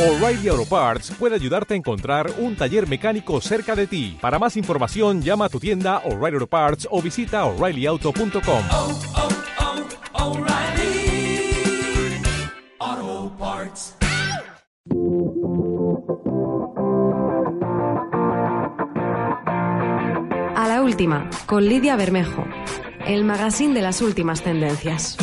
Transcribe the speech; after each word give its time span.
O'Reilly 0.00 0.48
Auto 0.48 0.64
Parts 0.64 1.10
puede 1.18 1.34
ayudarte 1.34 1.74
a 1.74 1.76
encontrar 1.76 2.32
un 2.38 2.56
taller 2.56 2.88
mecánico 2.88 3.38
cerca 3.42 3.76
de 3.76 3.86
ti. 3.86 4.16
Para 4.18 4.38
más 4.38 4.56
información, 4.56 5.20
llama 5.20 5.44
a 5.44 5.48
tu 5.50 5.60
tienda 5.60 5.98
O'Reilly 6.06 6.36
Auto 6.36 6.46
Parts 6.46 6.88
o 6.90 7.02
visita 7.02 7.44
oreillyauto.com. 7.44 8.62
oh, 8.72 8.98
oh, 12.78 13.32
Parts. 13.38 13.94
A 20.56 20.66
la 20.66 20.80
última, 20.82 21.28
con 21.44 21.66
Lidia 21.66 21.96
Bermejo, 21.96 22.46
el 23.06 23.24
magazine 23.24 23.74
de 23.74 23.82
las 23.82 24.00
últimas 24.00 24.40
tendencias. 24.40 25.18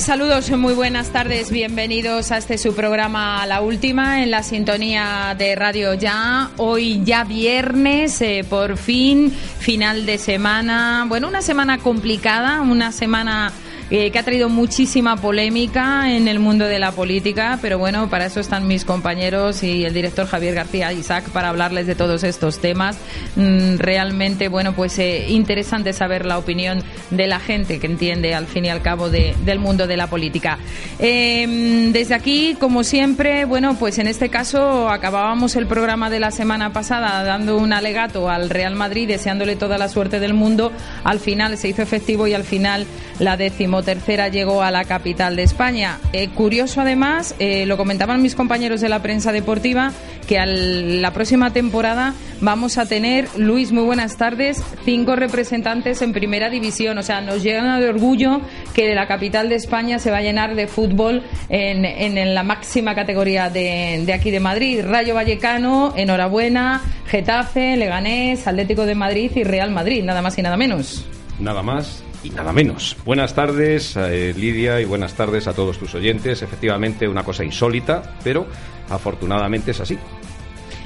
Saludos, 0.00 0.50
muy 0.52 0.72
buenas 0.72 1.10
tardes, 1.10 1.50
bienvenidos 1.50 2.32
a 2.32 2.38
este 2.38 2.56
su 2.56 2.74
programa 2.74 3.44
La 3.44 3.60
Última 3.60 4.22
en 4.22 4.30
la 4.30 4.42
sintonía 4.42 5.36
de 5.36 5.54
Radio 5.54 5.92
Ya. 5.92 6.50
Hoy 6.56 7.02
ya 7.04 7.24
viernes, 7.24 8.22
eh, 8.22 8.42
por 8.48 8.78
fin, 8.78 9.30
final 9.30 10.06
de 10.06 10.16
semana. 10.16 11.04
Bueno, 11.06 11.28
una 11.28 11.42
semana 11.42 11.76
complicada, 11.76 12.62
una 12.62 12.92
semana 12.92 13.52
eh, 13.90 14.10
que 14.10 14.18
ha 14.18 14.22
traído 14.22 14.48
muchísima 14.48 15.16
polémica 15.16 16.10
en 16.14 16.28
el 16.28 16.38
mundo 16.38 16.66
de 16.66 16.78
la 16.78 16.92
política, 16.92 17.58
pero 17.60 17.78
bueno, 17.78 18.08
para 18.08 18.26
eso 18.26 18.40
están 18.40 18.66
mis 18.66 18.84
compañeros 18.84 19.62
y 19.62 19.84
el 19.84 19.92
director 19.94 20.26
Javier 20.26 20.54
García 20.54 20.92
Isaac 20.92 21.28
para 21.30 21.48
hablarles 21.48 21.86
de 21.86 21.94
todos 21.94 22.22
estos 22.24 22.58
temas. 22.60 22.96
Mm, 23.36 23.76
realmente, 23.78 24.48
bueno, 24.48 24.72
pues 24.74 24.98
eh, 24.98 25.26
interesante 25.28 25.92
saber 25.92 26.26
la 26.26 26.38
opinión 26.38 26.82
de 27.10 27.26
la 27.26 27.40
gente 27.40 27.78
que 27.80 27.86
entiende 27.86 28.34
al 28.34 28.46
fin 28.46 28.64
y 28.64 28.68
al 28.68 28.82
cabo 28.82 29.10
de- 29.10 29.34
del 29.44 29.58
mundo 29.58 29.86
de 29.86 29.96
la 29.96 30.06
política. 30.08 30.58
Eh, 30.98 31.88
desde 31.92 32.14
aquí, 32.14 32.56
como 32.60 32.84
siempre, 32.84 33.44
bueno, 33.44 33.74
pues 33.78 33.98
en 33.98 34.06
este 34.06 34.28
caso 34.28 34.88
acabábamos 34.88 35.56
el 35.56 35.66
programa 35.66 36.10
de 36.10 36.20
la 36.20 36.30
semana 36.30 36.72
pasada 36.72 37.24
dando 37.24 37.56
un 37.56 37.72
alegato 37.72 38.28
al 38.30 38.50
Real 38.50 38.74
Madrid, 38.74 39.08
deseándole 39.08 39.56
toda 39.56 39.78
la 39.78 39.88
suerte 39.88 40.20
del 40.20 40.34
mundo. 40.34 40.72
Al 41.04 41.18
final 41.20 41.56
se 41.58 41.68
hizo 41.68 41.82
efectivo 41.82 42.26
y 42.26 42.34
al 42.34 42.44
final 42.44 42.86
la 43.18 43.36
decimotercera 43.80 44.28
llegó 44.28 44.62
a 44.62 44.70
la 44.70 44.84
capital 44.84 45.36
de 45.36 45.42
España. 45.42 45.98
Eh, 46.12 46.28
curioso 46.28 46.80
además, 46.80 47.34
eh, 47.38 47.66
lo 47.66 47.76
comentaban 47.76 48.22
mis 48.22 48.34
compañeros 48.34 48.80
de 48.80 48.88
la 48.88 49.00
prensa 49.02 49.32
deportiva, 49.32 49.92
que 50.26 50.38
a 50.38 50.46
la 50.46 51.12
próxima 51.12 51.52
temporada 51.52 52.14
vamos 52.40 52.78
a 52.78 52.86
tener, 52.86 53.28
Luis, 53.36 53.72
muy 53.72 53.82
buenas 53.84 54.16
tardes, 54.16 54.62
cinco 54.84 55.16
representantes 55.16 56.02
en 56.02 56.12
primera 56.12 56.50
división. 56.50 56.98
O 56.98 57.02
sea, 57.02 57.20
nos 57.20 57.42
llena 57.42 57.80
de 57.80 57.88
orgullo 57.88 58.40
que 58.74 58.86
de 58.86 58.94
la 58.94 59.06
capital 59.06 59.48
de 59.48 59.56
España 59.56 59.98
se 59.98 60.10
va 60.10 60.18
a 60.18 60.22
llenar 60.22 60.54
de 60.54 60.66
fútbol 60.66 61.22
en, 61.48 61.84
en- 61.84 62.18
en 62.18 62.34
la 62.34 62.42
máxima 62.42 62.94
categoría 62.94 63.50
de, 63.50 64.02
de 64.04 64.12
aquí 64.12 64.30
de 64.30 64.40
Madrid. 64.40 64.82
Rayo 64.84 65.14
Vallecano, 65.14 65.94
enhorabuena, 65.96 66.82
Getafe, 67.06 67.76
Leganés, 67.76 68.46
Atlético 68.46 68.86
de 68.86 68.94
Madrid 68.94 69.30
y 69.34 69.42
Real 69.44 69.70
Madrid, 69.70 70.04
nada 70.04 70.22
más 70.22 70.38
y 70.38 70.42
nada 70.42 70.56
menos. 70.56 71.06
Nada 71.38 71.62
más 71.62 72.04
y 72.22 72.30
nada 72.30 72.52
menos. 72.52 72.96
Buenas 73.04 73.34
tardes, 73.34 73.96
eh, 73.96 74.34
Lidia, 74.36 74.80
y 74.80 74.84
buenas 74.84 75.14
tardes 75.14 75.46
a 75.46 75.52
todos 75.52 75.78
tus 75.78 75.94
oyentes. 75.94 76.42
Efectivamente, 76.42 77.08
una 77.08 77.24
cosa 77.24 77.44
insólita, 77.44 78.16
pero 78.22 78.46
afortunadamente 78.88 79.70
es 79.70 79.80
así. 79.80 79.98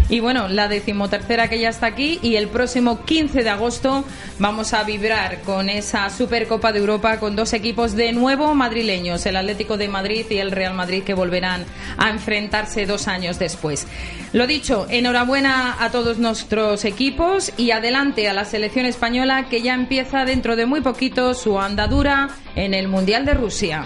Y 0.09 0.21
bueno, 0.21 0.49
la 0.49 0.69
decimotercera 0.69 1.49
que 1.49 1.59
ya 1.59 1.71
está 1.71 1.87
aquí 1.87 2.19
y 2.23 2.37
el 2.37 2.49
próximo 2.49 3.05
15 3.05 3.43
de 3.43 3.49
agosto 3.49 4.05
vamos 4.39 4.75
a 4.75 4.85
vibrar 4.85 5.41
con 5.43 5.71
esa 5.71 6.11
Supercopa 6.11 6.73
de 6.73 6.81
Europa 6.81 7.19
con 7.19 7.37
dos 7.37 7.55
equipos 7.55 7.97
de 7.97 8.13
nuevo 8.13 8.55
madrileños, 8.55 9.25
el 9.25 9.37
Atlético 9.37 9.79
de 9.79 9.89
Madrid 9.89 10.27
y 10.29 10.39
el 10.39 10.51
Real 10.51 10.75
Madrid 10.75 11.05
que 11.05 11.15
volverán 11.15 11.65
a 11.97 12.11
enfrentarse 12.11 12.85
dos 12.85 13.09
años 13.09 13.39
después. 13.39 13.87
Lo 14.33 14.47
dicho, 14.47 14.87
enhorabuena 14.91 15.77
a 15.81 15.91
todos 15.91 16.19
nuestros 16.19 16.85
equipos 16.85 17.53
y 17.57 17.71
adelante 17.71 18.29
a 18.29 18.35
la 18.35 18.45
selección 18.45 18.85
española 18.85 19.49
que 19.49 19.63
ya 19.63 19.75
empieza 19.75 20.25
dentro 20.25 20.55
de 20.55 20.67
muy 20.67 20.83
poquito 20.83 21.33
su 21.33 21.59
andadura 21.59 22.29
en 22.57 22.75
el 22.75 22.89
Mundial 22.89 23.25
de 23.25 23.35
Rusia. 23.35 23.85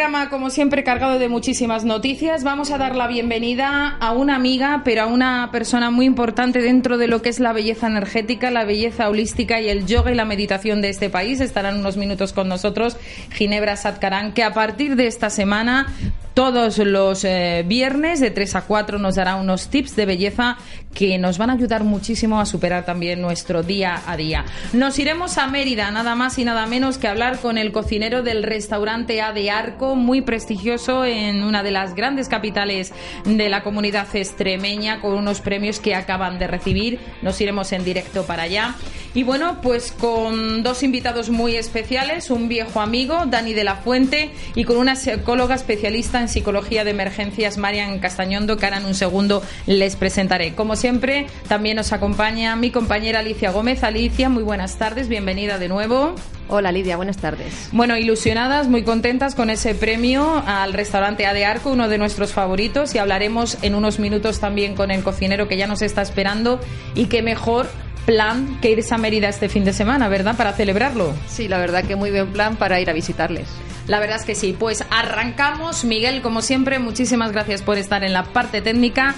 Programa, 0.00 0.30
como 0.30 0.48
siempre, 0.48 0.82
cargado 0.82 1.18
de 1.18 1.28
muchísimas 1.28 1.84
noticias. 1.84 2.42
Vamos 2.42 2.70
a 2.70 2.78
dar 2.78 2.96
la 2.96 3.06
bienvenida 3.06 3.98
a 4.00 4.12
una 4.12 4.34
amiga, 4.34 4.80
pero 4.82 5.02
a 5.02 5.06
una 5.06 5.50
persona 5.52 5.90
muy 5.90 6.06
importante 6.06 6.62
dentro 6.62 6.96
de 6.96 7.06
lo 7.06 7.20
que 7.20 7.28
es 7.28 7.38
la 7.38 7.52
belleza 7.52 7.86
energética, 7.86 8.50
la 8.50 8.64
belleza 8.64 9.10
holística 9.10 9.60
y 9.60 9.68
el 9.68 9.84
yoga 9.84 10.10
y 10.10 10.14
la 10.14 10.24
meditación 10.24 10.80
de 10.80 10.88
este 10.88 11.10
país. 11.10 11.42
Estarán 11.42 11.80
unos 11.80 11.98
minutos 11.98 12.32
con 12.32 12.48
nosotros 12.48 12.96
Ginebra 13.32 13.76
Satkaran, 13.76 14.32
que 14.32 14.42
a 14.42 14.54
partir 14.54 14.96
de 14.96 15.06
esta 15.06 15.28
semana, 15.28 15.92
todos 16.40 16.78
los 16.78 17.22
eh, 17.24 17.64
viernes, 17.66 18.18
de 18.18 18.30
3 18.30 18.54
a 18.54 18.62
4, 18.62 18.98
nos 18.98 19.16
dará 19.16 19.36
unos 19.36 19.68
tips 19.68 19.94
de 19.94 20.06
belleza 20.06 20.56
que 20.94 21.18
nos 21.18 21.36
van 21.36 21.50
a 21.50 21.52
ayudar 21.52 21.84
muchísimo 21.84 22.40
a 22.40 22.46
superar 22.46 22.86
también 22.86 23.20
nuestro 23.20 23.62
día 23.62 24.00
a 24.06 24.16
día. 24.16 24.46
Nos 24.72 24.98
iremos 24.98 25.36
a 25.36 25.46
Mérida, 25.48 25.90
nada 25.90 26.14
más 26.14 26.38
y 26.38 26.46
nada 26.46 26.64
menos 26.64 26.96
que 26.96 27.08
hablar 27.08 27.40
con 27.40 27.58
el 27.58 27.72
cocinero 27.72 28.22
del 28.22 28.42
restaurante 28.42 29.20
A 29.20 29.32
de 29.32 29.50
Arco, 29.50 29.96
muy 29.96 30.22
prestigioso 30.22 31.04
en 31.04 31.42
una 31.42 31.62
de 31.62 31.72
las 31.72 31.94
grandes 31.94 32.28
capitales 32.28 32.94
de 33.26 33.48
la 33.50 33.62
comunidad 33.62 34.08
extremeña, 34.16 35.02
con 35.02 35.12
unos 35.12 35.42
premios 35.42 35.78
que 35.78 35.94
acaban 35.94 36.38
de 36.38 36.46
recibir. 36.46 37.00
Nos 37.20 37.38
iremos 37.42 37.70
en 37.72 37.84
directo 37.84 38.24
para 38.24 38.44
allá. 38.44 38.76
Y 39.12 39.24
bueno, 39.24 39.60
pues 39.60 39.92
con 39.92 40.62
dos 40.62 40.84
invitados 40.84 41.30
muy 41.30 41.56
especiales, 41.56 42.30
un 42.30 42.48
viejo 42.48 42.80
amigo, 42.80 43.24
Dani 43.26 43.54
de 43.54 43.64
la 43.64 43.76
Fuente, 43.76 44.30
y 44.54 44.64
con 44.64 44.76
una 44.76 44.94
psicóloga 44.94 45.56
especialista 45.56 46.20
en 46.20 46.29
psicología 46.30 46.84
de 46.84 46.92
emergencias, 46.92 47.58
Marian 47.58 47.98
Castañondo, 47.98 48.56
que 48.56 48.64
ahora 48.64 48.78
en 48.78 48.86
un 48.86 48.94
segundo 48.94 49.42
les 49.66 49.96
presentaré. 49.96 50.54
Como 50.54 50.76
siempre, 50.76 51.26
también 51.48 51.76
nos 51.76 51.92
acompaña 51.92 52.56
mi 52.56 52.70
compañera 52.70 53.18
Alicia 53.18 53.50
Gómez. 53.50 53.84
Alicia, 53.84 54.28
muy 54.30 54.42
buenas 54.42 54.76
tardes, 54.76 55.08
bienvenida 55.08 55.58
de 55.58 55.68
nuevo. 55.68 56.14
Hola 56.48 56.72
Lidia, 56.72 56.96
buenas 56.96 57.18
tardes. 57.18 57.68
Bueno, 57.70 57.96
ilusionadas, 57.96 58.66
muy 58.66 58.82
contentas 58.82 59.34
con 59.36 59.50
ese 59.50 59.74
premio 59.74 60.42
al 60.46 60.72
restaurante 60.72 61.26
A 61.26 61.32
de 61.32 61.44
Arco, 61.44 61.70
uno 61.70 61.88
de 61.88 61.98
nuestros 61.98 62.32
favoritos, 62.32 62.94
y 62.94 62.98
hablaremos 62.98 63.58
en 63.62 63.76
unos 63.76 64.00
minutos 64.00 64.40
también 64.40 64.74
con 64.74 64.90
el 64.90 65.02
cocinero 65.04 65.46
que 65.46 65.56
ya 65.56 65.68
nos 65.68 65.82
está 65.82 66.02
esperando 66.02 66.60
y 66.94 67.06
qué 67.06 67.22
mejor 67.22 67.68
plan 68.04 68.58
que 68.60 68.70
irse 68.70 68.94
a 68.94 68.98
Mérida 68.98 69.28
este 69.28 69.48
fin 69.48 69.64
de 69.64 69.72
semana, 69.72 70.08
¿verdad? 70.08 70.36
Para 70.36 70.52
celebrarlo. 70.52 71.12
Sí, 71.28 71.46
la 71.46 71.58
verdad 71.58 71.84
que 71.84 71.94
muy 71.94 72.10
buen 72.10 72.32
plan 72.32 72.56
para 72.56 72.80
ir 72.80 72.90
a 72.90 72.92
visitarles. 72.92 73.46
La 73.90 73.98
verdad 73.98 74.18
es 74.18 74.24
que 74.24 74.36
sí. 74.36 74.54
Pues 74.56 74.84
arrancamos. 74.88 75.84
Miguel, 75.84 76.22
como 76.22 76.42
siempre, 76.42 76.78
muchísimas 76.78 77.32
gracias 77.32 77.60
por 77.60 77.76
estar 77.76 78.04
en 78.04 78.12
la 78.12 78.22
parte 78.22 78.62
técnica. 78.62 79.16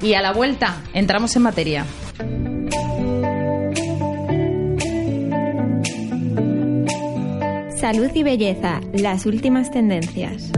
Y 0.00 0.14
a 0.14 0.22
la 0.22 0.32
vuelta, 0.32 0.76
entramos 0.92 1.34
en 1.34 1.42
materia. 1.42 1.84
Salud 7.76 8.10
y 8.14 8.22
belleza, 8.22 8.80
las 8.92 9.26
últimas 9.26 9.72
tendencias. 9.72 10.52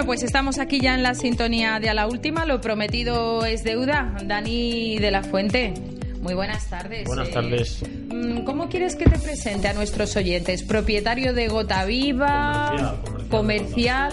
Bueno, 0.00 0.12
pues 0.14 0.22
estamos 0.22 0.58
aquí 0.58 0.80
ya 0.80 0.94
en 0.94 1.02
la 1.02 1.14
sintonía 1.14 1.78
de 1.78 1.90
a 1.90 1.94
la 1.94 2.06
última. 2.06 2.46
Lo 2.46 2.62
prometido 2.62 3.44
es 3.44 3.64
deuda. 3.64 4.16
Dani 4.24 4.96
de 4.98 5.10
la 5.10 5.22
Fuente. 5.22 5.74
Muy 6.22 6.32
buenas 6.32 6.70
tardes. 6.70 7.04
Buenas 7.04 7.28
Eh, 7.28 7.32
tardes. 7.32 7.82
mm, 8.08 8.44
¿Cómo 8.44 8.70
quieres 8.70 8.96
que 8.96 9.04
te 9.04 9.18
presente 9.18 9.68
a 9.68 9.74
nuestros 9.74 10.16
oyentes? 10.16 10.62
¿Propietario 10.62 11.34
de 11.34 11.48
Gota 11.48 11.84
Viva? 11.84 12.68
Comercial, 12.70 13.28
comercial. 13.28 13.28
comercial? 13.28 14.12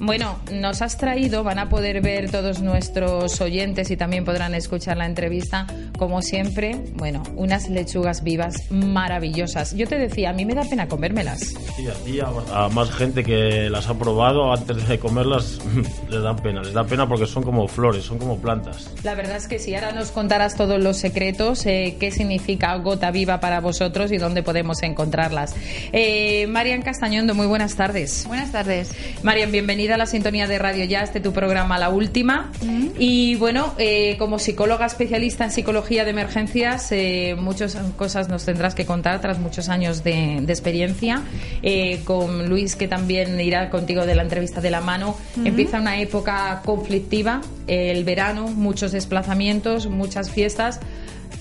Bueno, 0.00 0.38
nos 0.52 0.82
has 0.82 0.98
traído, 0.98 1.44
van 1.44 1.60
a 1.60 1.68
poder 1.70 2.02
ver 2.02 2.30
todos 2.30 2.60
nuestros 2.60 3.40
oyentes 3.40 3.90
y 3.90 3.96
también 3.96 4.24
podrán 4.26 4.54
escuchar 4.54 4.96
la 4.98 5.06
entrevista, 5.06 5.66
como 5.98 6.22
siempre, 6.22 6.76
bueno, 6.94 7.22
unas 7.36 7.68
lechugas 7.68 8.22
vivas 8.22 8.70
maravillosas. 8.70 9.74
Yo 9.74 9.86
te 9.88 9.98
decía, 9.98 10.30
a 10.30 10.32
mí 10.32 10.44
me 10.44 10.54
da 10.54 10.62
pena 10.64 10.88
comérmelas. 10.88 11.40
Sí, 11.76 11.88
a 11.88 11.94
ti, 12.04 12.20
a, 12.20 12.64
a 12.64 12.68
más 12.68 12.90
gente 12.90 13.24
que 13.24 13.68
las 13.70 13.88
ha 13.88 13.98
probado 13.98 14.52
antes 14.52 14.86
de 14.86 14.98
comerlas, 14.98 15.58
les 16.08 16.22
dan 16.22 16.36
pena. 16.36 16.62
Les 16.62 16.74
da 16.74 16.84
pena 16.84 17.08
porque 17.08 17.26
son 17.26 17.42
como 17.42 17.66
flores, 17.66 18.04
son 18.04 18.18
como 18.18 18.38
plantas. 18.38 18.90
La 19.02 19.14
verdad 19.14 19.36
es 19.36 19.48
que 19.48 19.58
si 19.58 19.74
ahora 19.74 19.92
nos 19.92 20.10
contarás 20.10 20.56
todos 20.56 20.80
los 20.80 20.98
secretos, 20.98 21.66
eh, 21.66 21.96
qué 21.98 22.10
significa 22.10 22.76
gota 22.76 23.10
viva 23.10 23.40
para 23.40 23.60
vosotros 23.60 24.12
y 24.12 24.18
dónde 24.18 24.42
podemos 24.42 24.82
encontrarlas. 24.82 25.54
Eh, 25.92 26.46
Marian 26.46 26.82
Castañondo, 26.82 27.34
muy 27.34 27.46
buenas 27.46 27.74
tardes. 27.74 28.26
Buenas 28.26 28.52
tardes. 28.52 28.92
Marian, 29.22 29.50
bienvenida 29.50 29.72
bienvenida 29.72 29.94
a 29.94 29.98
la 29.98 30.06
sintonía 30.06 30.46
de 30.46 30.58
Radio 30.58 30.84
Ya, 30.84 31.02
este 31.02 31.20
tu 31.20 31.32
programa 31.32 31.78
La 31.78 31.88
Última. 31.88 32.52
Y 32.98 33.36
bueno, 33.36 33.72
eh, 33.78 34.16
como 34.18 34.38
psicóloga 34.38 34.84
especialista 34.84 35.44
en 35.44 35.50
psicología 35.50 35.81
de 35.88 36.10
emergencias, 36.10 36.90
eh, 36.92 37.36
muchas 37.38 37.76
cosas 37.96 38.28
nos 38.28 38.44
tendrás 38.44 38.74
que 38.74 38.86
contar 38.86 39.20
tras 39.20 39.38
muchos 39.38 39.68
años 39.68 40.02
de, 40.02 40.38
de 40.40 40.52
experiencia. 40.52 41.22
Eh, 41.62 42.00
con 42.04 42.48
Luis, 42.48 42.76
que 42.76 42.88
también 42.88 43.38
irá 43.40 43.68
contigo 43.68 44.06
de 44.06 44.14
la 44.14 44.22
entrevista 44.22 44.60
de 44.60 44.70
la 44.70 44.80
mano, 44.80 45.16
empieza 45.44 45.80
una 45.80 45.98
época 46.00 46.62
conflictiva, 46.64 47.42
el 47.66 48.04
verano, 48.04 48.48
muchos 48.48 48.92
desplazamientos, 48.92 49.86
muchas 49.86 50.30
fiestas 50.30 50.80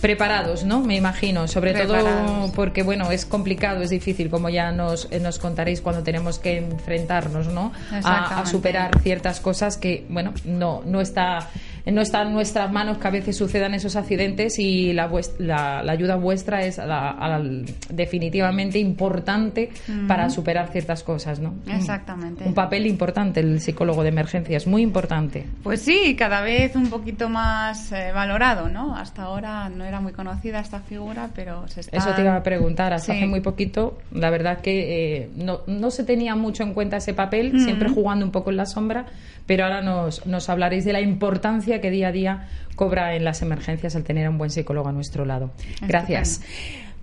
preparados, 0.01 0.63
¿no? 0.63 0.81
Me 0.81 0.95
imagino, 0.95 1.47
sobre 1.47 1.73
todo 1.73 1.93
Preparados. 1.93 2.51
porque, 2.51 2.81
bueno, 2.81 3.11
es 3.11 3.25
complicado, 3.25 3.81
es 3.81 3.91
difícil, 3.91 4.29
como 4.29 4.49
ya 4.49 4.71
nos, 4.71 5.09
nos 5.21 5.38
contaréis 5.38 5.79
cuando 5.81 6.01
tenemos 6.01 6.39
que 6.39 6.57
enfrentarnos, 6.57 7.47
¿no? 7.47 7.71
A, 8.03 8.41
a 8.41 8.45
superar 8.47 8.99
ciertas 9.01 9.39
cosas 9.39 9.77
que, 9.77 10.05
bueno, 10.09 10.33
no, 10.43 10.81
no 10.85 11.01
está 11.01 11.49
no 11.86 12.01
está 12.01 12.22
en 12.24 12.33
nuestras 12.33 12.72
manos 12.72 12.98
que 12.98 13.07
a 13.07 13.12
veces 13.12 13.36
sucedan 13.38 13.74
esos 13.74 13.95
accidentes 13.95 14.60
y 14.60 14.94
la, 14.94 15.10
vues- 15.10 15.33
la, 15.39 15.81
la 15.83 15.92
ayuda 15.92 16.16
vuestra 16.16 16.62
es 16.66 16.78
la- 16.78 17.42
definitivamente 17.89 18.80
importante 18.80 19.69
para 20.07 20.30
superar 20.30 20.69
ciertas 20.72 21.04
cosas, 21.04 21.39
¿no? 21.39 21.54
Exactamente. 21.68 22.44
Un 22.45 22.54
papel 22.54 22.86
importante 22.88 23.39
el 23.39 23.60
psicólogo 23.60 24.04
de 24.04 24.10
emergencias, 24.10 24.68
muy 24.68 24.81
importante. 24.81 25.45
Pues 25.63 25.81
sí, 25.81 26.16
cada 26.16 26.42
vez 26.42 26.75
un 26.75 26.89
poquito 26.89 27.30
más 27.30 27.92
eh, 27.92 28.12
valorado, 28.13 28.69
¿no? 28.69 28.95
Hasta 28.95 29.24
ahora 29.24 29.69
no 29.69 29.84
era 29.86 30.00
muy 30.00 30.13
conocida 30.13 30.60
esta 30.60 30.80
figura, 30.80 31.30
pero 31.36 31.68
se 31.68 31.81
está... 31.81 31.98
Eso 31.98 32.10
te 32.16 32.22
iba 32.22 32.36
a 32.36 32.44
preguntar. 32.44 32.94
Hasta 32.94 33.12
Sí. 33.13 33.18
hace 33.18 33.27
muy 33.27 33.42
poquito, 33.42 33.98
la 34.13 34.30
verdad 34.30 34.62
que 34.62 35.22
eh, 35.24 35.30
no, 35.36 35.62
no 35.68 35.89
se 35.92 36.04
tenía 36.04 36.36
mucho 36.36 36.63
en 36.63 36.74
cuenta 36.74 36.98
ese 36.98 37.13
papel, 37.13 37.60
siempre 37.60 37.89
jugando 37.89 38.24
un 38.25 38.31
poco 38.31 38.51
en 38.51 38.57
la 38.57 38.66
sombra, 38.66 39.06
pero 39.48 39.63
ahora 39.66 39.81
nos, 39.81 40.25
nos 40.27 40.50
hablaréis 40.50 40.86
de 40.86 40.94
la 40.94 41.01
importancia 41.01 41.70
que 41.79 41.91
día 41.91 42.09
a 42.09 42.12
día 42.12 42.47
cobra 42.75 43.15
en 43.15 43.23
las 43.23 43.41
emergencias 43.41 43.95
el 43.95 44.03
tener 44.03 44.25
a 44.25 44.29
un 44.29 44.38
buen 44.38 44.50
psicólogo 44.50 44.89
a 44.89 44.91
nuestro 44.91 45.23
lado. 45.23 45.51
Gracias. 45.81 46.41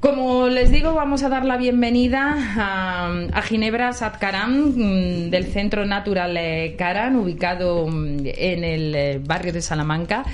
Como 0.00 0.47
les 0.47 0.70
digo, 0.70 0.94
vamos 0.94 1.25
a 1.25 1.29
dar 1.29 1.44
la 1.44 1.56
bienvenida 1.56 2.37
a, 2.56 3.12
a 3.32 3.43
Ginebra 3.43 3.93
Satkaram 3.93 4.73
mm, 4.76 5.31
del 5.31 5.47
Centro 5.47 5.87
Natural 5.87 6.37
eh, 6.37 6.76
Karan, 6.79 7.17
ubicado 7.17 7.88
mm, 7.88 8.19
en 8.25 8.62
el 8.62 8.94
eh, 8.94 9.20
barrio 9.25 9.53
de 9.53 9.61
Salamanca, 9.61 10.25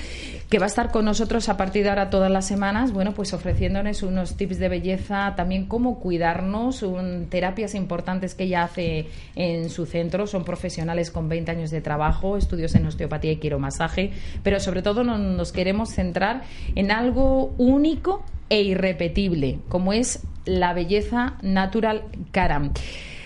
que 0.49 0.59
va 0.59 0.65
a 0.65 0.67
estar 0.67 0.91
con 0.91 1.05
nosotros 1.05 1.49
a 1.49 1.57
partir 1.57 1.83
de 1.83 1.89
ahora 1.89 2.09
todas 2.11 2.29
las 2.31 2.45
semanas, 2.45 2.91
bueno, 2.91 3.13
pues 3.13 3.33
ofreciéndonos 3.33 4.03
unos 4.03 4.37
tips 4.37 4.59
de 4.59 4.69
belleza, 4.69 5.33
también 5.35 5.65
cómo 5.65 5.99
cuidarnos, 5.99 6.83
un- 6.83 7.25
terapias 7.29 7.73
importantes 7.73 8.35
que 8.35 8.43
ella 8.43 8.63
hace 8.63 9.07
en 9.35 9.69
su 9.69 9.85
centro, 9.87 10.27
son 10.27 10.43
profesionales 10.45 11.09
con 11.09 11.29
20 11.29 11.49
años 11.51 11.71
de 11.71 11.81
trabajo, 11.81 12.37
estudios 12.37 12.75
en 12.75 12.85
osteopatía 12.85 13.31
y 13.31 13.37
quiromasaje, 13.37 14.11
pero 14.43 14.59
sobre 14.59 14.83
todo 14.83 15.03
no- 15.03 15.17
nos 15.17 15.51
queremos 15.51 15.89
centrar 15.89 16.43
en 16.75 16.91
algo 16.91 17.55
único 17.57 18.23
e 18.49 18.61
irrepetible, 18.61 19.57
como 19.67 19.93
es 19.93 20.21
la 20.45 20.73
belleza 20.73 21.37
natural 21.41 22.03
Karam. 22.31 22.71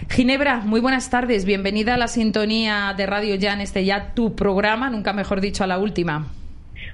Ginebra, 0.10 0.62
muy 0.62 0.80
buenas 0.80 1.10
tardes. 1.10 1.44
Bienvenida 1.44 1.95
a 1.95 1.98
la 1.98 2.07
sintonía 2.07 2.94
de 2.95 3.06
Radio 3.06 3.36
Ya 3.36 3.51
en 3.54 3.60
este 3.60 3.83
ya 3.83 4.13
tu 4.13 4.33
programa, 4.36 4.89
nunca 4.89 5.12
mejor 5.12 5.42
dicho 5.42 5.65
a 5.65 5.68
la 5.68 5.77
última. 5.77 6.27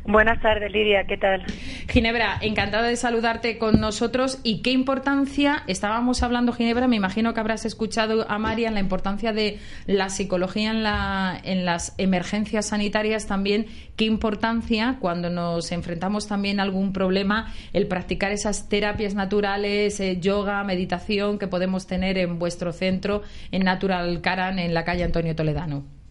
Buenas 0.08 0.40
tardes, 0.40 0.72
Lidia, 0.72 1.06
¿qué 1.06 1.18
tal? 1.18 1.44
Ginebra, 1.90 2.38
encantada 2.42 2.88
de 2.88 2.96
saludarte 2.96 3.58
con 3.58 3.82
nosotros 3.82 4.40
y 4.44 4.62
qué 4.62 4.70
importancia, 4.70 5.64
estábamos 5.66 6.22
hablando 6.22 6.54
Ginebra, 6.54 6.88
me 6.88 6.96
imagino 6.96 7.34
que 7.34 7.40
habrás 7.40 7.66
escuchado 7.66 8.30
a 8.30 8.38
Marian 8.38 8.76
la 8.76 8.82
importancia 8.82 9.34
de 9.34 9.58
la 9.88 10.10
psicología 10.10 10.70
en, 10.70 10.84
la, 10.84 11.42
en 11.44 11.66
las 11.66 11.96
emergencias 11.98 12.68
sanitarias 12.68 13.26
también, 13.26 13.66
qué 13.96 14.06
importancia 14.06 14.98
cuando 15.00 15.32
nos 15.32 15.72
enfrentamos 15.72 16.28
también 16.28 16.60
a 16.60 16.64
algún 16.64 16.94
problema 16.94 17.52
el 17.74 17.88
practicar 17.88 18.32
esas 18.32 18.70
terapias 18.70 19.16
naturales, 19.16 20.00
eh, 20.00 20.20
yoga, 20.20 20.64
meditación 20.64 21.40
que 21.40 21.48
podemos 21.48 21.88
tener 21.88 22.20
en 22.20 22.38
vuestro 22.38 22.74
centro 22.74 23.24
en 23.52 23.64
Natural 23.64 24.22
Karan 24.22 24.60
en 24.60 24.76
la 24.76 24.86
calle 24.86 25.04
Antonio 25.04 25.36
Toledano. 25.36 26.05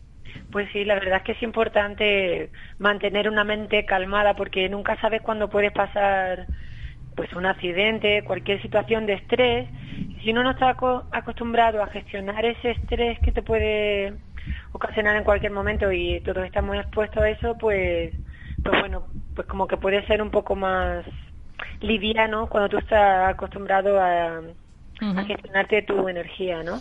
Pues 0.50 0.68
sí, 0.72 0.84
la 0.84 0.94
verdad 0.94 1.18
es 1.18 1.22
que 1.24 1.32
es 1.32 1.42
importante 1.42 2.50
mantener 2.78 3.28
una 3.28 3.44
mente 3.44 3.84
calmada 3.86 4.34
porque 4.36 4.68
nunca 4.68 4.96
sabes 5.00 5.22
cuándo 5.22 5.48
puedes 5.50 5.72
pasar 5.72 6.48
pues 7.16 7.32
un 7.34 7.46
accidente, 7.46 8.24
cualquier 8.24 8.60
situación 8.62 9.06
de 9.06 9.14
estrés. 9.14 9.68
Si 10.22 10.30
uno 10.30 10.42
no 10.44 10.52
está 10.52 10.70
aco- 10.70 11.08
acostumbrado 11.12 11.82
a 11.82 11.88
gestionar 11.88 12.44
ese 12.44 12.72
estrés 12.72 13.20
que 13.20 13.32
te 13.32 13.42
puede 13.42 14.18
ocasionar 14.72 15.16
en 15.16 15.24
cualquier 15.24 15.52
momento 15.52 15.90
y 15.92 16.20
todos 16.22 16.44
estamos 16.46 16.76
expuestos 16.76 17.22
a 17.22 17.28
eso, 17.30 17.58
pues 17.58 18.14
pues 18.62 18.80
bueno, 18.80 19.08
pues 19.34 19.46
como 19.48 19.66
que 19.68 19.76
puede 19.76 20.06
ser 20.06 20.22
un 20.22 20.30
poco 20.30 20.56
más 20.56 21.04
liviano 21.80 22.48
cuando 22.48 22.68
tú 22.68 22.78
estás 22.78 23.28
acostumbrado 23.30 24.00
a, 24.00 24.42
a 25.00 25.24
gestionarte 25.24 25.82
tu 25.82 26.08
energía, 26.08 26.62
¿no? 26.62 26.80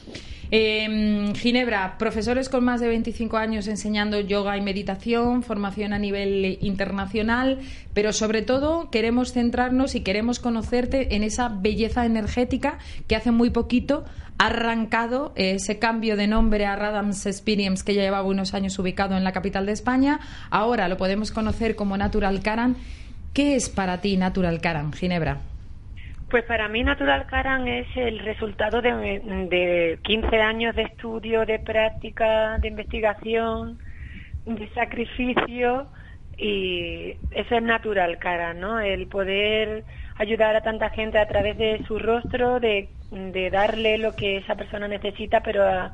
Eh, 0.51 1.33
Ginebra, 1.35 1.97
profesores 1.97 2.47
con 2.47 2.63
más 2.63 2.79
de 2.79 2.87
25 2.87 3.37
años 3.37 3.67
enseñando 3.67 4.19
yoga 4.19 4.55
y 4.55 4.61
meditación, 4.61 5.41
formación 5.41 5.93
a 5.93 5.99
nivel 5.99 6.59
internacional, 6.61 7.59
pero 7.95 8.13
sobre 8.13 8.43
todo 8.43 8.91
queremos 8.91 9.33
centrarnos 9.33 9.95
y 9.95 10.03
queremos 10.03 10.39
conocerte 10.39 11.15
en 11.15 11.23
esa 11.23 11.49
belleza 11.49 12.05
energética 12.05 12.77
que 13.07 13.15
hace 13.15 13.31
muy 13.31 13.49
poquito 13.49 14.05
ha 14.37 14.47
arrancado 14.47 15.33
eh, 15.35 15.53
ese 15.55 15.79
cambio 15.79 16.17
de 16.17 16.27
nombre 16.27 16.65
a 16.65 16.75
Radams 16.75 17.25
Experience 17.25 17.83
que 17.83 17.95
ya 17.95 18.03
llevaba 18.03 18.27
unos 18.27 18.53
años 18.53 18.77
ubicado 18.77 19.17
en 19.17 19.23
la 19.23 19.31
capital 19.31 19.65
de 19.65 19.71
España. 19.71 20.19
Ahora 20.51 20.87
lo 20.87 20.97
podemos 20.97 21.31
conocer 21.31 21.75
como 21.75 21.97
Natural 21.97 22.41
Karan. 22.41 22.75
¿Qué 23.33 23.55
es 23.55 23.69
para 23.69 24.01
ti 24.01 24.17
Natural 24.17 24.61
Karan, 24.61 24.93
Ginebra? 24.93 25.52
Pues 26.33 26.45
para 26.45 26.67
mí 26.67 26.83
Natural 26.83 27.27
Karan 27.27 27.67
es 27.67 27.85
el 27.95 28.17
resultado 28.17 28.81
de, 28.81 28.91
de 29.51 29.99
15 30.01 30.41
años 30.41 30.75
de 30.75 30.81
estudio, 30.81 31.45
de 31.45 31.59
práctica, 31.59 32.57
de 32.57 32.69
investigación, 32.69 33.77
de 34.43 34.67
sacrificio 34.69 35.85
y 36.35 37.17
eso 37.29 37.55
es 37.55 37.61
Natural 37.61 38.17
Karan, 38.17 38.59
¿no? 38.59 38.79
El 38.79 39.05
poder 39.09 39.83
ayudar 40.17 40.55
a 40.55 40.61
tanta 40.61 40.89
gente 40.89 41.19
a 41.19 41.27
través 41.27 41.55
de 41.55 41.83
su 41.87 41.99
rostro, 41.99 42.59
de, 42.59 42.89
de 43.11 43.51
darle 43.51 43.99
lo 43.99 44.15
que 44.15 44.37
esa 44.37 44.55
persona 44.55 44.87
necesita, 44.87 45.41
pero 45.41 45.63
a, 45.63 45.93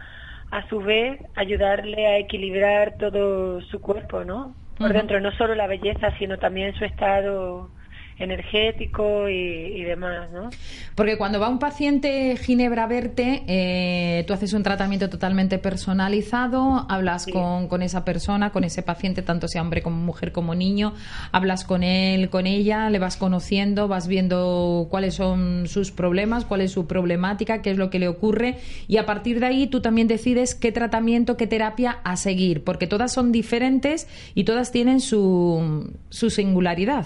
a 0.52 0.70
su 0.70 0.80
vez 0.80 1.20
ayudarle 1.36 2.08
a 2.08 2.18
equilibrar 2.18 2.96
todo 2.98 3.60
su 3.64 3.82
cuerpo, 3.82 4.24
¿no? 4.24 4.56
Por 4.78 4.94
dentro, 4.94 5.20
no 5.20 5.34
solo 5.34 5.54
la 5.54 5.68
belleza, 5.68 6.18
sino 6.18 6.38
también 6.38 6.74
su 6.76 6.86
estado 6.86 7.72
energético 8.20 9.30
y, 9.30 9.34
y 9.34 9.84
demás, 9.84 10.30
¿no? 10.32 10.50
Porque 10.96 11.18
cuando 11.18 11.40
va 11.40 11.48
un 11.48 11.60
paciente 11.60 12.36
Ginebra 12.38 12.84
a 12.84 12.88
verte, 12.88 13.44
eh, 13.48 14.24
tú 14.28 14.34
haces 14.34 14.54
un 14.54 14.64
tratamiento 14.64 15.10
totalmente 15.10 15.58
personalizado, 15.58 16.86
hablas 16.90 17.26
con, 17.26 17.68
con 17.68 17.82
esa 17.82 18.04
persona, 18.04 18.52
con 18.52 18.64
ese 18.66 18.84
paciente, 18.84 19.22
tanto 19.22 19.48
sea 19.48 19.62
hombre 19.62 19.82
como 19.82 19.98
mujer 19.98 20.32
como 20.32 20.56
niño, 20.56 20.94
hablas 21.32 21.64
con 21.64 21.84
él, 21.84 22.30
con 22.30 22.46
ella, 22.48 22.90
le 22.90 23.00
vas 23.00 23.16
conociendo, 23.16 23.88
vas 23.88 24.08
viendo 24.08 24.88
cuáles 24.90 25.16
son 25.16 25.68
sus 25.68 25.92
problemas, 25.92 26.44
cuál 26.44 26.62
es 26.62 26.72
su 26.72 26.86
problemática, 26.86 27.62
qué 27.62 27.72
es 27.72 27.78
lo 27.78 27.90
que 27.90 28.00
le 28.00 28.10
ocurre 28.10 28.58
y 28.88 28.98
a 28.98 29.06
partir 29.06 29.40
de 29.40 29.46
ahí 29.46 29.68
tú 29.68 29.82
también 29.82 30.08
decides 30.08 30.56
qué 30.56 30.72
tratamiento, 30.72 31.38
qué 31.38 31.48
terapia 31.48 32.00
a 32.04 32.18
seguir, 32.18 32.64
porque 32.64 32.88
todas 32.88 33.14
son 33.14 33.32
diferentes 33.32 34.08
y 34.36 34.44
todas 34.44 34.72
tienen 34.72 35.00
su, 35.00 35.94
su 36.10 36.30
singularidad. 36.30 37.06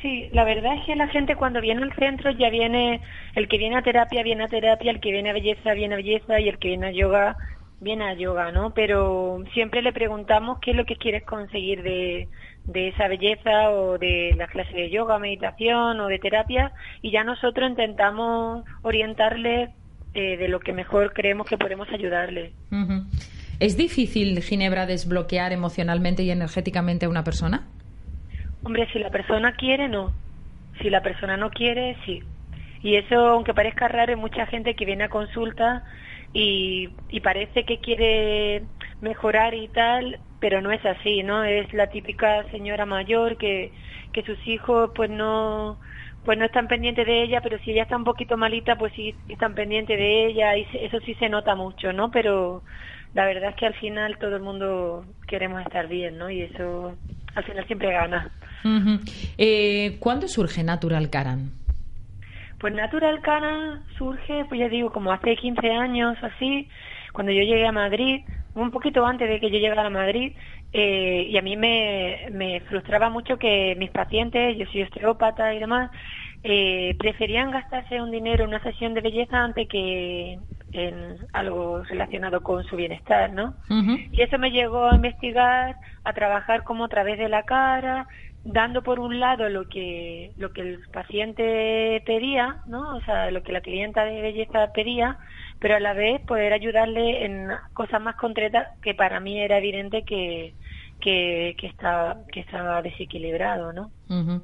Sí, 0.00 0.28
la 0.32 0.44
verdad 0.44 0.74
es 0.78 0.86
que 0.86 0.96
la 0.96 1.08
gente 1.08 1.36
cuando 1.36 1.60
viene 1.60 1.82
al 1.82 1.94
centro 1.94 2.30
ya 2.30 2.48
viene, 2.48 3.00
el 3.34 3.46
que 3.48 3.58
viene 3.58 3.76
a 3.76 3.82
terapia 3.82 4.22
viene 4.22 4.44
a 4.44 4.48
terapia, 4.48 4.90
el 4.90 5.00
que 5.00 5.12
viene 5.12 5.30
a 5.30 5.34
belleza 5.34 5.74
viene 5.74 5.94
a 5.94 5.98
belleza 5.98 6.40
y 6.40 6.48
el 6.48 6.58
que 6.58 6.68
viene 6.68 6.86
a 6.86 6.92
yoga 6.92 7.36
viene 7.80 8.04
a 8.04 8.14
yoga, 8.14 8.52
¿no? 8.52 8.72
Pero 8.72 9.42
siempre 9.52 9.82
le 9.82 9.92
preguntamos 9.92 10.60
qué 10.60 10.70
es 10.70 10.76
lo 10.76 10.86
que 10.86 10.96
quieres 10.96 11.24
conseguir 11.24 11.82
de, 11.82 12.28
esa 12.74 13.08
belleza 13.08 13.70
o 13.70 13.98
de 13.98 14.34
las 14.38 14.50
clases 14.50 14.74
de 14.74 14.88
yoga, 14.88 15.18
meditación 15.18 16.00
o 16.00 16.06
de 16.06 16.18
terapia 16.18 16.72
y 17.02 17.10
ya 17.10 17.24
nosotros 17.24 17.68
intentamos 17.68 18.64
orientarle 18.82 19.70
eh, 20.14 20.36
de 20.36 20.48
lo 20.48 20.60
que 20.60 20.72
mejor 20.72 21.12
creemos 21.12 21.46
que 21.46 21.58
podemos 21.58 21.88
ayudarle. 21.90 22.52
¿Es 23.58 23.76
difícil, 23.76 24.40
Ginebra, 24.42 24.86
desbloquear 24.86 25.52
emocionalmente 25.52 26.22
y 26.22 26.30
energéticamente 26.30 27.06
a 27.06 27.08
una 27.08 27.24
persona? 27.24 27.66
Hombre, 28.64 28.88
si 28.92 28.98
la 28.98 29.10
persona 29.10 29.54
quiere, 29.54 29.88
no. 29.88 30.14
Si 30.80 30.90
la 30.90 31.02
persona 31.02 31.36
no 31.36 31.50
quiere, 31.50 31.96
sí. 32.04 32.22
Y 32.82 32.96
eso, 32.96 33.16
aunque 33.28 33.54
parezca 33.54 33.88
raro, 33.88 34.10
hay 34.12 34.16
mucha 34.16 34.46
gente 34.46 34.74
que 34.74 34.84
viene 34.84 35.04
a 35.04 35.08
consulta 35.08 35.84
y, 36.32 36.88
parece 37.22 37.64
que 37.64 37.80
quiere 37.80 38.68
mejorar 39.00 39.54
y 39.54 39.68
tal, 39.68 40.20
pero 40.40 40.60
no 40.60 40.72
es 40.72 40.84
así, 40.84 41.22
¿no? 41.22 41.44
Es 41.44 41.72
la 41.72 41.88
típica 41.88 42.44
señora 42.50 42.86
mayor 42.86 43.36
que, 43.36 43.72
que 44.12 44.22
sus 44.22 44.38
hijos 44.46 44.90
pues 44.94 45.10
no 45.10 45.78
pues 46.24 46.38
no 46.38 46.44
están 46.44 46.68
pendientes 46.68 47.04
de 47.06 47.22
ella, 47.24 47.40
pero 47.42 47.58
si 47.58 47.72
ella 47.72 47.82
está 47.82 47.96
un 47.96 48.04
poquito 48.04 48.36
malita, 48.36 48.76
pues 48.78 48.92
sí 48.94 49.16
están 49.28 49.54
pendientes 49.56 49.98
de 49.98 50.26
ella 50.26 50.56
y 50.56 50.66
eso 50.74 51.00
sí 51.00 51.14
se 51.16 51.28
nota 51.28 51.54
mucho, 51.56 51.92
¿no? 51.92 52.10
Pero 52.12 52.62
la 53.12 53.26
verdad 53.26 53.50
es 53.50 53.56
que 53.56 53.66
al 53.66 53.74
final 53.74 54.18
todo 54.18 54.36
el 54.36 54.42
mundo 54.42 55.04
queremos 55.26 55.60
estar 55.62 55.88
bien, 55.88 56.18
¿no? 56.18 56.30
Y 56.30 56.42
eso 56.42 56.96
al 57.34 57.44
final 57.44 57.66
siempre 57.66 57.92
gana. 57.92 58.30
Eh, 59.38 59.96
¿Cuándo 59.98 60.28
surge 60.28 60.62
Natural 60.62 61.10
Caran? 61.10 61.50
Pues 62.58 62.74
Natural 62.74 63.20
Cana 63.22 63.82
surge, 63.98 64.44
pues 64.48 64.60
ya 64.60 64.68
digo, 64.68 64.92
como 64.92 65.12
hace 65.12 65.34
15 65.34 65.68
años 65.72 66.16
así, 66.22 66.68
cuando 67.12 67.32
yo 67.32 67.42
llegué 67.42 67.66
a 67.66 67.72
Madrid, 67.72 68.20
un 68.54 68.70
poquito 68.70 69.04
antes 69.04 69.28
de 69.28 69.40
que 69.40 69.50
yo 69.50 69.58
llegara 69.58 69.86
a 69.86 69.90
Madrid, 69.90 70.36
eh, 70.72 71.26
y 71.28 71.36
a 71.36 71.42
mí 71.42 71.56
me, 71.56 72.28
me 72.30 72.60
frustraba 72.60 73.10
mucho 73.10 73.36
que 73.36 73.74
mis 73.78 73.90
pacientes, 73.90 74.56
yo 74.56 74.64
soy 74.66 74.82
osteópata 74.82 75.52
y 75.54 75.58
demás, 75.58 75.90
eh, 76.44 76.94
preferían 76.98 77.50
gastarse 77.50 78.00
un 78.00 78.10
dinero 78.10 78.44
en 78.44 78.50
una 78.50 78.62
sesión 78.62 78.94
de 78.94 79.00
belleza 79.00 79.38
antes 79.42 79.68
que 79.68 80.38
en 80.72 81.26
algo 81.32 81.82
relacionado 81.84 82.42
con 82.42 82.64
su 82.64 82.76
bienestar, 82.76 83.32
¿no? 83.32 83.54
Y 84.12 84.22
eso 84.22 84.38
me 84.38 84.50
llegó 84.50 84.86
a 84.86 84.94
investigar, 84.96 85.76
a 86.04 86.12
trabajar 86.12 86.64
como 86.64 86.84
a 86.84 86.88
través 86.88 87.18
de 87.18 87.28
la 87.28 87.42
cara, 87.44 88.08
dando 88.44 88.82
por 88.82 88.98
un 88.98 89.20
lado 89.20 89.48
lo 89.48 89.68
que 89.68 90.32
lo 90.36 90.52
que 90.52 90.62
el 90.62 90.80
paciente 90.92 92.02
pedía, 92.06 92.56
¿no? 92.66 92.96
O 92.96 93.00
sea, 93.02 93.30
lo 93.30 93.42
que 93.42 93.52
la 93.52 93.60
clienta 93.60 94.04
de 94.04 94.20
belleza 94.20 94.72
pedía, 94.72 95.18
pero 95.58 95.76
a 95.76 95.80
la 95.80 95.92
vez 95.92 96.20
poder 96.22 96.52
ayudarle 96.52 97.24
en 97.24 97.48
cosas 97.72 98.00
más 98.00 98.16
concretas 98.16 98.66
que 98.80 98.94
para 98.94 99.20
mí 99.20 99.40
era 99.40 99.58
evidente 99.58 100.04
que 100.04 100.54
que, 101.02 101.54
que 101.58 101.66
estaba 101.66 102.18
que 102.32 102.40
estaba 102.40 102.80
desequilibrado, 102.82 103.72
¿no? 103.72 103.90
Ujú. 104.08 104.42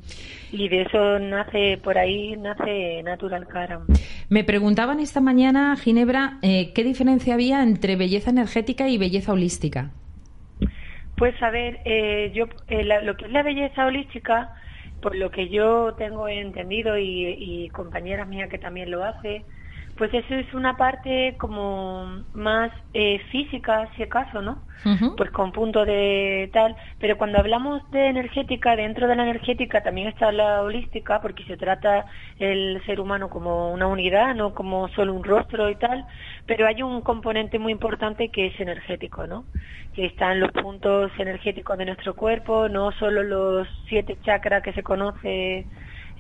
Y 0.52 0.68
de 0.68 0.82
eso 0.82 1.18
nace 1.18 1.78
por 1.82 1.96
ahí 1.98 2.36
nace 2.36 3.02
Natural 3.02 3.46
Caram. 3.46 3.86
Me 4.28 4.44
preguntaban 4.44 5.00
esta 5.00 5.20
mañana, 5.20 5.76
Ginebra, 5.76 6.38
eh, 6.42 6.72
¿qué 6.74 6.84
diferencia 6.84 7.34
había 7.34 7.62
entre 7.62 7.96
belleza 7.96 8.30
energética 8.30 8.88
y 8.88 8.98
belleza 8.98 9.32
holística? 9.32 9.90
Pues 11.16 11.34
a 11.42 11.50
ver, 11.50 11.80
eh, 11.84 12.30
yo 12.34 12.44
eh, 12.68 12.84
la- 12.84 13.00
lo 13.02 13.16
que 13.16 13.24
es 13.26 13.32
la 13.32 13.42
belleza 13.42 13.86
holística, 13.86 14.50
por 15.02 15.14
lo 15.16 15.30
que 15.30 15.48
yo 15.48 15.94
tengo 15.96 16.28
entendido 16.28 16.96
y, 16.98 17.34
y 17.38 17.68
compañeras 17.70 18.28
mías 18.28 18.48
que 18.50 18.58
también 18.58 18.90
lo 18.90 19.04
hace, 19.04 19.44
pues 19.98 20.14
eso 20.14 20.34
es 20.34 20.54
una 20.54 20.76
parte 20.76 21.36
como 21.38 22.22
más 22.32 22.70
eh, 22.94 23.18
física, 23.32 23.90
si 23.96 24.04
acaso, 24.04 24.40
¿no? 24.40 24.62
Pues 25.16 25.32
con 25.32 25.50
punto 25.50 25.84
de 25.84 26.48
tal. 26.52 26.76
Pero 27.00 27.18
cuando 27.18 27.38
hablamos 27.38 27.82
de 27.90 28.06
energética, 28.06 28.76
dentro 28.76 29.08
de 29.08 29.16
la 29.16 29.24
energética 29.24 29.82
también 29.82 30.06
está 30.06 30.30
la 30.30 30.62
holística, 30.62 31.20
porque 31.20 31.42
se 31.44 31.56
trata 31.56 32.06
el 32.38 32.80
ser 32.86 33.00
humano 33.00 33.28
como 33.28 33.72
una 33.72 33.88
unidad, 33.88 34.36
no 34.36 34.54
como 34.54 34.86
solo 34.90 35.14
un 35.14 35.24
rostro 35.24 35.68
y 35.68 35.74
tal. 35.74 36.06
Pero 36.46 36.68
hay 36.68 36.80
un 36.82 37.00
componente 37.02 37.58
muy 37.58 37.72
importante 37.72 38.30
que 38.30 38.46
es 38.46 38.60
energético, 38.60 39.26
¿no? 39.26 39.46
Que 39.94 40.06
están 40.06 40.38
los 40.38 40.52
puntos 40.52 41.10
energéticos 41.18 41.76
de 41.76 41.86
nuestro 41.86 42.14
cuerpo, 42.14 42.68
no 42.68 42.92
solo 42.92 43.24
los 43.24 43.66
siete 43.88 44.16
chakras 44.24 44.62
que 44.62 44.72
se 44.72 44.84
conoce 44.84 45.66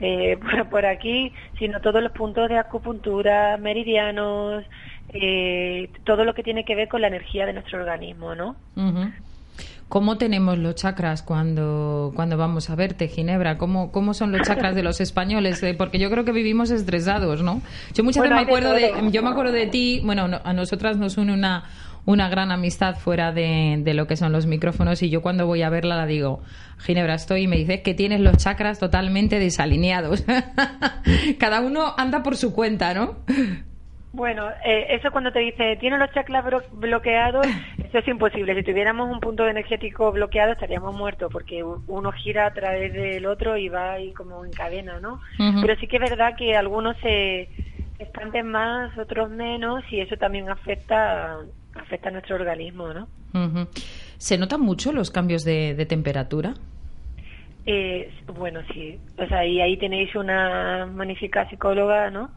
eh, 0.00 0.36
por, 0.42 0.68
por 0.70 0.86
aquí, 0.86 1.32
sino 1.58 1.80
todos 1.80 2.02
los 2.02 2.12
puntos 2.12 2.48
de 2.48 2.58
acupuntura, 2.58 3.56
meridianos, 3.56 4.64
eh, 5.10 5.90
todo 6.04 6.24
lo 6.24 6.34
que 6.34 6.42
tiene 6.42 6.64
que 6.64 6.74
ver 6.74 6.88
con 6.88 7.00
la 7.00 7.08
energía 7.08 7.46
de 7.46 7.52
nuestro 7.54 7.78
organismo, 7.80 8.34
¿no? 8.34 8.56
¿Cómo 9.88 10.18
tenemos 10.18 10.58
los 10.58 10.74
chakras 10.74 11.22
cuando, 11.22 12.12
cuando 12.14 12.36
vamos 12.36 12.68
a 12.68 12.74
verte, 12.76 13.08
Ginebra? 13.08 13.56
¿Cómo, 13.56 13.90
¿Cómo 13.90 14.12
son 14.12 14.32
los 14.32 14.42
chakras 14.46 14.74
de 14.74 14.82
los 14.82 15.00
españoles? 15.00 15.62
Eh, 15.62 15.72
porque 15.72 15.98
yo 15.98 16.10
creo 16.10 16.26
que 16.26 16.32
vivimos 16.32 16.70
estresados, 16.70 17.42
¿no? 17.42 17.62
Yo 17.94 18.04
muchas 18.04 18.20
Bueno, 18.20 18.36
veces 18.36 18.46
me 18.48 18.52
acuerdo 18.58 18.74
de, 18.74 19.10
yo 19.10 19.22
me 19.22 19.30
acuerdo 19.30 19.52
de 19.52 19.66
ti, 19.68 20.02
bueno, 20.04 20.28
no- 20.28 20.40
a 20.44 20.52
nosotras 20.52 20.98
nos 20.98 21.16
une 21.16 21.32
una, 21.32 21.64
una 22.08 22.30
gran 22.30 22.50
amistad 22.50 22.96
fuera 22.96 23.32
de, 23.32 23.76
de 23.80 23.92
lo 23.92 24.06
que 24.06 24.16
son 24.16 24.32
los 24.32 24.46
micrófonos 24.46 25.02
y 25.02 25.10
yo 25.10 25.20
cuando 25.20 25.46
voy 25.46 25.60
a 25.60 25.68
verla 25.68 25.94
la 25.94 26.06
digo, 26.06 26.40
Ginebra, 26.78 27.12
estoy 27.12 27.42
y 27.42 27.46
me 27.48 27.56
dice 27.56 27.82
que 27.82 27.92
tienes 27.92 28.20
los 28.20 28.38
chakras 28.38 28.78
totalmente 28.78 29.38
desalineados. 29.38 30.24
Cada 31.38 31.60
uno 31.60 31.92
anda 31.98 32.22
por 32.22 32.36
su 32.36 32.54
cuenta, 32.54 32.94
¿no? 32.94 33.16
Bueno, 34.12 34.48
eh, 34.64 34.86
eso 34.88 35.10
cuando 35.10 35.32
te 35.32 35.40
dice, 35.40 35.76
tiene 35.80 35.98
los 35.98 36.10
chakras 36.12 36.46
bloqueados, 36.72 37.46
eso 37.84 37.98
es 37.98 38.08
imposible. 38.08 38.54
Si 38.54 38.62
tuviéramos 38.62 39.12
un 39.12 39.20
punto 39.20 39.46
energético 39.46 40.10
bloqueado 40.10 40.52
estaríamos 40.52 40.96
muertos 40.96 41.30
porque 41.30 41.62
uno 41.62 42.10
gira 42.12 42.46
a 42.46 42.54
través 42.54 42.90
del 42.94 43.26
otro 43.26 43.58
y 43.58 43.68
va 43.68 43.92
ahí 43.92 44.14
como 44.14 44.46
en 44.46 44.52
cadena, 44.52 44.98
¿no? 44.98 45.20
Pero 45.60 45.76
sí 45.76 45.86
que 45.86 45.96
es 45.96 46.10
verdad 46.10 46.36
que 46.38 46.56
algunos 46.56 46.96
se 47.02 47.50
expanden 47.98 48.50
más, 48.50 48.96
otros 48.96 49.28
menos 49.28 49.84
y 49.90 50.00
eso 50.00 50.16
también 50.16 50.48
afecta 50.48 51.40
afecta 51.80 52.08
a 52.08 52.12
nuestro 52.12 52.36
organismo, 52.36 52.92
¿no? 52.92 53.08
Ujú. 53.34 53.68
¿Se 54.18 54.38
notan 54.38 54.60
mucho 54.60 54.92
los 54.92 55.10
cambios 55.10 55.44
de, 55.44 55.74
de 55.74 55.86
temperatura? 55.86 56.54
Eh, 57.70 58.10
bueno, 58.34 58.60
sí. 58.72 58.98
O 59.18 59.26
sea, 59.26 59.44
y 59.44 59.60
ahí 59.60 59.76
tenéis 59.76 60.14
una 60.14 60.86
magnífica 60.86 61.46
psicóloga, 61.50 62.08
¿no? 62.10 62.30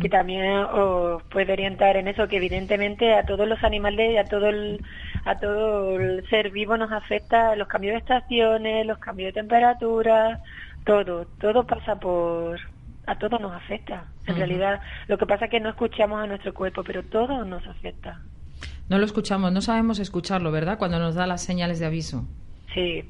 Que 0.00 0.08
también 0.08 0.46
os 0.46 1.22
puede 1.24 1.52
orientar 1.52 1.98
en 1.98 2.08
eso, 2.08 2.26
que 2.26 2.38
evidentemente 2.38 3.12
a 3.12 3.26
todos 3.26 3.46
los 3.46 3.62
animales, 3.62 4.18
a 4.18 4.24
todo 4.24 4.48
el, 4.48 4.82
a 5.26 5.38
todo 5.38 6.00
el 6.00 6.26
ser 6.30 6.50
vivo 6.50 6.76
nos 6.78 6.90
afecta 6.90 7.54
los 7.54 7.68
cambios 7.68 7.92
de 7.92 7.98
estaciones, 7.98 8.86
los 8.86 8.98
cambios 8.98 9.28
de 9.28 9.40
temperatura, 9.40 10.40
todo, 10.86 11.26
todo 11.38 11.66
pasa 11.66 11.96
por, 12.00 12.58
a 13.06 13.18
todos 13.18 13.40
nos 13.40 13.52
afecta. 13.52 14.06
En 14.26 14.36
realidad, 14.36 14.80
lo 15.06 15.18
que 15.18 15.26
pasa 15.26 15.44
es 15.44 15.50
que 15.50 15.60
no 15.60 15.68
escuchamos 15.68 16.18
a 16.18 16.26
nuestro 16.26 16.54
cuerpo, 16.54 16.82
pero 16.82 17.02
todo 17.02 17.44
nos 17.44 17.66
afecta. 17.66 18.22
No 18.88 18.98
lo 18.98 19.04
escuchamos, 19.04 19.52
no 19.52 19.60
sabemos 19.60 19.98
escucharlo, 19.98 20.50
¿verdad? 20.50 20.78
Cuando 20.78 20.98
nos 20.98 21.14
da 21.14 21.26
las 21.26 21.42
señales 21.42 21.78
de 21.78 21.86
aviso. 21.86 22.26
Sí. 22.74 23.04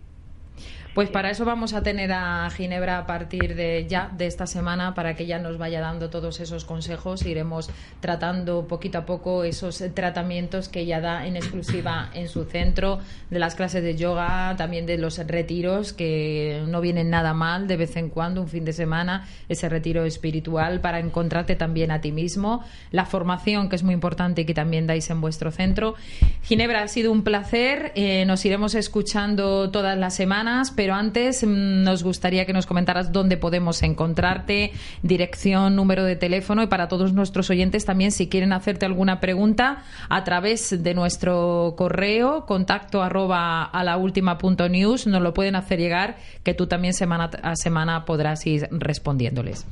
Pues 0.98 1.10
para 1.10 1.30
eso 1.30 1.44
vamos 1.44 1.74
a 1.74 1.84
tener 1.84 2.10
a 2.10 2.50
Ginebra 2.50 2.98
a 2.98 3.06
partir 3.06 3.54
de 3.54 3.86
ya, 3.88 4.10
de 4.18 4.26
esta 4.26 4.48
semana, 4.48 4.96
para 4.96 5.14
que 5.14 5.22
ella 5.22 5.38
nos 5.38 5.56
vaya 5.56 5.80
dando 5.80 6.10
todos 6.10 6.40
esos 6.40 6.64
consejos. 6.64 7.24
Iremos 7.24 7.70
tratando 8.00 8.66
poquito 8.66 8.98
a 8.98 9.06
poco 9.06 9.44
esos 9.44 9.80
tratamientos 9.94 10.68
que 10.68 10.80
ella 10.80 11.00
da 11.00 11.24
en 11.28 11.36
exclusiva 11.36 12.10
en 12.14 12.28
su 12.28 12.46
centro, 12.46 12.98
de 13.30 13.38
las 13.38 13.54
clases 13.54 13.84
de 13.84 13.94
yoga, 13.94 14.56
también 14.58 14.86
de 14.86 14.98
los 14.98 15.18
retiros, 15.18 15.92
que 15.92 16.64
no 16.66 16.80
vienen 16.80 17.10
nada 17.10 17.32
mal 17.32 17.68
de 17.68 17.76
vez 17.76 17.94
en 17.94 18.08
cuando, 18.08 18.42
un 18.42 18.48
fin 18.48 18.64
de 18.64 18.72
semana, 18.72 19.24
ese 19.48 19.68
retiro 19.68 20.04
espiritual 20.04 20.80
para 20.80 20.98
encontrarte 20.98 21.54
también 21.54 21.92
a 21.92 22.00
ti 22.00 22.10
mismo, 22.10 22.64
la 22.90 23.06
formación, 23.06 23.68
que 23.68 23.76
es 23.76 23.84
muy 23.84 23.94
importante 23.94 24.40
y 24.40 24.44
que 24.46 24.54
también 24.54 24.88
dais 24.88 25.08
en 25.10 25.20
vuestro 25.20 25.52
centro. 25.52 25.94
Ginebra, 26.42 26.82
ha 26.82 26.88
sido 26.88 27.12
un 27.12 27.22
placer. 27.22 27.92
eh, 27.94 28.24
nos 28.24 28.44
iremos 28.44 28.74
escuchando 28.74 29.70
todas 29.70 29.96
las 29.96 30.16
semanas, 30.16 30.72
pero 30.74 30.87
antes 30.94 31.44
mm, 31.44 31.82
nos 31.82 32.02
gustaría 32.02 32.46
que 32.46 32.52
nos 32.52 32.66
comentaras 32.66 33.12
dónde 33.12 33.36
podemos 33.36 33.82
encontrarte, 33.82 34.72
dirección, 35.02 35.76
número 35.76 36.04
de 36.04 36.16
teléfono 36.16 36.62
y 36.62 36.66
para 36.66 36.88
todos 36.88 37.12
nuestros 37.12 37.50
oyentes 37.50 37.84
también 37.84 38.10
si 38.10 38.28
quieren 38.28 38.52
hacerte 38.52 38.86
alguna 38.86 39.20
pregunta 39.20 39.82
a 40.08 40.24
través 40.24 40.82
de 40.82 40.94
nuestro 40.94 41.74
correo 41.76 42.46
contacto 42.46 43.02
arroba 43.02 43.64
a 43.64 43.84
la 43.84 43.96
última 43.96 44.38
punto 44.38 44.68
news 44.68 45.06
nos 45.06 45.22
lo 45.22 45.34
pueden 45.34 45.56
hacer 45.56 45.78
llegar 45.78 46.16
que 46.44 46.54
tú 46.54 46.66
también 46.66 46.94
semana 46.94 47.30
a 47.42 47.56
semana 47.56 48.04
podrás 48.04 48.46
ir 48.46 48.68
respondiéndoles. 48.70 49.66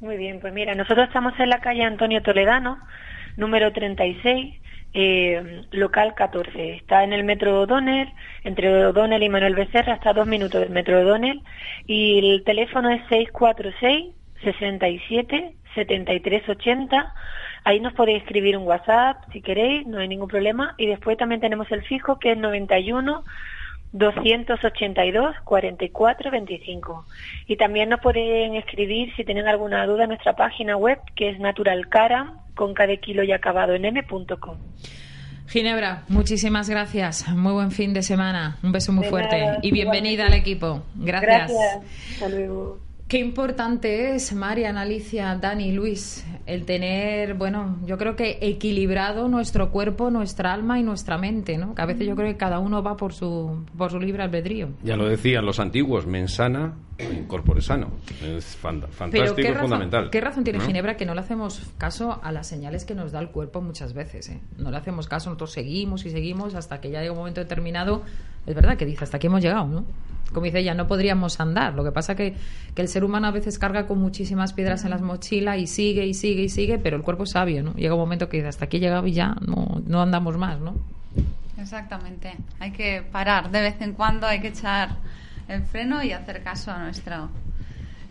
Muy 0.00 0.16
bien, 0.16 0.40
pues 0.40 0.52
mira, 0.52 0.74
nosotros 0.74 1.06
estamos 1.06 1.32
en 1.38 1.48
la 1.48 1.60
calle 1.60 1.84
Antonio 1.84 2.22
Toledano, 2.22 2.78
número 3.36 3.72
36, 3.72 4.60
eh, 4.94 5.62
local 5.70 6.14
14. 6.14 6.74
Está 6.74 7.04
en 7.04 7.12
el 7.12 7.24
metro 7.24 7.60
O'Donnell, 7.60 8.08
entre 8.44 8.86
O'Donnell 8.86 9.22
y 9.22 9.28
Manuel 9.28 9.54
Becerra, 9.54 9.94
está 9.94 10.12
dos 10.12 10.26
minutos 10.26 10.60
del 10.60 10.70
metro 10.70 11.00
O'Donnell. 11.00 11.40
Y 11.86 12.18
el 12.18 12.44
teléfono 12.44 12.90
es 12.90 13.02
646 13.08 14.14
67 14.42 15.54
73 15.74 16.48
80. 16.48 17.14
Ahí 17.64 17.80
nos 17.80 17.92
podéis 17.94 18.22
escribir 18.22 18.56
un 18.56 18.66
WhatsApp 18.66 19.24
si 19.32 19.40
queréis, 19.40 19.86
no 19.86 19.98
hay 19.98 20.08
ningún 20.08 20.28
problema. 20.28 20.74
Y 20.78 20.86
después 20.86 21.16
también 21.16 21.40
tenemos 21.40 21.70
el 21.70 21.82
fijo 21.82 22.18
que 22.18 22.32
es 22.32 22.38
91 22.38 23.24
282 23.92 25.36
44 25.44 26.30
25. 26.30 27.06
Y 27.46 27.56
también 27.56 27.88
nos 27.88 28.00
pueden 28.00 28.56
escribir 28.56 29.14
si 29.16 29.24
tienen 29.24 29.48
alguna 29.48 29.86
duda 29.86 30.04
en 30.04 30.10
nuestra 30.10 30.34
página 30.34 30.76
web 30.76 30.98
que 31.14 31.30
es 31.30 31.38
naturalcara 31.38 32.34
con 32.54 32.74
cada 32.74 32.96
kilo 32.96 33.22
y 33.22 33.32
acabado 33.32 33.74
en 33.74 33.84
m.com. 33.84 34.56
Ginebra, 35.48 36.04
muchísimas 36.08 36.70
gracias. 36.70 37.28
Muy 37.28 37.52
buen 37.52 37.70
fin 37.72 37.92
de 37.92 38.02
semana. 38.02 38.58
Un 38.62 38.72
beso 38.72 38.92
muy 38.92 39.04
De 39.04 39.10
fuerte 39.10 39.38
nada, 39.38 39.58
y 39.60 39.70
bienvenida 39.70 40.26
al 40.26 40.34
equipo. 40.34 40.82
Gracias. 40.94 41.52
Hasta 42.14 42.28
luego. 42.28 42.91
Qué 43.12 43.18
importante 43.18 44.14
es, 44.14 44.32
Marian, 44.32 44.78
Alicia, 44.78 45.36
Dani, 45.36 45.70
Luis, 45.72 46.24
el 46.46 46.64
tener, 46.64 47.34
bueno, 47.34 47.76
yo 47.84 47.98
creo 47.98 48.16
que 48.16 48.38
equilibrado 48.40 49.28
nuestro 49.28 49.70
cuerpo, 49.70 50.08
nuestra 50.08 50.54
alma 50.54 50.80
y 50.80 50.82
nuestra 50.82 51.18
mente, 51.18 51.58
¿no? 51.58 51.74
Que 51.74 51.82
a 51.82 51.84
veces 51.84 52.06
yo 52.06 52.16
creo 52.16 52.28
que 52.32 52.38
cada 52.38 52.58
uno 52.58 52.82
va 52.82 52.96
por 52.96 53.12
su, 53.12 53.66
por 53.76 53.90
su 53.90 54.00
libre 54.00 54.22
albedrío. 54.22 54.70
Ya 54.82 54.96
lo 54.96 55.06
decían 55.06 55.44
los 55.44 55.60
antiguos, 55.60 56.06
mensana 56.06 56.72
incorpore 57.10 57.60
sano. 57.60 57.88
Es 58.22 58.58
Pero 58.60 58.88
fantástico 58.88 59.34
¿qué 59.36 59.42
y 59.42 59.46
razón, 59.46 59.60
fundamental. 59.62 60.10
¿qué 60.10 60.20
razón 60.20 60.44
tiene 60.44 60.58
¿no? 60.58 60.64
Ginebra 60.66 60.96
que 60.96 61.06
no 61.06 61.14
le 61.14 61.20
hacemos 61.20 61.62
caso 61.78 62.20
a 62.22 62.32
las 62.32 62.46
señales 62.46 62.84
que 62.84 62.94
nos 62.94 63.12
da 63.12 63.20
el 63.20 63.28
cuerpo 63.30 63.60
muchas 63.60 63.92
veces? 63.94 64.28
¿eh? 64.28 64.40
No 64.58 64.70
le 64.70 64.76
hacemos 64.76 65.08
caso, 65.08 65.30
nosotros 65.30 65.52
seguimos 65.52 66.04
y 66.06 66.10
seguimos 66.10 66.54
hasta 66.54 66.80
que 66.80 66.90
ya 66.90 67.00
llega 67.00 67.12
un 67.12 67.18
momento 67.18 67.40
determinado. 67.40 68.02
Es 68.46 68.54
verdad 68.54 68.76
que 68.76 68.86
dice, 68.86 69.04
hasta 69.04 69.16
aquí 69.16 69.26
hemos 69.28 69.42
llegado, 69.42 69.66
¿no? 69.66 69.84
Como 70.32 70.46
dice 70.46 70.60
ella, 70.60 70.74
no 70.74 70.86
podríamos 70.86 71.40
andar. 71.40 71.74
Lo 71.74 71.84
que 71.84 71.92
pasa 71.92 72.14
que, 72.14 72.34
que 72.74 72.82
el 72.82 72.88
ser 72.88 73.04
humano 73.04 73.26
a 73.26 73.30
veces 73.30 73.58
carga 73.58 73.86
con 73.86 73.98
muchísimas 73.98 74.54
piedras 74.54 74.82
en 74.84 74.90
las 74.90 75.02
mochilas 75.02 75.58
y 75.58 75.66
sigue 75.66 76.06
y 76.06 76.14
sigue 76.14 76.42
y 76.44 76.48
sigue, 76.48 76.78
pero 76.78 76.96
el 76.96 77.02
cuerpo 77.02 77.24
es 77.24 77.30
sabio, 77.30 77.62
¿no? 77.62 77.74
Llega 77.74 77.94
un 77.94 78.00
momento 78.00 78.28
que 78.28 78.38
dice, 78.38 78.48
hasta 78.48 78.64
aquí 78.64 78.78
he 78.78 78.80
llegado 78.80 79.06
y 79.06 79.12
ya 79.12 79.36
no, 79.46 79.82
no 79.86 80.00
andamos 80.00 80.38
más, 80.38 80.58
¿no? 80.58 80.74
Exactamente. 81.58 82.34
Hay 82.60 82.72
que 82.72 83.02
parar 83.02 83.50
de 83.50 83.60
vez 83.60 83.80
en 83.80 83.92
cuando, 83.92 84.26
hay 84.26 84.40
que 84.40 84.48
echar 84.48 84.96
el 85.48 85.62
freno 85.62 86.02
y 86.02 86.12
hacer 86.12 86.42
caso 86.42 86.70
a 86.70 86.78
nuestras 86.78 87.30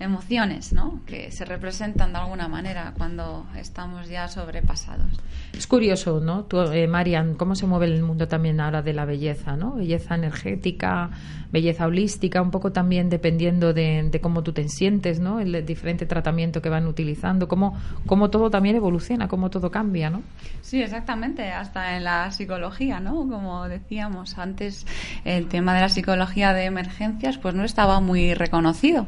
emociones, 0.01 0.73
¿no? 0.73 1.01
Que 1.05 1.31
se 1.31 1.45
representan 1.45 2.13
de 2.13 2.19
alguna 2.19 2.47
manera 2.47 2.93
cuando 2.97 3.45
estamos 3.57 4.09
ya 4.09 4.27
sobrepasados. 4.27 5.07
Es 5.53 5.67
curioso, 5.67 6.19
¿no? 6.19 6.45
Tú, 6.45 6.61
eh, 6.61 6.87
Marian, 6.87 7.35
cómo 7.35 7.55
se 7.55 7.67
mueve 7.67 7.85
el 7.87 8.01
mundo 8.03 8.27
también 8.27 8.59
ahora 8.59 8.81
de 8.81 8.93
la 8.93 9.05
belleza, 9.05 9.55
¿no? 9.55 9.75
Belleza 9.75 10.15
energética, 10.15 11.09
belleza 11.51 11.85
holística, 11.87 12.41
un 12.41 12.51
poco 12.51 12.71
también 12.71 13.09
dependiendo 13.09 13.73
de, 13.73 14.07
de 14.09 14.21
cómo 14.21 14.43
tú 14.43 14.53
te 14.53 14.67
sientes, 14.69 15.19
¿no? 15.19 15.39
El 15.39 15.65
diferente 15.65 16.05
tratamiento 16.05 16.61
que 16.61 16.69
van 16.69 16.87
utilizando, 16.87 17.47
cómo, 17.47 17.77
cómo 18.05 18.29
todo 18.29 18.49
también 18.49 18.75
evoluciona, 18.75 19.27
cómo 19.27 19.49
todo 19.49 19.71
cambia, 19.71 20.09
¿no? 20.09 20.23
Sí, 20.61 20.81
exactamente, 20.81 21.51
hasta 21.51 21.97
en 21.97 22.05
la 22.05 22.31
psicología, 22.31 22.99
¿no? 22.99 23.27
Como 23.27 23.67
decíamos 23.67 24.37
antes, 24.37 24.85
el 25.25 25.47
tema 25.47 25.73
de 25.75 25.81
la 25.81 25.89
psicología 25.89 26.53
de 26.53 26.65
emergencias 26.65 27.37
pues 27.37 27.53
no 27.53 27.63
estaba 27.63 27.99
muy 27.99 28.33
reconocido, 28.33 29.07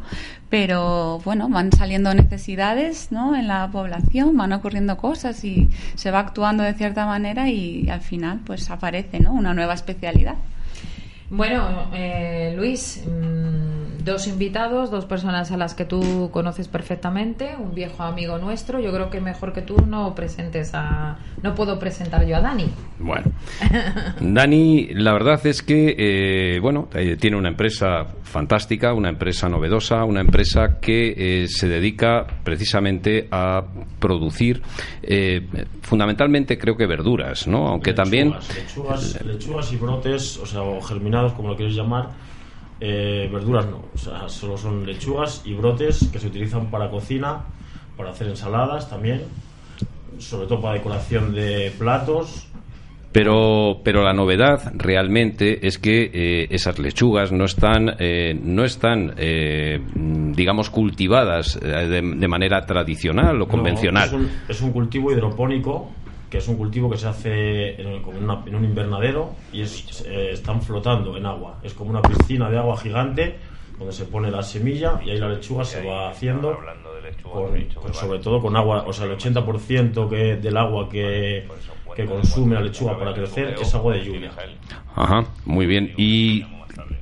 pero 0.50 0.83
bueno, 1.24 1.50
van 1.50 1.72
saliendo 1.72 2.14
necesidades, 2.14 3.12
¿no? 3.12 3.36
En 3.36 3.48
la 3.48 3.70
población, 3.72 4.36
van 4.38 4.54
ocurriendo 4.54 4.98
cosas 4.98 5.44
y 5.44 5.70
se 5.96 6.12
va 6.12 6.20
actuando 6.20 6.64
de 6.64 6.74
cierta 6.74 7.06
manera 7.06 7.50
y 7.50 7.90
al 7.90 8.02
final 8.02 8.40
pues 8.46 8.70
aparece, 8.70 9.20
¿no? 9.20 9.34
Una 9.34 9.54
nueva 9.54 9.74
especialidad. 9.74 10.36
Bueno, 11.36 11.90
eh, 11.96 12.54
Luis, 12.56 13.04
mm, 13.08 14.04
dos 14.04 14.28
invitados, 14.28 14.92
dos 14.92 15.06
personas 15.06 15.52
a 15.52 15.58
las 15.58 15.74
que 15.74 15.84
tú 15.84 16.30
conoces 16.32 16.68
perfectamente, 16.68 17.56
un 17.58 17.74
viejo 17.74 18.04
amigo 18.04 18.38
nuestro. 18.38 18.80
Yo 18.80 18.92
creo 18.92 19.10
que 19.10 19.20
mejor 19.20 19.52
que 19.52 19.64
tú 19.64 19.78
no 19.88 20.14
presentes 20.14 20.76
a. 20.76 21.18
No 21.42 21.56
puedo 21.56 21.80
presentar 21.80 22.24
yo 22.28 22.38
a 22.38 22.42
Dani. 22.42 22.70
Bueno, 23.00 23.32
Dani, 24.22 24.90
la 24.94 25.14
verdad 25.14 25.44
es 25.48 25.64
que, 25.64 25.96
eh, 25.98 26.60
bueno, 26.60 26.88
eh, 26.94 27.18
tiene 27.20 27.36
una 27.36 27.50
empresa 27.50 28.06
fantástica, 28.34 28.94
una 28.94 29.10
empresa 29.10 29.48
novedosa, 29.48 30.04
una 30.06 30.20
empresa 30.20 30.80
que 30.82 31.44
eh, 31.44 31.48
se 31.48 31.68
dedica 31.68 32.26
precisamente 32.44 33.28
a 33.32 33.62
producir, 34.00 34.62
eh, 35.04 35.48
fundamentalmente 35.82 36.58
creo 36.58 36.76
que 36.76 36.88
verduras, 36.88 37.48
¿no? 37.48 37.68
Aunque 37.68 37.94
también... 37.94 38.34
Lechugas, 38.56 39.24
lechugas 39.24 39.72
y 39.72 39.78
brotes, 39.78 40.38
o 40.38 40.48
sea, 40.48 40.64
o 40.64 40.82
germinados, 40.82 41.23
como 41.32 41.48
lo 41.50 41.56
quieres 41.56 41.76
llamar. 41.76 42.10
eh, 42.82 43.30
verduras 43.32 43.66
no, 43.68 43.86
o 43.94 43.98
sea, 43.98 44.28
solo 44.28 44.58
son 44.58 44.86
lechugas 44.86 45.42
y 45.46 45.54
brotes 45.54 46.10
que 46.12 46.20
se 46.20 46.28
utilizan 46.28 46.70
para 46.70 46.90
cocina, 46.90 47.44
para 47.96 48.10
hacer 48.10 48.28
ensaladas 48.28 48.90
también, 48.90 49.22
sobre 50.20 50.48
todo 50.48 50.60
para 50.60 50.74
decoración 50.76 51.34
de 51.34 51.72
platos. 51.80 52.48
Pero, 53.14 53.78
pero 53.84 54.04
la 54.04 54.12
novedad 54.12 54.74
realmente 54.76 55.66
es 55.68 55.78
que 55.78 56.10
eh, 56.12 56.48
esas 56.50 56.80
lechugas 56.80 57.32
no 57.32 57.46
están, 57.46 57.92
eh, 58.00 58.34
no 58.44 58.64
están 58.66 59.14
eh, 59.18 59.80
digamos, 59.96 60.72
cultivadas 60.72 61.60
de, 61.62 62.02
de 62.02 62.28
manera 62.28 62.66
tradicional 62.66 63.36
o 63.36 63.46
No, 63.46 63.48
convencional. 63.48 64.08
es, 64.08 64.14
un, 64.14 64.30
es 64.50 64.62
un 64.62 64.72
cultivo 64.72 65.12
hidropónico, 65.12 65.92
que 66.34 66.40
es 66.40 66.48
un 66.48 66.56
cultivo 66.56 66.90
que 66.90 66.98
se 66.98 67.08
hace 67.08 67.80
en, 67.80 68.04
una- 68.24 68.42
en 68.48 68.56
un 68.56 68.66
invernadero 68.66 69.36
y 69.54 69.62
es- 69.62 70.04
eh, 70.08 70.32
están 70.34 70.64
flotando 70.64 71.16
en 71.16 71.28
agua. 71.28 71.60
Es 71.62 71.76
como 71.76 71.92
una 71.92 72.02
piscina 72.02 72.50
de 72.50 72.58
agua 72.58 72.76
gigante 72.76 73.36
donde 73.78 73.94
se 73.94 74.06
pone 74.06 74.32
la 74.32 74.42
semilla 74.42 75.00
y 75.06 75.12
ahí 75.12 75.20
la 75.20 75.30
lechuga 75.30 75.64
se 75.64 75.86
va 75.86 76.10
haciendo, 76.10 76.58
con- 77.24 77.44
con- 77.84 77.94
sobre 77.94 78.18
todo 78.18 78.42
con 78.42 78.56
agua, 78.56 78.84
o 78.88 78.92
sea, 78.94 79.06
el 79.06 79.12
80% 79.12 80.10
que, 80.10 80.38
del 80.38 80.58
agua 80.58 80.90
que, 80.90 81.46
que 81.96 82.06
consume 82.06 82.56
la 82.56 82.62
lechuga 82.62 82.98
para 82.98 83.14
crecer 83.14 83.50
es 83.62 83.76
agua 83.76 83.94
de 83.94 84.04
lluvia. 84.04 84.32
Ajá, 84.96 85.26
muy 85.46 85.68
bien. 85.68 85.94
¿Y 85.98 86.46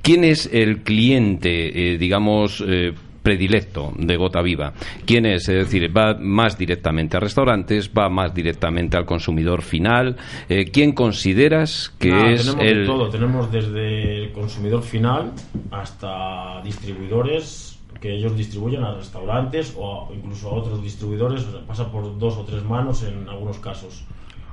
quién 0.01 0.25
es 0.25 0.49
el 0.51 0.83
cliente, 0.83 1.93
eh, 1.93 1.97
digamos, 1.97 2.61
eh, 2.67 2.93
predilecto 3.21 3.93
de 3.97 4.17
Gota 4.17 4.41
Viva? 4.41 4.73
¿Quién 5.05 5.25
es? 5.25 5.47
Es 5.49 5.65
decir, 5.65 5.95
¿va 5.95 6.15
más 6.19 6.57
directamente 6.57 7.17
a 7.17 7.19
restaurantes? 7.19 7.89
¿Va 7.95 8.09
más 8.09 8.33
directamente 8.33 8.97
al 8.97 9.05
consumidor 9.05 9.61
final? 9.61 10.17
Eh, 10.49 10.65
¿Quién 10.71 10.93
consideras 10.93 11.93
que 11.99 12.09
Nada, 12.09 12.31
es 12.31 12.45
tenemos 12.45 12.65
el... 12.65 12.85
todo, 12.85 13.09
tenemos 13.09 13.51
desde 13.51 14.23
el 14.23 14.31
consumidor 14.31 14.81
final 14.81 15.31
hasta 15.71 16.61
distribuidores 16.63 17.79
que 17.99 18.15
ellos 18.15 18.35
distribuyen 18.35 18.83
a 18.83 18.95
restaurantes 18.95 19.75
o 19.77 20.11
incluso 20.13 20.49
a 20.49 20.53
otros 20.53 20.81
distribuidores, 20.81 21.43
o 21.45 21.51
sea, 21.51 21.61
pasa 21.67 21.91
por 21.91 22.17
dos 22.17 22.35
o 22.35 22.43
tres 22.43 22.63
manos 22.63 23.03
en 23.03 23.29
algunos 23.29 23.59
casos. 23.59 24.03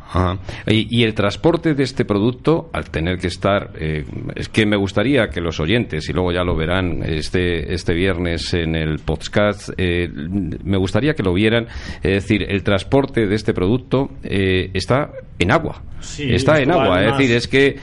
Ajá. 0.09 0.39
Y, 0.67 1.01
y 1.01 1.05
el 1.05 1.15
transporte 1.15 1.75
de 1.75 1.83
este 1.83 2.05
producto, 2.05 2.71
al 2.73 2.91
tener 2.91 3.19
que 3.19 3.27
estar, 3.27 3.73
eh, 3.79 4.05
es 4.35 4.49
que 4.49 4.65
me 4.65 4.77
gustaría 4.77 5.29
que 5.29 5.41
los 5.41 5.61
oyentes, 5.61 6.09
y 6.09 6.13
luego 6.13 6.33
ya 6.33 6.45
lo 6.45 6.57
verán 6.57 7.03
este, 7.05 7.75
este 7.75 7.93
viernes 7.95 8.55
en 8.55 8.75
el 8.75 9.01
podcast, 9.01 9.71
eh, 9.77 10.09
me 10.11 10.79
gustaría 10.79 11.15
que 11.15 11.23
lo 11.23 11.35
vieran, 11.35 11.67
es 12.03 12.23
decir, 12.23 12.47
el 12.49 12.63
transporte 12.63 13.27
de 13.27 13.35
este 13.35 13.53
producto 13.53 14.11
eh, 14.23 14.71
está 14.73 15.11
en 15.39 15.51
agua. 15.51 15.83
Sí, 16.01 16.33
está 16.33 16.61
en 16.61 16.71
agua, 16.71 17.05
es 17.05 17.17
decir, 17.19 17.37
es 17.37 17.49
que 17.49 17.77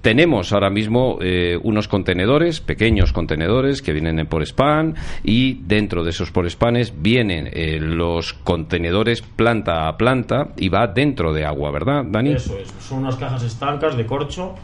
tenemos 0.00 0.54
ahora 0.54 0.70
mismo 0.70 1.18
unos 1.62 1.86
contenedores, 1.86 2.60
pequeños 2.60 3.12
contenedores 3.12 3.82
que 3.82 3.92
vienen 3.92 4.18
en 4.18 4.26
por 4.26 4.42
spam 4.42 4.94
y 5.22 5.60
dentro 5.66 6.02
de 6.02 6.10
esos 6.10 6.30
por 6.30 6.48
spanes 6.50 6.94
vienen 7.02 7.48
eh, 7.52 7.78
los 7.80 8.32
contenedores 8.32 9.22
planta 9.22 9.88
a 9.88 9.96
planta 9.96 10.48
y 10.56 10.68
va 10.68 10.86
dentro 10.86 11.32
de 11.32 11.44
agua, 11.44 11.51
¿verdad, 11.72 12.04
Dani? 12.06 12.32
Eso 12.32 12.56
es, 12.58 12.68
son 12.80 12.98
unas 13.00 13.16
cajas 13.16 13.42
estancas 13.42 13.96
de 13.96 14.06
corcho 14.06 14.54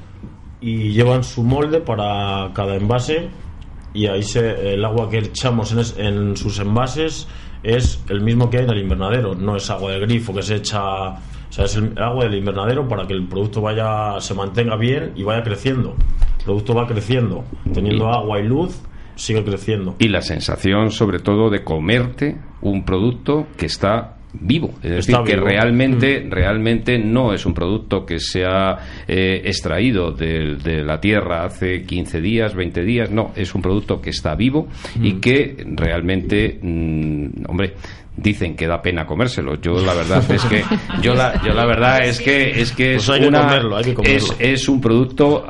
y 0.61 0.90
llevan 0.92 1.22
su 1.24 1.42
molde 1.42 1.81
para 1.81 2.51
cada 2.55 2.74
envase 2.77 3.29
y 3.94 4.07
ahí 4.07 4.22
se, 4.22 4.74
el 4.74 4.85
agua 4.85 5.09
que 5.09 5.18
echamos 5.18 5.72
en, 5.72 5.79
es- 5.81 5.96
en 5.98 6.37
sus 6.37 6.59
envases 6.59 7.29
es 7.62 8.03
el 8.09 8.20
mismo 8.20 8.51
que 8.51 8.59
hay 8.59 8.64
en 8.64 8.70
el 8.70 8.79
invernadero, 8.83 9.35
no 9.35 9.57
es 9.57 9.68
agua 9.70 9.92
de 9.92 10.01
grifo 10.01 10.33
que 10.35 10.42
se 10.42 10.57
echa, 10.57 11.11
o 11.11 11.16
sea, 11.51 11.64
es 11.64 11.74
el 11.77 11.92
agua 12.01 12.24
del 12.24 12.37
invernadero 12.37 12.87
para 12.88 13.07
que 13.07 13.14
el 13.14 13.27
producto 13.27 13.61
vaya, 13.62 14.20
se 14.20 14.35
mantenga 14.35 14.77
bien 14.77 15.12
y 15.16 15.22
vaya 15.24 15.42
creciendo. 15.42 15.94
El 16.38 16.44
producto 16.44 16.74
va 16.74 16.87
creciendo, 16.87 17.44
teniendo 17.74 18.09
agua 18.09 18.38
y 18.40 18.44
luz, 18.46 18.81
sigue 19.16 19.42
creciendo. 19.44 19.96
Y 19.98 20.09
la 20.09 20.22
sensación, 20.22 20.92
sobre 20.92 21.18
todo, 21.18 21.51
de 21.51 21.64
comerte 21.64 22.38
un 22.61 22.85
producto 22.85 23.46
que 23.57 23.66
está 23.66 24.17
vivo, 24.33 24.75
es 24.83 24.91
decir, 24.91 25.14
Está 25.14 25.25
que 25.25 25.35
vivo. 25.35 25.47
realmente, 25.47 26.27
realmente 26.29 26.99
no 26.99 27.33
es 27.33 27.47
un 27.47 27.55
producto 27.55 28.05
que 28.05 28.19
se 28.21 28.45
ha 28.45 28.79
eh, 29.07 29.43
extraído 29.45 30.12
de, 30.12 30.57
de 30.57 30.83
la 30.83 31.01
tierra 31.01 31.45
hace 31.45 31.83
15 31.85 32.21
días, 32.21 32.55
20 32.55 32.83
días, 32.83 33.11
no, 33.11 33.33
es 33.35 33.55
un 33.55 33.62
producto 33.62 34.01
que 34.01 34.11
está 34.11 34.35
vivo 34.35 34.69
y 35.03 35.14
que 35.14 35.64
realmente, 35.75 36.59
mm, 36.61 37.27
hombre, 37.49 37.75
dicen 38.20 38.57
que 38.57 38.66
da 38.66 38.83
pena 38.83 39.07
comérselo. 39.07 39.54
Yo 39.61 39.81
la 39.81 39.94
verdad 39.94 40.22
es 40.31 40.44
que 40.44 40.64
yo 41.02 41.14
la, 41.14 41.40
yo 41.42 41.54
la 41.54 41.64
verdad 41.64 42.04
es 42.04 42.20
que 42.20 42.61
es 42.61 42.72
que 42.72 42.94
Pues 42.94 43.04
es 43.04 43.11
hay 43.11 43.20
que 43.20 43.28
una 43.28 43.42
comerlo, 43.42 43.76
hay 43.76 43.85
que 43.85 43.94
comerlo. 43.94 44.16
es, 44.16 44.37
es 44.38 44.68
un 44.68 44.81
producto 44.81 45.44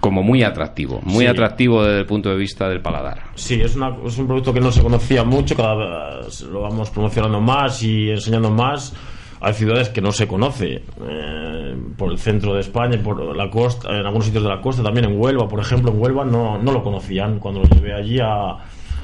como 0.00 0.22
muy 0.22 0.42
atractivo, 0.42 1.00
muy 1.04 1.24
Sí. 1.24 1.30
atractivo 1.30 1.82
desde 1.84 2.00
el 2.00 2.06
punto 2.06 2.28
de 2.30 2.36
vista 2.36 2.68
del 2.68 2.80
paladar. 2.80 3.22
Sí, 3.34 3.60
es, 3.60 3.76
una- 3.76 3.96
es 4.04 4.18
un 4.18 4.26
producto 4.26 4.52
que 4.52 4.60
no 4.60 4.72
se 4.72 4.82
conocía 4.82 5.24
mucho, 5.24 5.54
cada 5.56 6.20
vez 6.20 6.42
lo 6.42 6.62
vamos 6.62 6.90
promocionando 6.90 7.40
más 7.40 7.82
y 7.82 8.10
enseñando 8.10 8.50
más. 8.50 8.94
Hay 9.42 9.54
ciudades 9.54 9.88
que 9.88 10.02
no 10.02 10.12
se 10.12 10.28
conoce, 10.28 10.82
eh, 11.08 11.74
por 11.96 12.12
el 12.12 12.18
centro 12.18 12.52
de 12.52 12.60
España, 12.60 12.98
por 13.02 13.34
la 13.34 13.48
costa, 13.48 13.88
en 13.88 14.04
algunos 14.04 14.26
sitios 14.26 14.42
de 14.42 14.50
la 14.50 14.60
costa, 14.60 14.82
también 14.82 15.06
en 15.06 15.18
Huelva, 15.18 15.48
por 15.48 15.60
ejemplo, 15.60 15.90
en 15.90 15.98
Huelva 15.98 16.26
no, 16.26 16.58
no 16.62 16.72
lo 16.72 16.82
conocían. 16.82 17.38
Cuando 17.38 17.60
lo 17.62 17.66
llevé 17.68 17.94
allí 17.94 18.18
a, 18.20 18.56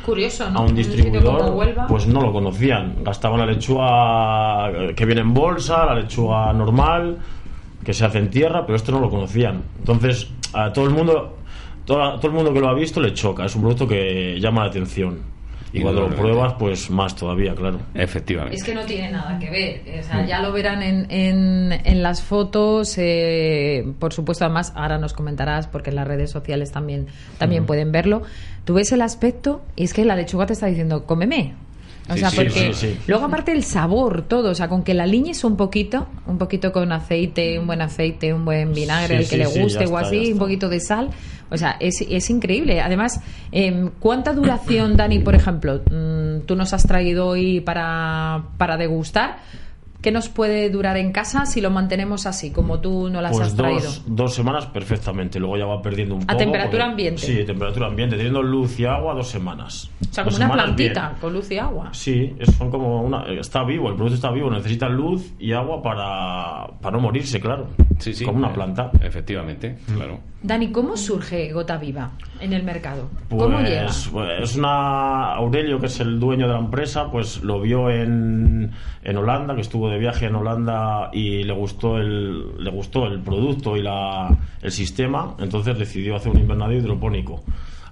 Curioso, 0.06 0.48
¿no? 0.50 0.60
a 0.60 0.62
un 0.62 0.74
distribuidor, 0.76 1.40
pues 1.88 2.06
no 2.06 2.20
lo 2.22 2.32
conocían. 2.32 3.02
Gastaban 3.04 3.40
la 3.40 3.46
lechuga 3.46 4.70
eh, 4.70 4.94
que 4.94 5.04
viene 5.04 5.20
en 5.20 5.34
bolsa, 5.34 5.84
la 5.84 5.96
lechuga 5.96 6.52
normal, 6.52 7.18
que 7.84 7.92
se 7.92 8.04
hace 8.04 8.18
en 8.18 8.30
tierra, 8.30 8.64
pero 8.64 8.76
esto 8.76 8.92
no 8.92 9.00
lo 9.00 9.10
conocían. 9.10 9.62
Entonces, 9.80 10.30
a 10.54 10.72
todo 10.72 10.84
el 10.86 10.92
mundo, 10.92 11.36
toda- 11.84 12.16
todo 12.16 12.28
el 12.28 12.32
mundo 12.34 12.52
que 12.52 12.60
lo 12.60 12.68
ha 12.68 12.74
visto 12.74 13.00
le 13.00 13.12
choca. 13.12 13.44
Es 13.44 13.54
un 13.56 13.62
producto 13.62 13.86
que 13.88 14.38
llama 14.40 14.62
la 14.62 14.68
atención. 14.70 15.18
Y 15.78 15.82
cuando 15.82 16.08
lo 16.08 16.14
pruebas, 16.16 16.54
pues 16.58 16.90
más 16.90 17.14
todavía, 17.14 17.54
claro. 17.54 17.78
Efectivamente. 17.94 18.56
Es 18.56 18.64
que 18.64 18.74
no 18.74 18.82
tiene 18.84 19.10
nada 19.12 19.38
que 19.38 19.50
ver. 19.50 20.00
O 20.00 20.02
sea, 20.02 20.24
ya 20.26 20.40
lo 20.40 20.52
verán 20.52 20.82
en, 20.82 21.10
en, 21.10 21.72
en 21.84 22.02
las 22.02 22.22
fotos. 22.22 22.94
eh, 22.98 23.86
por 23.98 24.12
supuesto, 24.12 24.44
además, 24.44 24.72
ahora 24.74 24.98
nos 24.98 25.12
comentarás, 25.12 25.66
porque 25.66 25.90
en 25.90 25.96
las 25.96 26.06
redes 26.08 26.30
sociales 26.30 26.72
también, 26.72 27.06
también 27.38 27.62
Ujú. 27.62 27.68
pueden 27.68 27.92
verlo. 27.92 28.22
Tú 28.64 28.74
ves 28.74 28.90
el 28.92 29.02
aspecto 29.02 29.62
y 29.76 29.84
es 29.84 29.92
que 29.94 30.04
la 30.04 30.16
lechuga 30.16 30.46
te 30.46 30.52
está 30.54 30.66
diciendo, 30.66 31.04
cómeme. 31.04 31.54
O 32.08 32.14
Sí, 32.14 32.20
sea, 32.20 32.30
sí, 32.30 32.36
porque 32.36 32.72
sí, 32.72 32.96
luego 33.08 33.24
aparte 33.24 33.50
el 33.52 33.64
sabor, 33.64 34.22
todo, 34.22 34.50
o 34.50 34.54
sea, 34.54 34.68
con 34.68 34.84
que 34.84 34.94
la 34.94 35.06
liñes 35.06 35.42
un 35.42 35.56
poquito, 35.56 36.06
un 36.26 36.38
poquito 36.38 36.70
con 36.72 36.92
aceite, 36.92 37.58
un 37.58 37.66
buen 37.66 37.82
aceite, 37.82 38.32
un 38.32 38.44
buen 38.44 38.72
vinagre, 38.72 39.16
el 39.18 39.28
que 39.28 39.36
le 39.36 39.46
guste 39.46 39.86
o 39.86 39.96
así, 39.98 40.32
un 40.32 40.38
poquito 40.38 40.68
de 40.68 40.78
sal, 40.80 41.10
o 41.50 41.56
sea, 41.56 41.76
es, 41.80 42.00
es 42.08 42.30
increíble. 42.30 42.80
Además, 42.80 43.20
em, 43.50 43.90
¿cuánta 43.98 44.32
duración, 44.32 44.96
Dani, 44.96 45.18
por 45.18 45.34
ejemplo, 45.34 45.80
mm, 45.90 46.40
tú 46.46 46.54
nos 46.56 46.72
has 46.72 46.86
traído 46.86 47.26
hoy 47.26 47.60
para, 47.60 48.44
para 48.56 48.76
degustar? 48.76 49.38
¿Qué 50.02 50.12
nos 50.12 50.28
puede 50.28 50.70
durar 50.70 50.96
en 50.98 51.10
casa 51.10 51.46
si 51.46 51.60
lo 51.60 51.70
mantenemos 51.70 52.26
así, 52.26 52.50
como 52.52 52.80
tú 52.80 53.08
no 53.10 53.20
las 53.20 53.32
Pues 53.32 53.48
has 53.48 53.56
traído? 53.56 53.80
dos, 53.80 54.02
dos 54.06 54.34
semanas 54.34 54.66
perfectamente, 54.66 55.40
luego 55.40 55.56
ya 55.56 55.64
va 55.66 55.82
perdiendo 55.82 56.14
un 56.14 56.22
A 56.22 56.26
poco. 56.26 56.38
temperatura 56.38 56.84
porque- 56.84 56.90
ambiente. 56.92 57.22
Sí, 57.22 57.44
temperatura 57.44 57.86
ambiente, 57.88 58.16
teniendo 58.16 58.42
luz 58.42 58.78
y 58.78 58.84
agua 58.84 59.14
dos 59.14 59.28
semanas. 59.28 59.90
O 60.08 60.12
sea, 60.12 60.22
Dos 60.24 60.34
como 60.34 60.44
una 60.46 60.54
semanas 60.54 60.76
bien. 60.76 60.92
plantita 60.92 61.20
con 61.20 61.32
luz 61.32 61.50
y 61.50 61.58
agua. 61.58 61.88
Sí, 61.92 62.34
es- 62.38 62.54
son 62.54 62.70
como 62.70 63.02
una, 63.02 63.24
está 63.32 63.64
vivo, 63.64 63.88
el 63.88 63.94
producto 63.96 64.14
está 64.14 64.30
vivo, 64.30 64.50
necesita 64.50 64.88
luz 64.88 65.32
y 65.38 65.52
agua 65.52 65.82
para, 65.82 66.68
para 66.80 66.96
no 66.96 67.02
morirse, 67.02 67.40
claro. 67.40 67.66
Sí, 67.98 68.12
sí. 68.12 68.24
Como 68.24 68.38
una 68.38 68.52
planta. 68.52 68.90
Efectivamente, 69.02 69.78
claro. 69.94 70.20
Dani, 70.42 70.70
¿cómo 70.70 70.96
surge 70.96 71.50
Gota 71.52 71.76
Viva 71.78 72.10
en 72.40 72.52
el 72.52 72.62
mercado? 72.62 73.08
¿Cómo 73.30 73.58
llega? 73.60 73.84
Pues, 73.84 74.08
pues, 74.12 74.28
es 74.42 74.56
una 74.56 75.32
Aurelio 75.34 75.80
que 75.80 75.86
es 75.86 75.98
el 76.00 76.20
dueño 76.20 76.46
de 76.46 76.52
la 76.52 76.58
empresa, 76.60 77.10
pues 77.10 77.42
lo 77.42 77.60
vio 77.60 77.90
en, 77.90 78.70
en 79.02 79.16
Holanda, 79.16 79.54
que 79.56 79.62
estuvo 79.62 79.85
de 79.88 79.98
viaje 79.98 80.26
en 80.26 80.34
Holanda 80.34 81.10
y 81.12 81.42
le 81.44 81.52
gustó 81.52 81.98
el 81.98 82.62
le 82.62 82.70
gustó 82.70 83.06
el 83.06 83.20
producto 83.20 83.76
y 83.76 83.82
la, 83.82 84.36
el 84.62 84.70
sistema, 84.72 85.34
entonces 85.38 85.78
decidió 85.78 86.16
hacer 86.16 86.32
un 86.32 86.38
invernadero 86.40 86.80
hidropónico. 86.80 87.42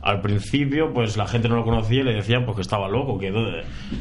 Al 0.03 0.21
principio, 0.21 0.93
pues 0.93 1.17
la 1.17 1.27
gente 1.27 1.49
no 1.49 1.57
lo 1.57 1.65
conocía 1.65 2.01
y 2.01 2.05
le 2.05 2.13
decían 2.13 2.45
pues 2.45 2.57
que 2.57 2.61
estaba 2.61 2.89
loco, 2.89 3.19
que, 3.19 3.33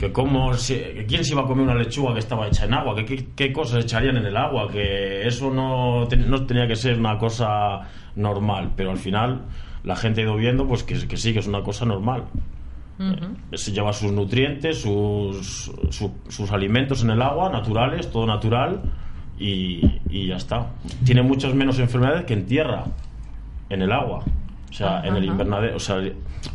que 0.01 0.12
cómo 0.12 0.53
se- 0.53 0.93
que 0.95 1.06
quién 1.06 1.23
se 1.23 1.32
iba 1.32 1.43
a 1.43 1.45
comer 1.45 1.63
una 1.63 1.75
lechuga 1.75 2.12
que 2.13 2.19
estaba 2.19 2.45
hecha 2.47 2.65
en 2.65 2.73
agua, 2.73 2.93
que 2.93 3.06
qué, 3.06 3.25
qué 3.36 3.53
cosas 3.53 3.86
echarían 3.86 4.17
en 4.17 4.25
el 4.25 4.36
agua, 4.36 4.67
que 4.69 5.25
eso 5.25 5.49
no, 5.49 6.06
ten- 6.10 6.29
no 6.29 6.45
tenía 6.45 6.67
que 6.67 6.75
ser 6.75 6.99
una 6.99 7.17
cosa 7.17 7.82
normal, 8.17 8.71
pero 8.75 8.91
al 8.91 8.97
final 8.97 9.43
la 9.86 9.95
gente 9.95 10.19
ha 10.21 10.23
ido 10.25 10.36
viendo 10.36 10.67
pues 10.67 10.84
que, 10.84 11.08
que 11.08 11.15
sí, 11.15 11.32
que 11.32 11.39
es 11.39 11.47
una 11.47 11.63
cosa 11.63 11.86
normal. 11.86 12.25
Se 13.53 13.71
lleva 13.71 13.91
sus 13.93 14.12
nutrientes, 14.12 14.82
sus, 14.82 15.71
su- 15.89 16.12
sus 16.29 16.51
alimentos 16.51 17.03
en 17.03 17.10
el 17.10 17.21
agua, 17.21 17.49
naturales, 17.49 18.10
todo 18.12 18.25
natural, 18.25 18.82
y, 19.39 19.82
y 20.10 20.27
ya 20.27 20.36
está. 20.38 20.67
Tiene 21.03 21.21
muchas 21.23 21.53
menos 21.53 21.79
enfermedades 21.79 22.25
que 22.25 22.34
en 22.34 22.45
tierra, 22.45 22.86
en 23.69 23.82
el 23.82 23.91
agua. 23.91 24.23
O 24.69 24.73
sea, 24.73 25.01
en 25.06 25.15
el 25.15 25.25
invernadero. 25.25 25.75
O 25.75 25.79
sea, 25.79 26.01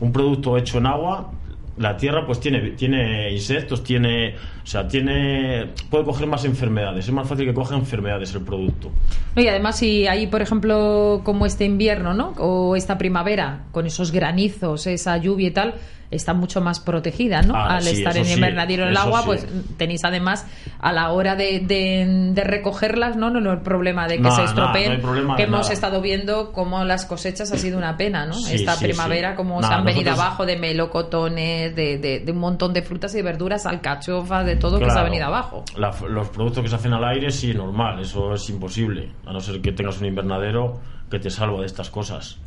un 0.00 0.12
producto 0.12 0.56
hecho 0.56 0.78
en 0.78 0.86
agua, 0.86 1.30
la 1.76 1.96
tierra 1.96 2.26
pues 2.26 2.40
tiene, 2.40 2.70
tiene 2.70 3.30
insectos, 3.32 3.84
tiene. 3.84 4.34
O 4.62 4.66
sea, 4.66 4.88
tiene. 4.88 5.68
puede 5.90 6.04
coger 6.04 6.26
más 6.26 6.44
enfermedades. 6.44 7.06
Es 7.06 7.12
más 7.12 7.28
fácil 7.28 7.46
que 7.46 7.54
coja 7.54 7.76
enfermedades 7.76 8.34
el 8.34 8.42
producto. 8.42 8.90
No, 9.36 9.42
y 9.42 9.46
además, 9.48 9.78
si 9.78 10.06
hay, 10.08 10.26
por 10.26 10.42
ejemplo, 10.42 11.20
como 11.24 11.46
este 11.46 11.64
invierno, 11.64 12.14
¿no? 12.14 12.30
O 12.38 12.74
esta 12.74 12.96
primavera, 12.98 13.64
con 13.70 13.86
esos 13.86 14.10
granizos, 14.12 14.86
esa 14.88 15.16
lluvia 15.18 15.48
y 15.48 15.52
tal, 15.52 15.74
está 16.10 16.32
mucho 16.32 16.60
más 16.62 16.80
protegida, 16.80 17.42
¿no? 17.42 17.54
Ah, 17.54 17.76
Al 17.76 17.82
sí, 17.82 17.98
estar 17.98 18.16
en 18.16 18.24
sí, 18.24 18.32
invernadero 18.34 18.84
en 18.84 18.90
el 18.90 18.96
agua, 18.96 19.20
sí. 19.20 19.26
pues 19.26 19.46
tenéis 19.76 20.04
además 20.04 20.46
a 20.80 20.92
la 20.92 21.10
hora 21.12 21.36
de, 21.36 21.60
de- 21.60 22.30
de 22.32 22.44
recogerlas, 22.44 23.16
¿no? 23.16 23.28
No, 23.30 23.40
no 23.40 23.52
el 23.52 23.60
problema 23.60 24.08
de 24.08 24.16
que 24.16 24.22
No, 24.22 24.30
se 24.34 24.44
estropeen, 24.44 25.02
no 25.02 25.36
que 25.36 25.42
hemos 25.42 25.60
nada. 25.60 25.72
estado 25.72 26.00
viendo 26.00 26.52
cómo 26.52 26.82
las 26.84 27.04
cosechas 27.04 27.52
ha 27.52 27.58
sido 27.58 27.76
una 27.76 27.96
pena, 27.98 28.24
¿no? 28.26 28.36
Esta 28.50 28.76
primavera, 28.78 29.34
como 29.34 29.62
se 29.62 29.72
han 29.72 29.84
venido 29.84 30.12
abajo 30.12 30.46
de 30.46 30.56
melocotones, 30.56 31.74
de, 31.76 31.98
de, 31.98 32.20
de 32.20 32.32
un 32.32 32.38
montón 32.38 32.72
de 32.72 32.82
frutas 32.82 33.14
y 33.14 33.22
verduras, 33.22 33.66
alcachofas, 33.66 34.46
de 34.46 34.56
todo 34.56 34.78
que 34.78 34.90
se 34.90 34.98
ha 34.98 35.02
venido 35.02 35.26
abajo. 35.26 35.64
La- 35.76 35.94
los 36.08 36.28
productos 36.30 36.62
que 36.62 36.68
se 36.70 36.74
hacen 36.76 36.92
al 36.94 37.04
aire, 37.04 37.30
sí, 37.30 37.52
normal, 37.54 38.00
eso 38.00 38.32
es 38.32 38.48
imposible, 38.48 39.10
a 39.26 39.32
no 39.32 39.40
ser 39.40 39.60
que 39.60 39.72
tengas 39.72 39.98
un 40.00 40.06
invernadero 40.06 40.80
que 41.10 41.18
te 41.18 41.30
salva 41.30 41.60
de 41.60 41.66
estas 41.66 41.90
cosas. 41.90 42.38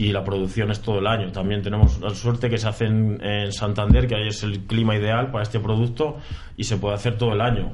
Y 0.00 0.12
la 0.12 0.24
producción 0.24 0.70
es 0.70 0.80
todo 0.80 0.98
el 0.98 1.06
año. 1.06 1.30
También 1.30 1.60
tenemos 1.60 2.00
la 2.00 2.10
suerte 2.10 2.48
que 2.48 2.56
se 2.56 2.66
hacen 2.68 3.18
en 3.22 3.52
Santander, 3.52 4.06
que 4.06 4.14
ahí 4.14 4.28
es 4.28 4.42
el 4.42 4.60
clima 4.60 4.96
ideal 4.96 5.30
para 5.30 5.42
este 5.42 5.60
producto 5.60 6.16
y 6.56 6.64
se 6.64 6.78
puede 6.78 6.94
hacer 6.94 7.18
todo 7.18 7.32
el 7.34 7.40
año. 7.42 7.72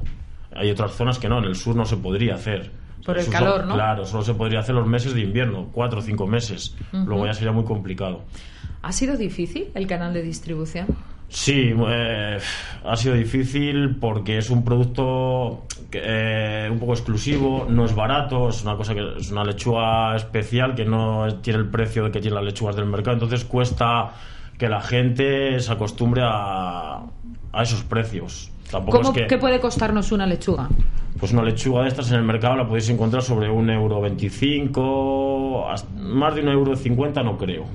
Hay 0.53 0.69
otras 0.69 0.91
zonas 0.91 1.19
que 1.19 1.29
no, 1.29 1.37
en 1.37 1.45
el 1.45 1.55
sur 1.55 1.75
no 1.75 1.85
se 1.85 1.95
podría 1.95 2.33
hacer. 2.35 2.71
Por 3.05 3.17
el 3.17 3.27
calor, 3.29 3.61
solo- 3.61 3.65
¿no? 3.67 3.73
Claro, 3.75 4.05
solo 4.05 4.23
se 4.23 4.33
podría 4.33 4.59
hacer 4.59 4.75
los 4.75 4.85
meses 4.87 5.13
de 5.13 5.21
invierno, 5.21 5.69
cuatro 5.71 5.99
o 5.99 6.01
cinco 6.01 6.27
meses. 6.27 6.75
Luego 6.91 7.25
ya 7.25 7.33
sería 7.33 7.53
muy 7.53 7.63
complicado. 7.63 8.23
¿Ha 8.81 8.91
sido 8.91 9.15
difícil 9.15 9.67
el 9.73 9.87
canal 9.87 10.13
de 10.13 10.21
distribución? 10.21 10.87
Sí, 11.29 11.73
eh, 11.89 12.37
ha 12.85 12.95
sido 12.95 13.15
difícil 13.15 13.97
porque 13.99 14.37
es 14.37 14.49
un 14.49 14.63
producto 14.63 15.65
que, 15.91 16.01
eh, 16.01 16.69
un 16.71 16.79
poco 16.79 16.93
exclusivo, 16.93 17.67
no 17.69 17.85
es 17.85 17.93
barato, 17.93 18.49
es 18.49 18.63
una 18.63 18.77
cosa 18.77 18.93
que 18.93 19.17
es 19.17 19.31
una 19.31 19.43
lechuga 19.43 20.15
especial 20.15 20.73
que 20.73 20.85
no 20.85 21.27
tiene 21.41 21.59
el 21.59 21.67
precio 21.67 22.05
de 22.05 22.11
que 22.11 22.21
tienen 22.21 22.35
las 22.35 22.45
lechugas 22.45 22.75
del 22.75 22.85
mercado, 22.85 23.15
entonces 23.15 23.43
cuesta 23.43 24.11
que 24.57 24.69
la 24.69 24.81
gente 24.81 25.59
se 25.59 25.71
acostumbre 25.71 26.21
a, 26.23 27.01
a 27.51 27.61
esos 27.61 27.83
precios. 27.83 28.51
Tampoco 28.71 28.97
¿Cómo, 28.97 29.09
es 29.09 29.15
que 29.15 29.27
¿Qué 29.27 29.37
puede 29.37 29.59
costarnos 29.59 30.11
una 30.11 30.25
lechuga? 30.25 30.69
pues 31.19 31.31
una 31.33 31.43
lechuga 31.43 31.83
de 31.83 31.89
estas 31.89 32.11
en 32.11 32.17
el 32.17 32.23
mercado 32.23 32.55
la 32.55 32.67
podéis 32.67 32.89
encontrar 32.89 33.23
sobre 33.23 33.49
un 33.49 33.69
euro 33.69 33.99
veinticinco, 34.01 35.65
más 35.97 36.35
de 36.35 36.41
un 36.41 36.47
euro 36.49 36.75
cincuenta 36.75 37.23
no 37.23 37.37
creo 37.37 37.65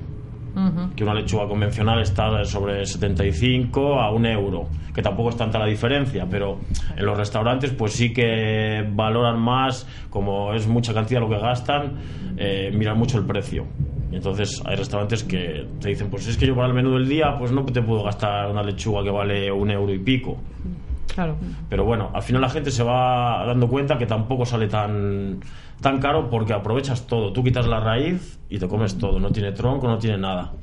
Que 0.95 1.03
una 1.03 1.15
lechuga 1.15 1.47
convencional 1.47 2.01
está 2.01 2.43
sobre 2.45 2.85
75 2.85 3.99
a 3.99 4.11
un 4.11 4.25
euro, 4.25 4.67
que 4.93 5.01
tampoco 5.01 5.29
es 5.29 5.37
tanta 5.37 5.57
la 5.57 5.65
diferencia, 5.65 6.27
pero 6.29 6.59
en 6.95 7.05
los 7.05 7.17
restaurantes 7.17 7.71
pues 7.71 7.93
sí 7.93 8.13
que 8.13 8.87
valoran 8.93 9.39
más, 9.39 9.87
como 10.09 10.53
es 10.53 10.67
mucha 10.67 10.93
cantidad 10.93 11.19
lo 11.21 11.29
que 11.29 11.39
gastan, 11.39 11.93
eh, 12.37 12.71
miran 12.73 12.97
mucho 12.97 13.17
el 13.17 13.25
precio. 13.25 13.65
Entonces 14.11 14.61
hay 14.65 14.75
restaurantes 14.75 15.23
que 15.23 15.67
te 15.79 15.89
dicen, 15.89 16.09
pues 16.09 16.27
es 16.27 16.37
que 16.37 16.45
yo 16.45 16.55
para 16.55 16.67
el 16.67 16.73
menú 16.73 16.91
del 16.93 17.09
día 17.09 17.35
pues 17.39 17.51
no 17.51 17.65
te 17.65 17.81
puedo 17.81 18.03
gastar 18.03 18.51
una 18.51 18.61
lechuga 18.61 19.03
que 19.03 19.09
vale 19.09 19.51
un 19.51 19.71
euro 19.71 19.91
y 19.91 19.99
pico. 19.99 20.37
Claro. 21.07 21.37
Pero 21.69 21.85
bueno, 21.85 22.09
al 22.13 22.21
final 22.23 22.41
la 22.41 22.49
gente 22.49 22.71
se 22.71 22.83
va 22.83 23.45
dando 23.45 23.67
cuenta 23.67 23.97
que 23.97 24.05
tampoco 24.05 24.45
sale 24.45 24.67
tan, 24.67 25.39
tan 25.81 25.99
caro 25.99 26.29
porque 26.29 26.53
aprovechas 26.53 27.05
todo. 27.07 27.31
Tú 27.33 27.43
quitas 27.43 27.67
la 27.67 27.79
raíz 27.79 28.39
y 28.49 28.57
te 28.57 28.67
comes 28.67 28.97
todo. 28.97 29.19
No 29.19 29.29
tiene 29.31 29.51
tronco, 29.51 29.87
no 29.87 29.97
tiene 29.97 30.17
nada. 30.17 30.53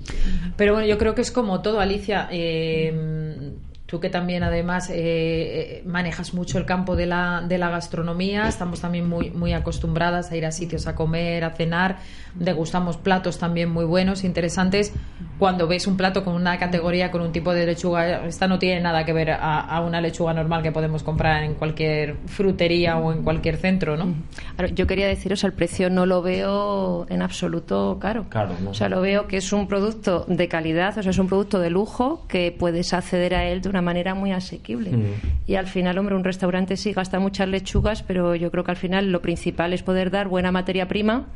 Pero 0.56 0.72
bueno, 0.74 0.88
yo 0.88 0.98
creo 0.98 1.14
que 1.14 1.22
es 1.22 1.30
como 1.30 1.60
todo, 1.62 1.80
Alicia. 1.80 2.28
eh, 2.30 3.52
tú 3.90 3.98
que 3.98 4.08
también 4.08 4.44
además 4.44 4.88
eh, 4.88 4.94
eh, 4.94 5.82
manejas 5.84 6.32
mucho 6.32 6.58
el 6.58 6.64
campo 6.64 6.94
de 6.94 7.06
la, 7.06 7.42
de 7.46 7.58
la 7.58 7.70
gastronomía, 7.70 8.46
estamos 8.46 8.80
también 8.80 9.08
muy, 9.08 9.30
muy 9.30 9.52
acostumbradas 9.52 10.30
a 10.30 10.36
ir 10.36 10.46
a 10.46 10.52
sitios 10.52 10.86
a 10.86 10.94
comer, 10.94 11.42
a 11.42 11.50
cenar, 11.50 11.96
degustamos 12.36 12.96
platos 12.96 13.38
también 13.38 13.68
muy 13.68 13.84
buenos, 13.84 14.22
interesantes. 14.22 14.92
Cuando 15.40 15.66
ves 15.66 15.88
un 15.88 15.96
plato 15.96 16.22
con 16.22 16.34
una 16.34 16.56
categoría, 16.58 17.10
con 17.10 17.22
un 17.22 17.32
tipo 17.32 17.52
de 17.52 17.66
lechuga, 17.66 18.26
esta 18.26 18.46
no 18.46 18.60
tiene 18.60 18.80
nada 18.80 19.04
que 19.04 19.12
ver 19.12 19.32
a, 19.32 19.60
a 19.60 19.80
una 19.80 20.00
lechuga 20.00 20.34
normal 20.34 20.62
que 20.62 20.70
podemos 20.70 21.02
comprar 21.02 21.42
en 21.42 21.54
cualquier 21.54 22.16
frutería 22.26 22.96
o 22.96 23.12
en 23.12 23.24
cualquier 23.24 23.56
centro, 23.56 23.96
¿no? 23.96 24.14
Ahora, 24.56 24.68
yo 24.72 24.86
quería 24.86 25.08
deciros, 25.08 25.42
el 25.42 25.52
precio 25.52 25.90
no 25.90 26.06
lo 26.06 26.22
veo 26.22 27.06
en 27.08 27.22
absoluto 27.22 27.98
caro. 28.00 28.26
Caro, 28.28 28.54
¿no? 28.62 28.70
O 28.70 28.74
sea, 28.74 28.88
lo 28.88 29.00
veo 29.00 29.26
que 29.26 29.38
es 29.38 29.52
un 29.52 29.66
producto 29.66 30.26
de 30.28 30.46
calidad, 30.46 30.96
o 30.96 31.02
sea, 31.02 31.10
es 31.10 31.18
un 31.18 31.26
producto 31.26 31.58
de 31.58 31.70
lujo 31.70 32.24
que 32.28 32.54
puedes 32.56 32.92
acceder 32.92 33.34
a 33.34 33.44
él 33.46 33.62
de 33.62 33.68
una 33.68 33.79
manera 33.82 34.14
muy 34.14 34.32
asequible. 34.32 34.90
Mm. 34.90 35.04
Y 35.46 35.54
al 35.56 35.66
final, 35.66 35.98
hombre, 35.98 36.14
un 36.14 36.24
restaurante 36.24 36.76
sí 36.76 36.92
gasta 36.92 37.18
muchas 37.18 37.48
lechugas, 37.48 38.02
pero 38.02 38.34
yo 38.34 38.50
creo 38.50 38.64
que 38.64 38.70
al 38.70 38.76
final 38.76 39.12
lo 39.12 39.20
principal 39.20 39.72
es 39.72 39.82
poder 39.82 40.10
dar 40.10 40.28
buena 40.28 40.52
materia 40.52 40.88
prima 40.88 41.26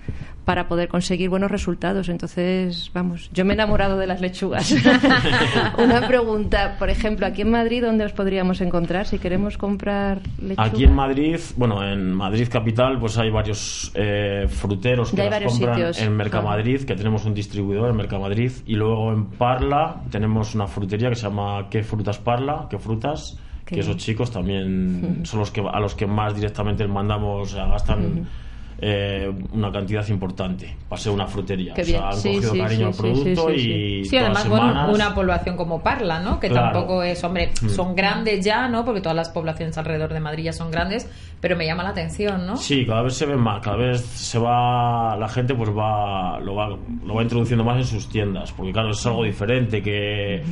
para 0.44 0.68
poder 0.68 0.88
conseguir 0.88 1.30
buenos 1.30 1.50
resultados. 1.50 2.08
Entonces, 2.08 2.90
vamos, 2.92 3.30
yo 3.32 3.44
me 3.44 3.52
he 3.52 3.54
enamorado 3.54 3.96
de 3.96 4.06
las 4.06 4.20
lechugas. 4.20 4.72
una 5.78 6.06
pregunta, 6.06 6.76
por 6.78 6.90
ejemplo, 6.90 7.26
aquí 7.26 7.42
en 7.42 7.50
Madrid, 7.50 7.82
¿dónde 7.82 8.04
os 8.04 8.12
podríamos 8.12 8.60
encontrar 8.60 9.06
si 9.06 9.18
queremos 9.18 9.56
comprar 9.56 10.20
lechuga? 10.40 10.64
Aquí 10.64 10.84
en 10.84 10.94
Madrid, 10.94 11.40
bueno, 11.56 11.82
en 11.86 12.12
Madrid 12.12 12.48
capital, 12.50 12.98
pues 12.98 13.16
hay 13.18 13.30
varios 13.30 13.90
eh, 13.94 14.46
fruteros 14.48 15.10
que 15.10 15.16
Ya 15.16 15.22
hay 15.24 15.30
las 15.30 15.40
varios 15.40 15.52
compran 15.52 15.76
sitios. 15.76 16.02
en 16.02 16.16
Mercamadrid, 16.16 16.84
que 16.84 16.94
tenemos 16.94 17.24
un 17.24 17.34
distribuidor 17.34 17.90
en 17.90 17.96
Mercamadrid, 17.96 18.52
y 18.66 18.74
luego 18.74 19.12
en 19.12 19.26
Parla 19.26 20.02
tenemos 20.10 20.54
una 20.54 20.66
frutería 20.66 21.08
que 21.08 21.16
se 21.16 21.22
llama 21.22 21.68
¿Qué 21.70 21.82
frutas 21.82 22.18
Parla? 22.18 22.33
¿Qué 22.70 22.78
frutas? 22.78 23.38
Qué 23.64 23.76
que 23.76 23.80
esos 23.80 23.96
chicos 23.96 24.30
también 24.30 25.20
son 25.24 25.40
los 25.40 25.50
que 25.50 25.60
a 25.60 25.80
los 25.80 25.94
que 25.94 26.06
más 26.06 26.34
directamente 26.34 26.86
mandamos, 26.86 27.52
o 27.52 27.54
sea, 27.56 27.66
gastan 27.66 28.26
eh, 28.78 29.32
una 29.52 29.70
cantidad 29.70 30.06
importante 30.08 30.76
para 30.88 31.00
ser 31.00 31.12
una 31.12 31.26
frutería. 31.26 31.72
O 31.78 31.84
sea, 31.84 32.08
han 32.08 32.16
Sí, 32.16 32.34
cogido 32.34 32.52
sí, 32.52 32.58
cariño 32.58 32.78
sí, 32.78 32.84
al 32.84 32.94
producto 33.14 33.52
y 33.52 34.04
Sí, 34.04 34.16
además, 34.18 34.34
las 34.40 34.48
bueno, 34.48 34.68
semanas- 34.68 34.94
una 34.94 35.14
población 35.14 35.56
como 35.56 35.80
Parla, 35.80 36.18
¿no? 36.20 36.40
Que 36.40 36.48
Claro. 36.48 36.72
tampoco 36.72 37.02
es, 37.04 37.22
hombre, 37.24 37.52
Mm. 37.62 37.68
son 37.68 37.94
grandes 37.94 38.44
ya, 38.44 38.68
¿no? 38.68 38.84
Porque 38.84 39.00
todas 39.00 39.16
las 39.16 39.30
poblaciones 39.30 39.78
alrededor 39.78 40.12
de 40.12 40.20
Madrid 40.20 40.44
ya 40.44 40.52
son 40.52 40.70
grandes, 40.72 41.08
pero 41.40 41.56
me 41.56 41.64
llama 41.64 41.84
la 41.84 41.90
atención, 41.90 42.44
¿no? 42.46 42.56
Sí, 42.56 42.84
cada 42.84 43.02
vez 43.02 43.14
se 43.14 43.24
ve 43.26 43.36
más, 43.36 43.62
cada 43.62 43.76
vez 43.76 44.02
se 44.02 44.38
va, 44.40 45.16
la 45.16 45.28
gente 45.28 45.54
pues 45.54 45.70
va, 45.70 46.40
lo 46.40 46.54
va, 46.56 46.68
lo 46.68 47.14
va 47.14 47.22
introduciendo 47.22 47.64
más 47.64 47.76
en 47.78 47.84
sus 47.84 48.08
tiendas, 48.08 48.52
porque 48.52 48.72
claro, 48.72 48.90
es 48.90 49.06
algo 49.06 49.22
diferente 49.24 49.80
que 49.82 50.42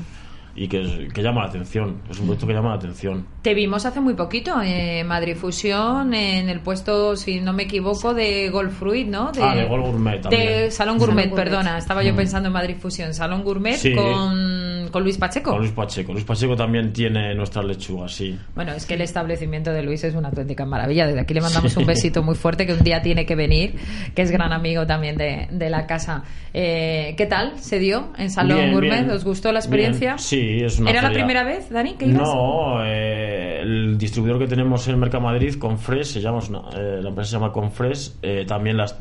y 0.55 0.69
que, 0.69 1.09
que 1.15 1.23
llama 1.23 1.43
la 1.43 1.49
atención, 1.49 2.03
es 2.11 2.19
un 2.19 2.27
producto 2.27 2.47
que 2.47 2.53
llama 2.53 2.71
la 2.71 2.75
atención. 2.77 3.27
Te 3.43 3.55
vimos 3.55 3.87
hace 3.87 4.01
muy 4.01 4.15
poquito 4.15 4.61
en 4.63 5.07
Madrid 5.07 5.35
Fusión, 5.37 6.13
en 6.15 6.49
el 6.49 6.61
puesto, 6.61 7.17
si 7.17 7.41
no 7.41 7.53
me 7.53 7.65
equivoco, 7.65 8.15
de 8.15 8.51
Golf 8.51 8.79
Fruit, 8.79 9.07
¿no? 9.09 9.33
Ah, 9.41 9.55
de 9.55 9.65
Golf 9.65 9.87
Gourmet 9.87 10.21
también. 10.21 10.43
De 10.47 10.71
Salón 10.71 10.99
Gourmet, 10.99 11.25
Salón 11.25 11.31
Gourmet. 11.31 11.45
perdona. 11.45 11.79
Estaba 11.79 12.03
yo 12.03 12.13
Mm. 12.13 12.17
pensando 12.17 12.47
en 12.49 12.53
Madrid 12.53 12.77
Fusión. 12.79 13.15
Salón 13.15 13.43
Gourmet 13.45 13.75
Sí. 13.77 13.95
con, 13.95 14.89
con 14.91 15.03
Luis 15.03 15.19
Pacheco. 15.19 15.51
Con 15.51 15.61
Luis 15.61 15.73
Pacheco, 15.73 16.13
Luis 16.13 16.25
Pacheco 16.25 16.55
también 16.57 16.93
tiene 16.93 17.35
nuestras 17.35 17.65
lechugas, 17.65 18.13
sí. 18.13 18.39
Bueno, 18.55 18.73
es 18.73 18.85
que 18.87 18.95
el 18.95 19.01
establecimiento 19.01 19.73
de 19.73 19.83
Luis 19.83 20.05
es 20.05 20.15
una 20.15 20.29
auténtica 20.29 20.65
maravilla. 20.67 21.07
Desde 21.07 21.21
aquí 21.21 21.35
le 21.35 21.41
mandamos 21.41 21.73
Sí. 21.73 21.79
un 21.81 21.87
besito 21.87 22.23
muy 22.23 22.35
fuerte 22.35 22.67
que 22.67 22.75
un 22.75 22.85
día 22.85 23.01
tiene 23.03 23.25
que 23.27 23.35
venir, 23.35 23.75
que 24.15 24.23
es 24.23 24.31
gran 24.31 24.53
amigo 24.53 24.87
también 24.87 25.17
de, 25.17 25.49
de 25.51 25.71
la 25.71 25.87
casa. 25.87 26.23
Eh, 26.55 27.15
¿Qué 27.17 27.27
tal 27.27 27.59
se 27.59 27.79
dio 27.79 28.13
en 28.19 28.31
Salón 28.31 28.59
Bien, 28.59 28.73
Gourmet? 28.73 29.05
bien. 29.05 29.11
¿Os 29.11 29.25
gustó 29.25 29.51
la 29.53 29.59
experiencia? 29.61 30.15
Bien. 30.15 30.19
Sí, 30.19 30.42
es 30.63 30.79
una 30.79 30.91
¿Era 30.91 31.03
la 31.03 31.11
primera 31.13 31.45
vez, 31.45 31.71
Dani, 31.71 31.95
que 31.95 32.07
ibas? 32.07 32.23
No, 32.23 32.85
eh, 32.85 33.61
el 33.63 33.97
distribuidor 33.99 34.39
que 34.39 34.47
tenemos 34.47 34.87
en 34.89 34.99
Mercamadrid, 34.99 35.55
Confres, 35.57 36.09
se 36.11 36.21
llama, 36.21 36.39
una- 36.49 36.69
eh, 36.77 37.01
la 37.03 37.09
empresa 37.11 37.31
se 37.31 37.37
llama 37.37 37.53
Confres, 37.53 38.19
eh, 38.23 38.45
también 38.47 38.77
las, 38.77 38.97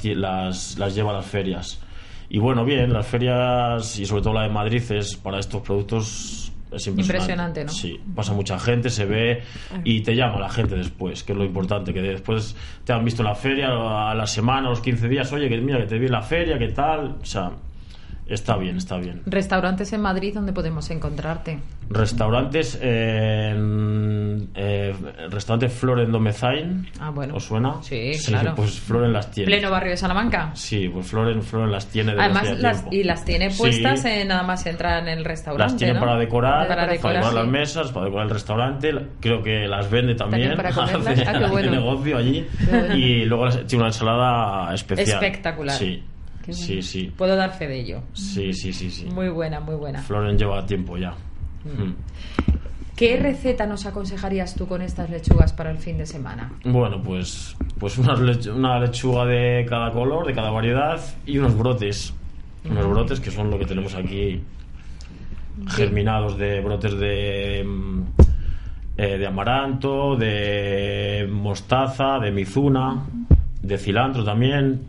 las 0.77 0.95
lleva 0.95 1.11
a 1.11 1.13
las 1.15 1.25
ferias. 1.25 1.81
Y 2.29 2.39
bueno, 2.39 2.63
bien, 2.63 2.93
las 2.93 3.05
ferias, 3.07 3.99
y 3.99 4.05
sobre 4.05 4.21
todo 4.21 4.33
la 4.33 4.43
de 4.43 4.49
Madrid, 4.49 4.81
es 4.91 5.15
para 5.17 5.39
estos 5.39 5.61
productos 5.61 6.51
es 6.71 6.87
impresionante. 6.87 7.01
Impresionante, 7.01 7.65
¿no? 7.65 7.71
Sí, 7.73 7.99
pasa 8.15 8.31
mucha 8.33 8.57
gente, 8.57 8.89
se 8.89 9.03
ve 9.05 9.41
y 9.83 9.99
te 10.03 10.15
llama 10.15 10.39
la 10.39 10.49
gente 10.49 10.75
después, 10.75 11.21
que 11.23 11.33
es 11.33 11.37
lo 11.37 11.43
importante, 11.43 11.93
que 11.93 12.01
después 12.01 12.55
te 12.85 12.93
han 12.93 13.03
visto 13.03 13.23
en 13.23 13.27
la 13.27 13.35
feria 13.35 13.67
a 14.09 14.15
la 14.15 14.25
semana, 14.25 14.67
a 14.67 14.69
los 14.69 14.79
15 14.79 15.09
días, 15.09 15.33
oye, 15.33 15.49
que 15.49 15.57
mira, 15.59 15.79
que 15.79 15.87
te 15.87 15.99
vi 15.99 16.05
en 16.05 16.13
la 16.13 16.21
feria, 16.21 16.57
que 16.57 16.69
tal, 16.69 17.17
o 17.21 17.25
sea, 17.25 17.51
está 18.33 18.57
bien, 18.57 18.77
está 18.77 18.97
bien. 18.97 19.21
Restaurantes 19.25 19.91
en 19.93 20.01
Madrid 20.01 20.33
donde 20.33 20.53
podemos 20.53 20.89
encontrarte. 20.89 21.59
Restaurantes 21.89 22.79
en 22.81 24.49
eh, 24.55 24.93
restaurante 25.29 25.69
Floren 25.69 26.11
Domezain. 26.11 26.87
Ah, 26.99 27.09
bueno. 27.09 27.35
¿Os 27.35 27.43
suena? 27.45 27.81
Sí, 27.81 28.11
claro. 28.27 28.53
Pues 28.55 28.79
Floren 28.79 29.11
las 29.13 29.29
tiene. 29.31 29.47
Pleno 29.47 29.69
barrio 29.71 29.91
de 29.91 29.97
Salamanca. 29.97 30.51
Sí, 30.53 30.87
pues 30.89 31.07
Floren, 31.07 31.41
Floren 31.43 31.71
las 31.71 31.87
tiene 31.87 32.11
desde 32.11 32.23
Además, 32.23 32.59
las, 32.59 32.85
y 32.91 33.03
las 33.03 33.25
tiene 33.25 33.51
Sí. 33.51 33.57
puestas 33.59 34.05
en 34.05 34.27
nada 34.29 34.43
más 34.43 34.65
entrar 34.65 35.01
en 35.03 35.09
el 35.09 35.25
restaurante. 35.25 35.63
Las 35.73 35.77
tiene 35.77 35.93
¿no? 35.95 35.99
para 35.99 36.15
decorar, 36.17 36.67
Para 36.67 36.87
decorar, 36.87 37.23
sí. 37.25 37.35
las 37.35 37.47
mesas, 37.47 37.91
para 37.91 38.05
decorar 38.05 38.27
el 38.27 38.33
restaurante. 38.33 38.91
Creo 39.19 39.41
que 39.43 39.67
las 39.67 39.89
vende 39.91 40.15
también. 40.15 40.55
También 40.55 40.57
para 40.57 40.71
comerlas. 40.73 41.07
Hace- 41.19 41.21
Ah, 41.27 41.33
qué 41.39 41.45
hace 41.59 41.69
negocio 41.69 42.17
allí. 42.17 42.47
Qué 42.57 42.65
bueno. 42.77 42.95
Y 42.95 43.25
luego 43.25 43.49
tiene 43.49 43.83
una 43.83 43.89
ensalada 43.89 44.73
especial. 44.73 45.07
Espectacular. 45.23 45.75
Sí, 45.75 46.03
Qué 46.43 46.51
bueno. 46.51 46.65
sí, 46.65 46.81
sí. 46.81 47.13
Puedo 47.17 47.35
dar 47.35 47.53
fe 47.57 47.67
de 47.67 47.79
ello. 47.79 48.01
Sí, 48.13 48.53
sí, 48.53 48.73
sí, 48.73 48.89
sí. 48.89 49.05
Muy 49.05 49.29
buena, 49.29 49.59
muy 49.59 49.75
buena. 49.75 50.01
Floren 50.01 50.37
lleva 50.37 50.65
tiempo 50.65 50.97
ya. 50.97 51.11
Mm. 51.63 51.93
¿Qué 52.95 53.17
receta 53.17 53.65
nos 53.65 53.85
aconsejarías 53.85 54.53
tú 54.55 54.67
con 54.67 54.81
estas 54.81 55.09
lechugas 55.09 55.53
para 55.53 55.71
el 55.71 55.77
fin 55.77 55.97
de 55.97 56.05
semana? 56.05 56.51
Bueno, 56.63 57.01
pues, 57.01 57.55
pues 57.79 57.97
unas 57.97 58.19
lech- 58.19 58.53
una 58.53 58.79
lechuga 58.79 59.25
de 59.25 59.65
cada 59.67 59.91
color, 59.91 60.27
de 60.27 60.33
cada 60.33 60.51
variedad 60.51 60.99
y 61.25 61.37
unos 61.39 61.57
brotes. 61.57 62.13
Unos 62.69 62.87
brotes 62.87 63.19
que 63.19 63.31
son 63.31 63.49
lo 63.49 63.57
que 63.57 63.65
tenemos 63.65 63.95
aquí 63.95 64.41
germinados 65.69 66.37
de 66.37 66.61
brotes 66.61 66.97
de, 66.97 67.63
mm, 67.65 68.01
eh, 68.97 69.17
de 69.17 69.27
amaranto, 69.27 70.15
de 70.15 71.27
mostaza, 71.31 72.19
de 72.19 72.31
mizuna, 72.31 73.03
de 73.61 73.77
cilantro 73.77 74.23
también. 74.23 74.81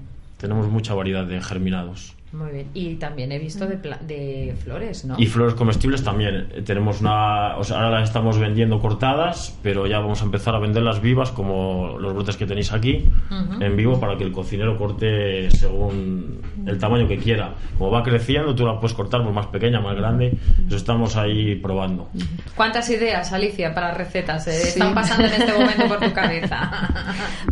Tenemos 0.42 0.68
mucha 0.68 0.92
variedad 0.92 1.24
de 1.24 1.40
germinados. 1.40 2.16
Muy 2.32 2.50
bien. 2.50 2.68
Y 2.72 2.94
también 2.94 3.30
he 3.30 3.38
visto 3.38 3.66
de, 3.66 3.76
pla- 3.76 3.98
de 4.00 4.54
flores, 4.64 5.04
¿no? 5.04 5.16
Y 5.18 5.26
flores 5.26 5.54
comestibles 5.54 6.02
también. 6.02 6.48
Eh, 6.54 6.62
Tenemos 6.62 7.00
una. 7.02 7.56
O 7.58 7.64
sea, 7.64 7.76
ahora 7.76 8.00
las 8.00 8.08
estamos 8.08 8.38
vendiendo 8.38 8.80
cortadas, 8.80 9.58
pero 9.62 9.86
ya 9.86 9.98
vamos 9.98 10.22
a 10.22 10.24
empezar 10.24 10.54
a 10.54 10.58
venderlas 10.58 11.02
vivas, 11.02 11.30
como 11.30 11.98
los 11.98 12.14
brotes 12.14 12.38
que 12.38 12.46
tenéis 12.46 12.72
aquí, 12.72 13.04
en 13.60 13.76
vivo, 13.76 14.00
para 14.00 14.16
que 14.16 14.24
el 14.24 14.32
cocinero 14.32 14.78
corte 14.78 15.50
según 15.50 16.40
el 16.66 16.78
tamaño 16.78 17.06
que 17.06 17.18
quiera. 17.18 17.52
Como 17.76 17.90
va 17.90 18.02
creciendo, 18.02 18.54
tú 18.54 18.64
la 18.64 18.80
puedes 18.80 18.94
cortar 18.96 19.22
por 19.22 19.32
más 19.32 19.48
pequeña, 19.48 19.80
más 19.80 19.94
grande. 19.96 20.32
Eso 20.66 20.76
estamos 20.76 21.16
ahí 21.16 21.56
probando. 21.56 22.08
¿Cuántas 22.56 22.88
ideas, 22.88 23.30
Alicia, 23.34 23.74
para 23.74 23.92
recetas 23.92 24.46
eh, 24.48 24.52
Sí. 24.52 24.68
están 24.68 24.94
pasando 24.94 25.26
en 25.26 25.32
este 25.34 25.52
momento 25.52 25.86
por 25.86 26.00
tu 26.00 26.12
cabeza? 26.14 26.88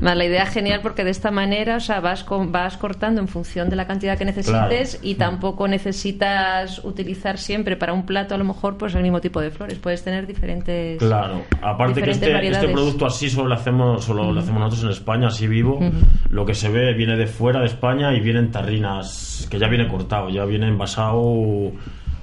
La 0.01 0.25
idea 0.25 0.45
es 0.45 0.51
genial 0.51 0.81
porque 0.83 1.05
de 1.05 1.11
esta 1.11 1.31
manera 1.31 1.77
o 1.77 1.81
sea, 1.81 2.01
vas, 2.01 2.25
con- 2.25 2.51
vas 2.51 2.77
cortando 2.79 3.21
en 3.21 3.29
función 3.29 3.69
de 3.69 3.77
la 3.77 3.87
cantidad 3.87 4.17
que 4.17 4.25
necesites 4.25 4.51
Claro. 4.53 4.70
Y 5.03 5.15
tampoco 5.15 5.69
necesitas 5.69 6.85
utilizar 6.85 7.39
siempre 7.39 7.77
para 7.77 7.93
un 7.93 8.05
plato 8.07 8.35
a 8.35 8.39
lo 8.39 8.45
mejor 8.45 8.77
pues 8.77 8.95
el 8.95 9.03
mismo 9.03 9.21
tipo 9.21 9.41
de 9.41 9.51
flores. 9.51 9.79
Puedes 9.79 10.03
tener 10.03 10.27
diferentes. 10.27 10.99
Claro, 10.99 11.43
aparte 11.63 12.03
que 12.03 12.11
este, 12.11 12.49
este 12.49 12.69
producto 12.69 13.07
así 13.07 13.31
solo 13.31 13.49
lo 13.49 13.55
hacemos, 13.55 14.05
solo 14.05 14.33
lo 14.33 14.41
hacemos 14.41 14.61
nosotros 14.61 14.85
en 14.85 14.91
España, 14.91 15.29
así 15.29 15.47
vivo. 15.47 15.79
Lo 16.29 16.45
que 16.47 16.55
se 16.55 16.69
ve 16.69 16.95
viene 16.95 17.17
de 17.17 17.27
fuera 17.27 17.61
de 17.61 17.67
España 17.67 18.15
y 18.15 18.21
viene 18.21 18.41
en 18.41 18.51
tarrinas, 18.51 19.47
que 19.51 19.59
ya 19.59 19.69
viene 19.69 19.89
cortado, 19.89 20.31
ya 20.31 20.45
viene 20.45 20.69
envasado 20.69 21.73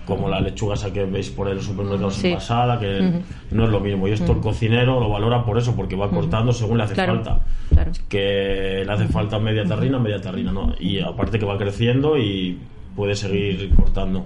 como 0.08 0.28
la 0.30 0.39
lechuga 0.39 0.74
esa 0.76 0.91
que 0.91 1.06
veis 1.06 1.30
por 1.30 1.48
el 1.50 1.62
Sí. 2.10 2.28
envasada, 2.30 2.80
que 2.80 3.22
no 3.52 3.65
es 3.65 3.70
lo 3.70 3.80
mismo. 3.80 4.08
Y 4.08 4.12
esto 4.13 4.32
el 4.32 4.39
cocinero 4.39 5.00
lo 5.00 5.10
valora 5.10 5.43
por 5.46 5.58
eso, 5.58 5.76
porque 5.76 5.96
va 5.96 6.10
cortando 6.10 6.52
según 6.54 6.78
le 6.78 6.86
hace 6.86 6.93
Claro, 6.96 7.15
falta. 7.15 7.39
claro. 7.70 7.91
Que 8.10 8.84
le 8.86 8.91
hace 8.91 9.08
falta 9.10 9.38
media 9.38 9.65
tarrina, 9.65 10.00
media 10.00 10.22
tarrina, 10.22 10.52
¿no? 10.52 10.74
Y 10.80 11.00
aparte 11.00 11.38
que 11.38 11.46
va 11.46 11.58
creciendo 11.58 12.17
y 12.17 12.58
puede 12.98 13.16
seguir 13.16 13.74
cortando. 13.76 14.26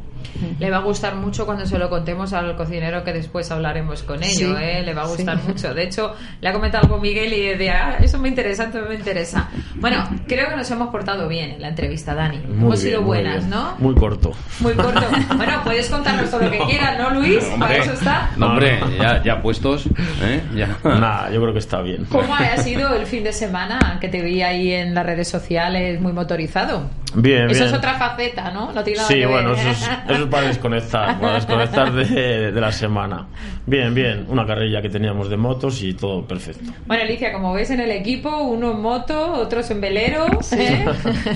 Le 0.60 0.72
va 0.72 0.78
a 0.78 0.82
gustar 0.82 1.16
mucho 1.16 1.46
cuando 1.46 1.66
se 1.66 1.78
lo 1.78 1.90
contemos 1.90 2.32
al 2.32 2.56
cocinero 2.56 3.04
que 3.04 3.12
después 3.12 3.52
hablaremos 3.52 4.02
con 4.04 4.24
ello, 4.24 4.56
Sí, 4.58 4.64
¿eh? 4.64 4.82
Le 4.82 4.94
va 4.94 5.02
a 5.04 5.08
gustar 5.08 5.38
sí. 5.40 5.44
mucho. 5.48 5.74
De 5.74 5.84
hecho, 5.84 6.16
le 6.40 6.48
ha 6.48 6.54
comentado 6.54 6.86
algo 6.86 6.98
Miguel 7.00 7.34
y 7.34 7.48
decía, 7.48 7.88
ah, 7.88 7.98
eso 8.02 8.18
me 8.18 8.30
interesa, 8.30 8.64
esto 8.64 8.80
me 8.88 8.96
interesa. 8.96 9.50
Bueno, 9.76 10.08
creo 10.28 10.50
que 10.50 10.56
nos 10.56 10.72
hemos 10.72 10.88
portado 10.90 11.28
bien 11.28 11.52
en 11.52 11.62
la 11.62 11.68
entrevista, 11.68 12.16
Dani. 12.16 12.38
Muy 12.38 12.54
hemos 12.60 12.82
bien, 12.82 12.92
sido 12.94 13.02
muy 13.02 13.08
buenas, 13.08 13.38
bien. 13.40 13.50
¿no? 13.50 13.76
Muy 13.80 13.94
corto. 13.94 14.32
Muy 14.62 14.74
corto. 14.74 15.02
Bueno, 15.36 15.62
puedes 15.66 15.90
contarnos 15.90 16.30
todo 16.32 16.44
lo 16.44 16.52
que 16.52 16.60
quieras, 16.60 16.98
¿no, 16.98 17.10
Luis? 17.20 17.44
Para 17.60 17.76
eso 17.76 17.92
está. 17.92 18.30
No, 18.38 18.48
hombre, 18.52 18.80
ya, 18.98 19.22
ya 19.24 19.42
puestos. 19.42 19.86
¿eh? 20.22 20.42
Ya. 20.56 20.78
Nada, 20.84 21.30
yo 21.30 21.42
creo 21.42 21.52
que 21.52 21.60
está 21.60 21.82
bien. 21.82 22.06
¿Cómo 22.10 22.34
ha 22.34 22.56
sido 22.58 22.96
el 22.96 23.06
fin 23.06 23.24
de 23.26 23.34
semana 23.34 23.98
que 24.00 24.08
te 24.08 24.22
vi 24.22 24.42
ahí 24.44 24.72
en 24.72 24.94
las 24.96 25.06
redes 25.06 25.28
sociales 25.28 26.00
muy 26.00 26.14
motorizado? 26.14 26.90
Bien, 27.14 27.50
Eso 27.50 27.56
bien. 27.64 27.68
es 27.68 27.74
otra 27.74 27.96
faceta, 27.96 28.52
¿no? 28.52 28.61
No 28.74 28.84
tiene 28.84 28.98
nada 28.98 29.08
Sí, 29.08 29.14
que 29.16 29.20
ver. 29.22 29.30
bueno, 29.30 29.54
eso 29.54 29.70
es, 29.70 29.82
eso 30.10 30.24
es 30.24 30.30
para 30.30 30.48
desconectar, 30.48 31.20
para 31.22 31.34
desconectar 31.36 31.92
de, 31.94 32.52
de 32.52 32.62
la 32.62 32.72
semana. 32.72 33.28
Bien, 33.66 33.94
bien, 33.94 34.26
una 34.28 34.46
carrilla 34.46 34.82
que 34.82 34.90
teníamos 34.90 35.30
de 35.30 35.38
motos 35.38 35.82
y 35.84 35.94
todo 35.94 36.26
perfecto. 36.28 36.72
Bueno, 36.88 37.04
Alicia, 37.04 37.32
como 37.32 37.54
ves 37.54 37.70
en 37.72 37.80
el 37.80 37.92
equipo, 37.92 38.30
uno 38.44 38.72
en 38.72 38.82
moto, 38.82 39.34
otros 39.34 39.70
en 39.72 39.82
velero 39.82 40.26
¿eh? 40.52 40.86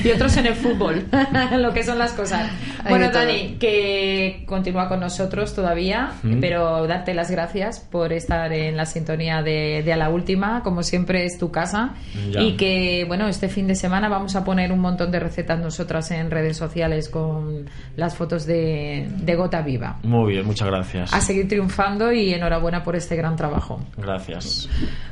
y 0.03 0.09
otros 0.11 0.35
en 0.37 0.47
el 0.47 0.55
fútbol, 0.55 1.05
lo 1.57 1.73
que 1.73 1.83
son 1.83 1.97
las 1.99 2.13
cosas. 2.13 2.49
Bueno. 2.89 3.09
Dani, 3.11 3.57
que 3.59 4.43
continúa 4.45 4.87
con 4.89 4.99
nosotros 4.99 5.53
todavía, 5.55 6.11
Mm. 6.23 6.39
pero 6.41 6.87
darte 6.87 7.13
las 7.13 7.29
gracias 7.31 7.79
por 7.79 8.11
estar 8.13 8.51
en 8.51 8.75
la 8.77 8.85
sintonía 8.85 9.41
de, 9.41 9.81
de 9.85 9.93
A 9.93 9.97
la 9.97 10.09
Última, 10.09 10.61
como 10.63 10.81
siempre 10.83 11.25
es 11.25 11.37
tu 11.37 11.51
casa, 11.51 11.93
Ya. 12.31 12.41
y 12.41 12.53
que, 12.57 13.05
bueno, 13.07 13.27
este 13.27 13.47
fin 13.49 13.67
de 13.67 13.75
semana 13.75 14.09
vamos 14.09 14.35
a 14.35 14.43
poner 14.43 14.71
un 14.71 14.79
montón 14.79 15.11
de 15.11 15.19
recetas 15.19 15.59
nosotras 15.59 16.09
en 16.11 16.31
redes 16.31 16.57
sociales 16.57 17.09
con 17.15 17.63
las 17.95 18.13
fotos 18.17 18.45
de, 18.45 19.07
de 19.21 19.35
Gota 19.35 19.61
Viva. 19.61 19.99
Muy 20.03 20.33
bien, 20.33 20.45
muchas 20.45 20.67
gracias. 20.67 21.13
A 21.13 21.21
seguir 21.21 21.47
triunfando 21.47 22.11
y 22.11 22.33
enhorabuena 22.33 22.83
por 22.83 22.97
este 22.97 23.15
gran 23.15 23.37
trabajo. 23.37 23.79
Gracias. 23.95 24.67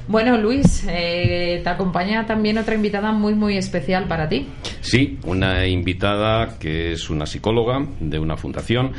Bueno, 0.09 0.37
Luis, 0.37 0.85
eh, 0.89 1.61
te 1.63 1.69
acompaña 1.69 2.25
también 2.25 2.57
otra 2.57 2.75
invitada 2.75 3.13
muy, 3.13 3.35
muy 3.35 3.57
especial 3.57 4.09
para 4.09 4.27
ti. 4.27 4.49
Sí, 4.81 5.17
una 5.23 5.65
invitada 5.65 6.59
que 6.59 6.91
es 6.91 7.09
una 7.09 7.25
psicóloga 7.25 7.87
de 8.01 8.19
una 8.19 8.35
fundación. 8.35 8.91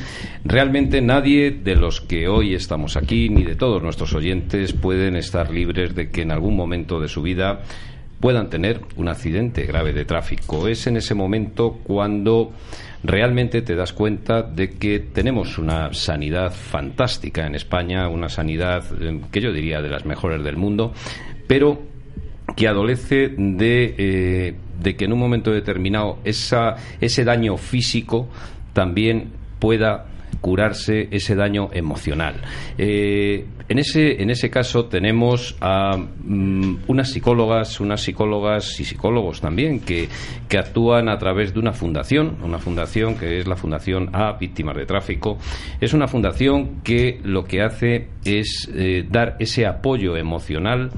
Realmente 0.46 1.02
nadie 1.02 1.50
de 1.50 1.76
los 1.76 2.00
que 2.00 2.26
hoy 2.26 2.54
estamos 2.54 2.96
aquí, 2.96 3.28
ni 3.28 3.42
de 3.42 3.54
todos 3.54 3.82
nuestros 3.82 4.14
oyentes, 4.14 4.72
pueden 4.72 5.14
estar 5.16 5.50
libres 5.50 5.94
de 5.94 6.08
que 6.08 6.22
en 6.22 6.32
algún 6.32 6.56
momento 6.56 6.98
de 7.00 7.08
su 7.08 7.20
vida 7.20 7.60
puedan 8.24 8.48
tener 8.48 8.80
un 8.96 9.08
accidente 9.08 9.64
grave 9.64 9.92
de 9.92 10.06
tráfico. 10.06 10.66
Es 10.66 10.86
en 10.86 10.96
ese 10.96 11.14
momento 11.14 11.80
cuando 11.84 12.52
realmente 13.02 13.60
te 13.60 13.74
das 13.74 13.92
cuenta 13.92 14.40
de 14.40 14.70
que 14.78 14.98
tenemos 14.98 15.58
una 15.58 15.92
sanidad 15.92 16.50
fantástica 16.50 17.46
en 17.46 17.54
España, 17.54 18.08
una 18.08 18.30
sanidad 18.30 18.82
eh, 18.98 19.20
que 19.30 19.42
yo 19.42 19.52
diría 19.52 19.82
de 19.82 19.90
las 19.90 20.06
mejores 20.06 20.42
del 20.42 20.56
mundo, 20.56 20.94
pero 21.46 21.82
que 22.56 22.66
adolece 22.66 23.28
de 23.36 23.94
eh, 23.98 24.94
que 24.96 25.04
en 25.04 25.12
un 25.12 25.18
momento 25.18 25.50
determinado 25.50 26.20
ese 26.24 27.24
daño 27.26 27.58
físico 27.58 28.30
también 28.72 29.32
pueda 29.58 30.06
curarse 30.44 31.08
ese 31.10 31.34
daño 31.34 31.70
emocional. 31.72 32.34
Eh, 32.76 33.46
en, 33.66 33.78
ese, 33.78 34.20
en 34.20 34.28
ese 34.28 34.50
caso 34.50 34.84
tenemos 34.84 35.56
a 35.58 35.96
mm, 35.96 36.80
unas 36.86 37.10
psicólogas, 37.10 37.80
unas 37.80 38.02
psicólogas 38.02 38.78
y 38.78 38.84
psicólogos 38.84 39.40
también 39.40 39.80
que, 39.80 40.06
que 40.46 40.58
actúan 40.58 41.08
a 41.08 41.16
través 41.16 41.54
de 41.54 41.60
una 41.60 41.72
fundación, 41.72 42.36
una 42.42 42.58
fundación 42.58 43.14
que 43.16 43.38
es 43.38 43.46
la 43.46 43.56
Fundación 43.56 44.10
A 44.12 44.32
Víctimas 44.32 44.76
de 44.76 44.84
Tráfico. 44.84 45.38
Es 45.80 45.94
una 45.94 46.08
fundación 46.08 46.82
que 46.82 47.20
lo 47.24 47.44
que 47.44 47.62
hace 47.62 48.08
es 48.26 48.70
eh, 48.74 49.02
dar 49.08 49.36
ese 49.38 49.64
apoyo 49.64 50.14
emocional 50.14 50.90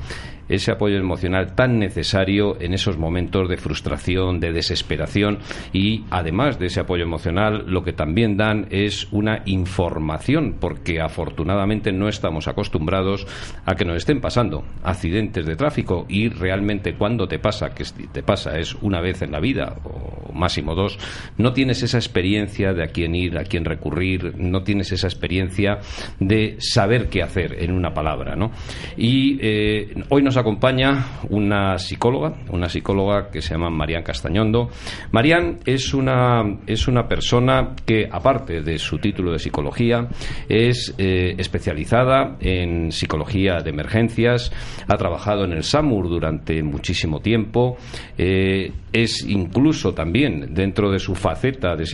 ese 0.48 0.72
apoyo 0.72 0.96
emocional 0.96 1.54
tan 1.54 1.78
necesario 1.78 2.56
en 2.60 2.74
esos 2.74 2.98
momentos 2.98 3.48
de 3.48 3.56
frustración, 3.56 4.40
de 4.40 4.52
desesperación 4.52 5.38
y 5.72 6.04
además 6.10 6.58
de 6.58 6.66
ese 6.66 6.80
apoyo 6.80 7.04
emocional 7.04 7.64
lo 7.66 7.82
que 7.82 7.92
también 7.92 8.36
dan 8.36 8.66
es 8.70 9.08
una 9.12 9.42
información 9.46 10.56
porque 10.60 11.00
afortunadamente 11.00 11.92
no 11.92 12.08
estamos 12.08 12.48
acostumbrados 12.48 13.26
a 13.64 13.74
que 13.74 13.84
nos 13.84 13.96
estén 13.96 14.20
pasando 14.20 14.64
accidentes 14.82 15.46
de 15.46 15.56
tráfico 15.56 16.06
y 16.08 16.28
realmente 16.28 16.94
cuando 16.94 17.28
te 17.28 17.38
pasa, 17.38 17.74
que 17.74 17.84
te 18.12 18.22
pasa 18.22 18.58
es 18.58 18.74
una 18.76 19.00
vez 19.00 19.22
en 19.22 19.32
la 19.32 19.40
vida 19.40 19.76
o 19.84 20.25
máximo 20.36 20.74
dos, 20.74 20.98
no 21.38 21.52
tienes 21.52 21.82
esa 21.82 21.98
experiencia 21.98 22.72
de 22.72 22.84
a 22.84 22.88
quién 22.88 23.14
ir, 23.14 23.38
a 23.38 23.44
quién 23.44 23.64
recurrir, 23.64 24.34
no 24.36 24.62
tienes 24.62 24.92
esa 24.92 25.06
experiencia 25.06 25.78
de 26.20 26.56
saber 26.58 27.08
qué 27.08 27.22
hacer 27.22 27.62
en 27.62 27.72
una 27.72 27.92
palabra, 27.92 28.36
¿no? 28.36 28.52
Y 28.96 29.38
eh, 29.40 29.94
hoy 30.08 30.22
nos 30.22 30.36
acompaña 30.36 31.06
una 31.30 31.78
psicóloga, 31.78 32.34
una 32.50 32.68
psicóloga 32.68 33.30
que 33.30 33.42
se 33.42 33.54
llama 33.54 33.70
Marian 33.70 34.02
Castañondo. 34.02 34.70
Marian 35.12 35.58
es 35.64 35.94
una, 35.94 36.42
es 36.66 36.88
una 36.88 37.08
persona 37.08 37.74
que, 37.84 38.08
aparte 38.10 38.62
de 38.62 38.78
su 38.78 38.98
título 38.98 39.32
de 39.32 39.38
psicología, 39.38 40.08
es 40.48 40.94
eh, 40.98 41.34
especializada 41.38 42.36
en 42.40 42.92
psicología 42.92 43.60
de 43.62 43.70
emergencias, 43.70 44.52
ha 44.86 44.96
trabajado 44.96 45.44
en 45.44 45.52
el 45.52 45.62
SAMUR 45.62 46.08
durante 46.08 46.62
muchísimo 46.62 47.20
tiempo, 47.20 47.76
eh, 48.18 48.72
es 48.92 49.24
incluso 49.26 49.92
también, 49.92 50.25
dentro 50.50 50.90
de 50.90 50.98
su 50.98 51.14
faceta 51.14 51.76
de, 51.76 51.84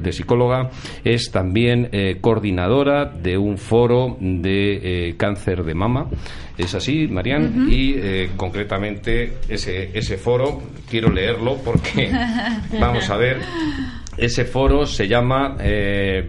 de 0.00 0.12
psicóloga, 0.12 0.70
es 1.04 1.30
también 1.30 1.88
eh, 1.92 2.18
coordinadora 2.20 3.06
de 3.06 3.36
un 3.38 3.58
foro 3.58 4.16
de 4.20 5.14
cáncer 5.16 5.64
de 5.64 5.74
mama. 5.74 6.08
Es 6.56 6.74
así, 6.74 7.06
Marian, 7.06 7.68
y 7.70 7.94
eh, 7.94 8.30
concretamente 8.36 9.34
ese, 9.48 9.96
ese 9.96 10.16
foro, 10.16 10.60
quiero 10.90 11.10
leerlo 11.10 11.56
porque 11.64 12.10
vamos 12.80 13.08
a 13.10 13.16
ver 13.16 13.38
ese 14.18 14.44
foro 14.44 14.86
se 14.86 15.06
llama 15.06 15.56
eh, 15.60 16.28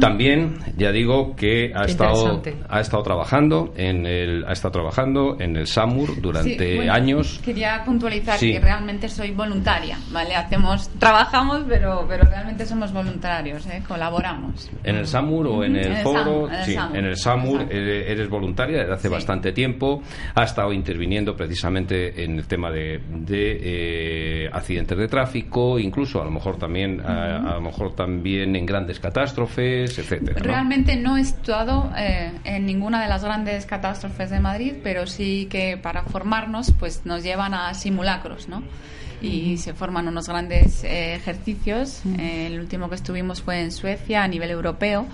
También, 0.00 0.58
ya 0.76 0.92
digo, 0.92 1.34
que 1.36 1.72
ha 1.74 1.84
estado, 1.84 2.42
ha 2.68 2.80
estado 2.80 3.02
trabajando 3.02 3.72
en 3.76 4.06
el, 4.06 4.44
ha 4.46 4.52
estado 4.52 4.72
trabajando 4.72 5.36
en 5.40 5.56
el 5.56 5.66
SAMUR 5.66 6.20
durante 6.20 6.88
años. 6.88 7.40
Quería 7.44 7.82
puntualizar 7.84 8.38
que 8.38 8.60
realmente 8.60 9.08
soy 9.08 9.32
voluntaria, 9.32 9.98
¿vale? 10.10 10.34
Hacemos, 10.34 10.88
trabajamos, 10.98 11.64
pero, 11.68 12.06
pero 12.08 12.24
realmente 12.24 12.66
somos 12.66 12.92
voluntarios, 12.92 13.66
¿eh? 13.66 13.82
colaboramos. 13.86 14.70
¿En 14.84 14.96
el 14.96 15.06
SAMUR 15.06 15.46
o 15.46 15.64
en 15.64 15.76
el, 15.76 15.96
foro? 15.98 16.48
sí, 16.64 16.76
en 16.76 17.04
el 17.04 17.16
SAMUR 17.16 17.66
eres 17.70 18.28
voluntaria 18.28 18.78
desde 18.80 18.94
hace 18.94 19.08
bastante 19.08 19.52
tiempo. 19.52 20.02
Ha 20.34 20.44
estado 20.44 20.72
interviniendo 20.72 21.34
precisamente 21.34 22.22
en 22.24 22.38
el 22.38 22.46
tema 22.46 22.70
de, 22.70 23.00
de 23.08 24.44
eh, 24.44 24.50
de 24.84 25.08
tráfico, 25.08 25.78
incluso 25.78 26.20
a 26.20 26.24
lo 26.24 26.30
mejor 26.30 26.58
también 26.58 27.00
a, 27.00 27.54
lo 27.54 27.60
mejor 27.60 27.94
también 27.94 28.54
en 28.56 28.66
grandes 28.66 29.00
catástrofes, 29.00 29.98
etcétera. 29.98 30.40
Realmente 30.40 30.96
no 30.96 31.16
he 31.16 31.20
estado 31.20 31.90
eh, 31.96 32.32
en 32.44 32.66
ninguna 32.66 33.02
de 33.02 33.08
las 33.08 33.24
grandes 33.24 33.66
catástrofes 33.66 34.30
de 34.30 34.40
Madrid, 34.40 34.74
pero 34.82 35.06
sí 35.06 35.46
que 35.50 35.76
para 35.76 36.02
formarnos 36.02 36.72
pues 36.78 37.06
nos 37.06 37.22
llevan 37.22 37.54
a 37.54 37.72
simulacros, 37.74 38.48
¿no? 38.48 38.62
y 39.22 39.56
se 39.56 39.72
forman 39.72 40.06
unos 40.08 40.28
grandes 40.28 40.84
eh, 40.84 41.14
ejercicios. 41.14 42.02
el 42.18 42.60
último 42.60 42.88
que 42.90 42.96
estuvimos 42.96 43.40
fue 43.40 43.62
en 43.62 43.72
Suecia 43.72 44.22
a 44.22 44.28
nivel 44.28 44.50
europeo 44.50 45.06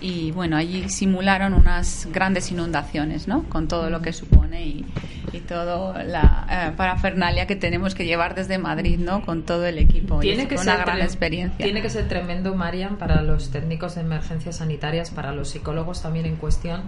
y 0.00 0.30
bueno, 0.30 0.56
allí 0.56 0.88
simularon 0.88 1.54
unas 1.54 2.08
grandes 2.12 2.52
inundaciones, 2.52 3.26
¿no? 3.26 3.42
Con 3.44 3.66
todo 3.66 3.90
lo 3.90 4.00
que 4.00 4.12
supone 4.12 4.64
y, 4.64 4.86
y 5.32 5.40
toda 5.40 6.04
la 6.04 6.46
eh, 6.50 6.72
parafernalia 6.76 7.46
que 7.46 7.56
tenemos 7.56 7.94
que 7.94 8.04
llevar 8.06 8.34
desde 8.34 8.58
Madrid, 8.58 8.98
¿no? 8.98 9.24
Con 9.24 9.42
todo 9.44 9.66
el 9.66 9.78
equipo. 9.78 10.20
Tiene 10.20 10.48
que 10.48 10.58
ser 10.58 10.74
una 10.74 10.84
gran 10.84 11.00
experiencia. 11.00 11.64
Tiene 11.64 11.82
que 11.82 11.90
ser 11.90 12.08
tremendo, 12.08 12.54
Marian, 12.54 12.96
para 12.96 13.22
los 13.22 13.50
técnicos 13.50 13.94
de 13.94 14.02
emergencias 14.02 14.56
sanitarias, 14.56 15.10
para 15.10 15.32
los 15.32 15.50
psicólogos 15.50 16.02
también 16.02 16.26
en 16.26 16.36
cuestión 16.36 16.82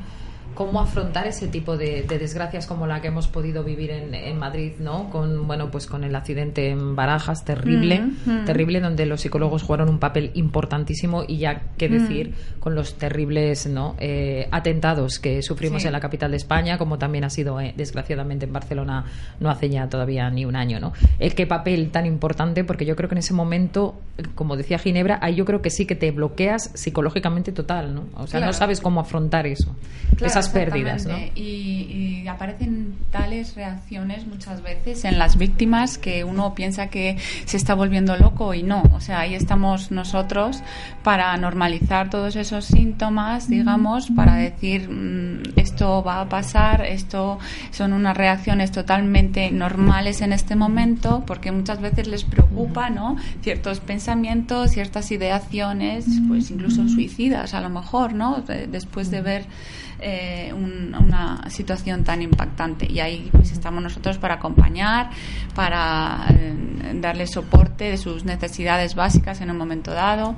cómo 0.55 0.81
afrontar 0.81 1.27
ese 1.27 1.49
tipo 1.49 1.77
de, 1.77 2.03
desgracias 2.03 2.67
como 2.67 2.87
la 2.87 3.01
que 3.01 3.09
hemos 3.09 3.29
podido 3.29 3.65
vivir 3.65 3.91
en, 3.91 4.39
Madrid, 4.39 4.73
¿no? 4.79 5.11
Con 5.11 5.47
bueno, 5.47 5.71
pues 5.71 5.87
con 5.87 6.05
el 6.05 6.15
accidente 6.15 6.71
en 6.71 6.97
Barajas 6.97 7.45
terrible, 7.45 8.01
mm, 8.01 8.31
mm. 8.31 8.45
terrible 8.45 8.81
donde 8.81 9.07
los 9.07 9.21
psicólogos 9.21 9.63
jugaron 9.63 9.89
un 9.89 9.99
papel 9.99 10.31
importantísimo 10.35 11.25
y 11.27 11.39
ya 11.39 11.63
qué 11.77 11.89
mm. 11.89 11.93
decir 11.93 12.35
con 12.59 12.75
los 12.75 12.95
terribles, 12.95 13.67
¿no? 13.67 13.97
Eh, 13.99 14.49
atentados 14.51 15.19
que 15.19 15.43
sufrimos 15.43 15.85
en 15.85 15.93
la 15.93 16.01
capital 16.01 16.31
de 16.31 16.37
España, 16.37 16.79
como 16.79 16.99
también 16.99 17.25
ha 17.25 17.31
sido 17.31 17.61
eh, 17.61 17.75
desgraciadamente 17.77 18.47
en 18.47 18.53
Barcelona 18.53 19.05
no 19.41 19.51
hace 19.51 19.69
ya 19.69 19.89
todavía 19.89 20.31
ni 20.31 20.45
un 20.45 20.57
año, 20.57 20.81
¿no? 20.81 20.93
El 21.19 21.35
qué 21.35 21.47
papel 21.47 21.91
tan 21.91 22.07
importante 22.07 22.65
porque 22.65 22.85
yo 22.85 22.97
creo 22.97 23.09
que 23.09 23.15
en 23.15 23.21
ese 23.21 23.35
momento, 23.35 24.01
como 24.35 24.57
decía 24.57 24.79
Ginebra, 24.79 25.19
ahí 25.23 25.35
yo 25.35 25.45
creo 25.45 25.63
que 25.63 25.71
sí 25.71 25.87
que 25.87 25.95
te 25.95 26.11
bloqueas 26.11 26.71
psicológicamente 26.75 27.53
total, 27.53 27.95
¿no? 27.95 28.05
O 28.17 28.27
sea, 28.27 28.41
no 28.41 28.53
sabes 28.53 28.81
cómo 28.81 29.01
afrontar 29.01 29.47
eso 29.47 29.75
pérdidas. 30.49 31.07
Y, 31.35 32.27
aparecen 32.31 32.95
tales 33.11 33.57
reacciones 33.57 34.25
muchas 34.25 34.63
veces 34.63 35.05
en 35.05 35.19
las 35.19 35.37
víctimas 35.37 35.99
que 35.99 36.23
uno 36.23 36.55
piensa 36.55 36.87
que 36.87 37.17
se 37.45 37.57
está 37.57 37.75
volviendo 37.75 38.17
loco 38.17 38.55
y 38.55 38.63
no. 38.63 38.85
O 38.95 39.01
sea, 39.01 39.21
ahí 39.21 39.35
estamos 39.35 39.91
nosotros 39.91 40.63
para 41.03 41.37
normalizar 41.37 42.09
todos 42.09 42.37
esos 42.37 42.67
síntomas, 42.67 43.49
digamos, 43.49 44.13
para 44.13 44.37
decir 44.37 44.89
mm, 44.89 45.59
esto 45.59 46.05
va 46.05 46.21
a 46.21 46.29
pasar, 46.29 46.83
esto 46.87 47.41
son 47.73 47.93
unas 47.93 48.17
reacciones 48.17 48.71
totalmente 48.71 49.51
normales 49.51 50.21
en 50.21 50.33
este 50.33 50.55
momento, 50.55 51.25
porque 51.27 51.51
muchas 51.51 51.81
veces 51.81 52.07
les 52.07 52.25
preocupa, 52.25 52.91
¿no? 52.91 53.17
Ciertos 53.43 53.81
pensamientos, 53.81 54.71
ciertas 54.71 55.11
ideaciones, 55.11 56.07
pues 56.29 56.51
incluso 56.51 56.89
suicidas 56.89 57.55
a 57.55 57.61
lo 57.61 57.71
mejor, 57.71 58.15
¿no? 58.15 58.43
Después 58.69 59.11
de 59.11 59.21
ver 59.21 59.47
eh, 60.01 60.53
una 60.53 61.49
situación 61.51 62.05
tan 62.05 62.23
impactante. 62.23 62.91
Y 62.91 63.01
ahí 63.01 63.29
pues 63.33 63.53
estamos 63.53 63.83
nosotros 63.83 64.19
para 64.19 64.35
acompañar, 64.35 65.11
para 65.55 66.27
eh, 66.31 66.93
darle 66.95 67.27
soporte 67.27 67.85
de 67.85 67.97
sus 67.97 68.25
necesidades 68.25 68.95
básicas 68.95 69.41
en 69.41 69.51
un 69.51 69.59
momento 69.59 69.93
dado 69.93 70.35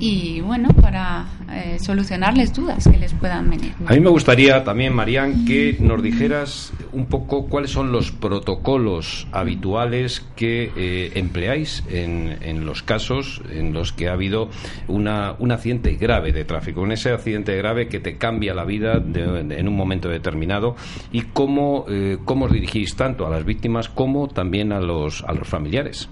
y 0.00 0.40
bueno, 0.40 0.68
para 0.80 1.26
eh, 1.52 1.78
solucionarles 1.80 2.52
dudas 2.54 2.88
que 2.88 2.96
les 2.96 3.12
puedan 3.14 3.50
venir. 3.50 3.72
A 3.86 3.92
mí 3.92 4.00
me 4.00 4.10
gustaría 4.10 4.64
también, 4.64 4.94
Marían, 4.94 5.44
que 5.44 5.76
nos 5.80 6.02
dijeras 6.02 6.72
un 6.92 7.06
poco 7.06 7.46
cuáles 7.46 7.70
son 7.70 7.92
los 7.92 8.10
protocolos 8.10 9.26
habituales 9.32 10.26
que 10.36 10.72
eh, 10.76 11.12
empleáis 11.14 11.84
en, 11.88 12.38
en, 12.42 12.66
los 12.66 12.82
casos 12.82 13.42
en 13.50 13.72
los 13.72 13.92
que 13.92 14.08
ha 14.08 14.12
habido 14.12 14.48
una, 14.88 15.34
un 15.38 15.52
accidente 15.52 15.94
grave 15.94 16.32
de 16.32 16.44
tráfico, 16.44 16.84
en 16.84 16.92
ese 16.92 17.10
accidente 17.10 17.56
grave 17.56 17.88
que 17.88 18.00
te 18.00 18.16
cambia 18.16 18.54
la 18.54 18.64
vida 18.64 18.94
en 18.94 19.68
un 19.68 19.76
momento 19.76 20.08
determinado 20.08 20.76
y 21.12 21.22
cómo, 21.22 21.84
eh, 21.88 22.18
cómo 22.24 22.46
os 22.46 22.52
dirigís 22.52 22.96
tanto 22.96 23.26
a 23.26 23.30
las 23.30 23.44
víctimas 23.44 23.88
como 23.88 24.28
también 24.28 24.72
a 24.72 24.80
los, 24.80 25.22
a 25.24 25.32
los 25.32 25.46
familiares. 25.46 26.08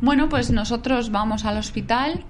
Bueno, 0.00 0.28
pues 0.28 0.50
nosotros 0.50 1.10
vamos 1.10 1.44
al 1.44 1.56
hospital. 1.58 2.24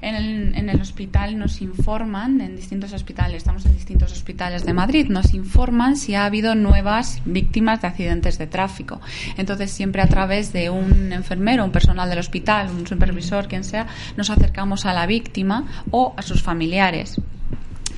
En 0.00 0.14
el, 0.14 0.54
en 0.56 0.68
el, 0.68 0.80
hospital 0.80 1.38
nos 1.38 1.60
informan, 1.60 2.40
en 2.40 2.56
distintos 2.56 2.92
hospitales, 2.92 3.38
estamos 3.38 3.64
en 3.66 3.74
distintos 3.74 4.12
hospitales 4.12 4.64
de 4.64 4.72
Madrid, 4.72 5.06
nos 5.08 5.32
informan 5.34 5.96
si 5.96 6.14
ha 6.14 6.24
habido 6.24 6.54
nuevas 6.54 7.20
víctimas 7.24 7.82
de 7.82 7.88
accidentes 7.88 8.38
de 8.38 8.46
tráfico. 8.46 9.00
Entonces, 9.36 9.70
siempre 9.70 10.02
a 10.02 10.08
través 10.08 10.52
de 10.52 10.70
un 10.70 11.12
enfermero, 11.12 11.64
un 11.64 11.70
personal 11.70 12.08
del 12.08 12.18
hospital, 12.18 12.70
un 12.70 12.86
supervisor, 12.86 13.46
quien 13.46 13.62
sea, 13.62 13.86
nos 14.16 14.30
acercamos 14.30 14.86
a 14.86 14.92
la 14.92 15.06
víctima 15.06 15.66
o 15.90 16.14
a 16.16 16.22
sus 16.22 16.42
familiares. 16.42 17.20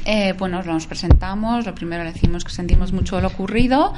Eh, 0.05 0.35
bueno, 0.37 0.63
nos 0.63 0.87
presentamos, 0.87 1.65
lo 1.65 1.75
primero 1.75 2.03
decimos 2.05 2.45
que 2.45 2.51
sentimos 2.51 2.93
mucho 2.93 3.21
lo 3.21 3.29
ocurrido 3.29 3.95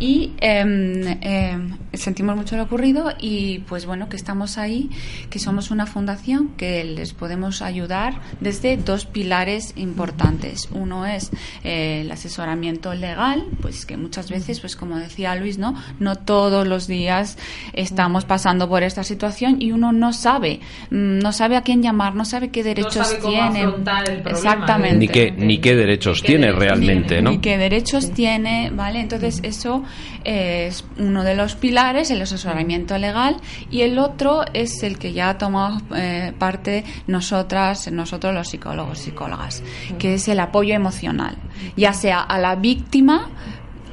y 0.00 0.32
em, 0.40 1.06
em, 1.20 1.76
sentimos 1.92 2.34
mucho 2.34 2.56
lo 2.56 2.62
ocurrido 2.62 3.12
y 3.20 3.58
pues 3.68 3.84
bueno 3.84 4.08
que 4.08 4.16
estamos 4.16 4.56
ahí 4.56 4.88
que 5.28 5.38
somos 5.38 5.70
una 5.70 5.86
fundación 5.86 6.48
que 6.56 6.82
les 6.84 7.12
podemos 7.12 7.60
ayudar 7.60 8.14
desde 8.40 8.78
dos 8.78 9.04
pilares 9.04 9.74
importantes. 9.76 10.68
Uno 10.72 11.04
es 11.04 11.30
eh, 11.64 12.00
el 12.00 12.10
asesoramiento 12.10 12.94
legal 12.94 13.44
pues 13.60 13.84
que 13.84 13.98
muchas 13.98 14.30
veces 14.30 14.60
pues 14.60 14.74
como 14.74 14.98
decía 14.98 15.34
Luis 15.36 15.58
no 15.58 15.74
no 15.98 16.16
todos 16.16 16.66
los 16.66 16.86
días 16.86 17.36
estamos 17.74 18.24
pasando 18.24 18.68
por 18.68 18.82
esta 18.82 19.04
situación 19.04 19.60
y 19.60 19.72
uno 19.72 19.92
no 19.92 20.14
sabe 20.14 20.60
mm, 20.90 21.18
no 21.18 21.32
sabe 21.32 21.56
a 21.56 21.62
quién 21.62 21.82
llamar 21.82 22.14
no 22.14 22.24
sabe 22.24 22.48
qué 22.48 22.64
derechos 22.64 23.06
sabe 23.06 23.18
cómo 23.18 23.32
tiene. 23.32 23.64
afrontar 23.64 24.08
el 24.08 24.22
problema, 24.22 24.38
exactamente. 24.38 24.98
Ni 24.98 25.08
qué, 25.08 25.30
ni 25.32 25.58
qué 25.58 25.76
derechos 25.76 26.22
tiene 26.22 26.52
realmente, 26.52 27.20
¿no? 27.20 27.32
y 27.32 27.38
qué 27.38 27.58
derechos 27.58 28.12
tiene, 28.12 28.70
¿vale? 28.70 29.00
Entonces 29.00 29.40
eso 29.42 29.84
es 30.24 30.84
uno 30.98 31.24
de 31.24 31.34
los 31.34 31.54
pilares, 31.54 32.10
el 32.10 32.22
asesoramiento 32.22 32.96
legal, 32.98 33.36
y 33.70 33.82
el 33.82 33.98
otro 33.98 34.44
es 34.52 34.82
el 34.82 34.98
que 34.98 35.12
ya 35.12 35.38
tomamos 35.38 35.82
eh, 35.94 36.32
parte 36.38 36.84
nosotras, 37.06 37.90
nosotros 37.90 38.34
los 38.34 38.48
psicólogos, 38.48 38.98
psicólogas, 38.98 39.62
que 39.98 40.14
es 40.14 40.28
el 40.28 40.40
apoyo 40.40 40.74
emocional, 40.74 41.36
ya 41.76 41.92
sea 41.92 42.20
a 42.20 42.38
la 42.38 42.56
víctima 42.56 43.28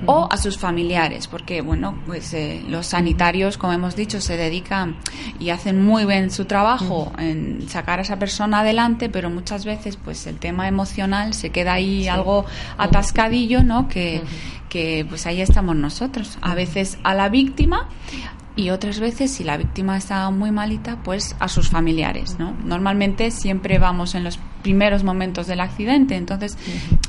o 0.06 0.28
a 0.32 0.38
sus 0.38 0.58
familiares, 0.58 1.28
porque 1.28 1.62
bueno, 1.62 1.98
pues 2.06 2.34
eh, 2.34 2.64
los 2.68 2.88
sanitarios, 2.88 3.58
como 3.58 3.74
hemos 3.74 3.96
dicho, 3.96 4.22
se 4.22 4.38
dedican 4.38 4.98
y 5.40 5.50
hacen 5.50 5.84
muy 5.84 6.06
bien 6.06 6.32
su 6.32 6.46
trabajo 6.46 7.12
en 7.18 7.68
sacar 7.68 8.00
a 8.00 8.04
esa 8.04 8.20
persona 8.20 8.60
adelante, 8.60 9.10
pero 9.10 9.30
muchas 9.30 9.66
veces 9.66 9.98
pues 9.98 10.28
el 10.28 10.38
tema 10.38 10.68
emocional 10.68 11.34
se 11.34 11.50
queda 11.50 11.74
ahí 11.74 12.08
algo 12.08 12.46
atascadillo, 12.78 13.64
¿no? 13.64 13.88
Que, 13.88 14.22
que 14.70 15.06
pues 15.08 15.26
ahí 15.26 15.42
estamos 15.42 15.76
nosotros, 15.76 16.38
a 16.42 16.56
veces 16.56 16.98
a 17.04 17.14
la 17.14 17.30
víctima 17.30 17.90
y 18.58 18.72
otras 18.72 19.00
veces 19.00 19.32
si 19.32 19.44
la 19.46 19.56
víctima 19.56 19.96
está 19.96 20.30
muy 20.32 20.52
malita 20.52 20.98
pues 21.04 21.36
a 21.40 21.48
sus 21.48 21.70
familiares 21.70 22.38
no 22.40 22.54
normalmente 22.66 23.32
siempre 23.32 23.80
vamos 23.80 24.16
en 24.16 24.24
los 24.26 24.38
primeros 24.64 25.04
momentos 25.04 25.48
del 25.48 25.62
accidente 25.62 26.16
entonces 26.18 26.58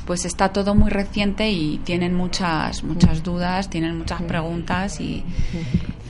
pues 0.05 0.23
está 0.25 0.49
todo 0.53 0.75
muy 0.75 0.89
reciente 0.89 1.49
y 1.51 1.79
tienen 1.83 2.13
muchas 2.13 2.83
muchas 2.83 3.23
dudas 3.23 3.69
tienen 3.69 3.97
muchas 3.97 4.21
preguntas 4.21 5.01
y, 5.01 5.23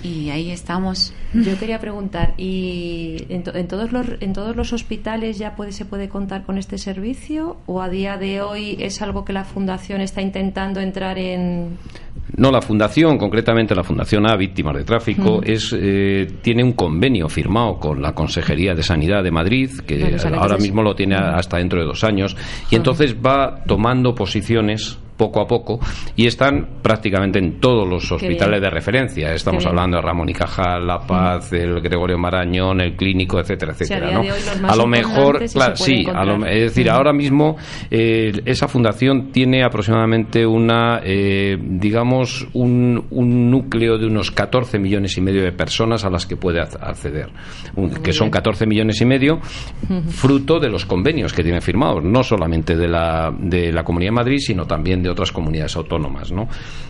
y 0.04 0.30
ahí 0.30 0.52
estamos. 0.52 1.14
Yo 1.34 1.60
quería 1.60 1.80
preguntar, 1.80 2.34
¿y 2.38 3.26
en, 3.30 3.44
to- 3.44 3.54
en 3.56 3.68
todos 3.68 3.92
los 3.92 4.08
en 4.22 4.32
todos 4.34 4.56
los 4.56 4.72
hospitales 4.74 5.38
ya 5.38 5.56
puede 5.56 5.74
se 5.74 5.84
puede 5.86 6.08
contar 6.08 6.44
con 6.46 6.58
este 6.58 6.78
servicio 6.78 7.58
o 7.66 7.82
a 7.82 7.90
día 7.90 8.18
de 8.18 8.42
hoy 8.42 8.78
es 8.80 9.02
algo 9.02 9.26
que 9.26 9.34
la 9.34 9.44
fundación 9.44 10.00
está 10.02 10.22
intentando 10.22 10.80
entrar 10.80 11.18
en 11.20 11.78
No, 12.38 12.52
la 12.52 12.62
fundación, 12.62 13.18
concretamente 13.18 13.76
la 13.76 13.84
Fundación 13.84 14.26
A, 14.26 14.36
Víctimas 14.38 14.76
de 14.76 14.84
Tráfico, 14.84 15.42
es, 15.44 15.76
eh, 15.78 16.28
tiene 16.42 16.64
un 16.64 16.74
convenio 16.74 17.28
firmado 17.28 17.78
con 17.78 18.02
la 18.02 18.14
Consejería 18.14 18.74
de 18.74 18.84
Sanidad 18.84 19.24
de 19.24 19.32
Madrid, 19.32 19.72
que 19.86 20.16
ahora 20.38 20.58
mismo 20.58 20.82
lo 20.82 20.96
tiene 20.96 21.16
hasta 21.16 21.58
dentro 21.58 21.80
de 21.80 21.86
dos 21.86 22.04
años, 22.04 22.38
y 22.70 22.76
entonces 22.76 23.16
va 23.16 23.64
tomando 23.66 24.16
posiciones 24.16 24.98
poco 25.20 25.42
a 25.42 25.46
poco 25.48 25.80
y 26.16 26.26
están 26.26 26.80
prácticamente 26.82 27.38
en 27.40 27.60
todos 27.60 27.86
los 27.88 28.10
hospitales 28.12 28.62
de 28.62 28.70
referencia. 28.70 29.34
Estamos 29.34 29.66
hablando 29.70 29.98
de 29.98 30.02
Ramón 30.04 30.30
y 30.30 30.34
Cajal, 30.34 30.88
La 30.88 31.00
Paz, 31.00 31.52
el 31.52 31.82
Gregorio 31.82 32.18
Marañón, 32.18 32.80
el 32.80 32.96
Clínico, 32.96 33.38
etcétera, 33.40 33.74
etcétera. 33.74 34.08
A 34.72 34.76
lo 34.78 34.88
mejor, 34.88 35.40
sí 35.48 35.50
claro, 35.50 35.76
a 36.16 36.26
lo- 36.26 36.46
es 36.48 36.62
decir, 36.62 36.90
ahora 36.90 37.12
mismo 37.12 37.58
eh, 37.92 38.32
esa 38.46 38.68
fundación 38.70 39.32
tiene 39.34 39.64
aproximadamente 39.64 40.46
una, 40.46 41.02
eh, 41.04 41.58
digamos, 41.62 42.48
un, 42.54 43.06
un 43.10 43.52
núcleo 43.52 43.98
de 43.98 44.06
unos 44.08 44.32
14 44.32 44.80
millones 44.80 45.18
y 45.18 45.22
medio 45.22 45.44
de 45.44 45.52
personas 45.52 46.06
a 46.06 46.10
las 46.10 46.26
que 46.26 46.38
puede 46.38 46.62
ac- 46.62 46.78
acceder, 46.82 47.30
Un- 47.76 47.90
que 48.02 48.14
son 48.14 48.30
14 48.30 48.66
millones 48.66 49.02
y 49.02 49.06
medio, 49.06 49.40
fruto 50.10 50.60
de 50.60 50.70
los 50.70 50.86
convenios 50.86 51.34
que 51.34 51.44
tiene 51.44 51.60
firmados, 51.60 52.04
no 52.04 52.24
solamente 52.24 52.76
de 52.78 52.88
la, 52.88 53.32
de 53.38 53.72
la 53.74 53.84
Comunidad 53.84 54.12
de 54.12 54.16
Madrid, 54.16 54.38
sino 54.40 54.66
también 54.66 55.02
de 55.04 55.09
otras 55.12 55.32
comunidades 55.32 55.76
autónomas, 55.76 56.32
¿no? 56.32 56.48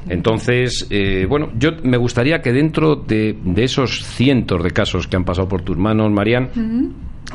Entonces, 0.08 0.88
eh, 0.90 1.26
bueno, 1.28 1.50
yo 1.58 1.72
me 1.84 1.98
gustaría 1.98 2.42
que 2.42 2.52
dentro 2.52 2.96
de, 2.96 3.38
de 3.44 3.64
esos 3.64 4.04
cientos 4.06 4.64
de 4.64 4.72
casos 4.72 5.08
que 5.08 5.16
han 5.16 5.26
pasado 5.26 5.48
por 5.48 5.62
tus 5.62 5.78
manos, 5.78 6.12
Marían, 6.12 6.50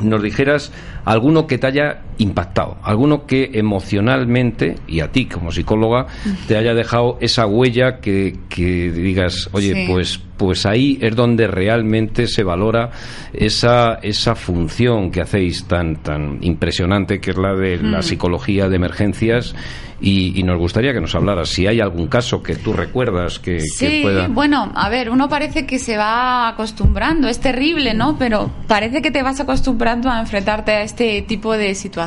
nos 0.02 0.22
dijeras 0.22 0.72
alguno 1.04 1.46
que 1.46 1.58
te 1.58 1.66
haya 1.66 2.02
impactado, 2.18 2.76
alguno 2.82 3.26
que 3.26 3.50
emocionalmente, 3.54 4.76
y 4.86 5.00
a 5.00 5.10
ti 5.10 5.26
como 5.26 5.50
psicóloga, 5.52 6.06
te 6.46 6.56
haya 6.56 6.74
dejado 6.74 7.18
esa 7.20 7.46
huella 7.46 8.00
que, 8.00 8.36
que 8.48 8.90
digas, 8.90 9.48
oye, 9.52 9.74
Sí. 9.74 9.84
pues, 9.88 10.20
pues 10.36 10.66
ahí 10.66 10.98
es 11.00 11.14
donde 11.14 11.46
realmente 11.46 12.26
se 12.26 12.42
valora 12.42 12.90
esa, 13.32 13.94
esa 14.02 14.34
función 14.34 15.10
que 15.10 15.20
hacéis 15.20 15.64
tan, 15.66 15.96
tan 16.02 16.38
impresionante, 16.42 17.20
que 17.20 17.30
es 17.30 17.36
la 17.38 17.54
de 17.54 17.78
la 17.78 17.98
Mm. 17.98 18.02
psicología 18.02 18.68
de 18.68 18.76
emergencias, 18.76 19.54
y, 20.00 20.38
y 20.38 20.42
nos 20.42 20.58
gustaría 20.58 20.92
que 20.92 21.00
nos 21.00 21.14
hablaras 21.14 21.48
si 21.48 21.66
hay 21.66 21.80
algún 21.80 22.08
caso 22.08 22.42
que 22.42 22.56
tú 22.56 22.72
recuerdas 22.74 23.38
que, 23.38 23.52
que 23.58 23.60
Sí, 23.60 24.00
pueda... 24.02 24.26
bueno, 24.28 24.70
a 24.74 24.90
ver, 24.90 25.08
uno 25.08 25.28
parece 25.28 25.64
que 25.66 25.78
se 25.78 25.96
va 25.96 26.48
acostumbrando, 26.48 27.28
es 27.28 27.38
terrible, 27.40 27.94
¿no? 27.94 28.18
Pero 28.18 28.50
parece 28.66 29.00
que 29.00 29.10
te 29.12 29.22
vas 29.22 29.40
acostumbrando 29.40 30.10
a 30.10 30.20
enfrentarte 30.20 30.72
a 30.72 30.82
este 30.82 31.22
tipo 31.22 31.56
de 31.56 31.74
situaciones, 31.74 32.03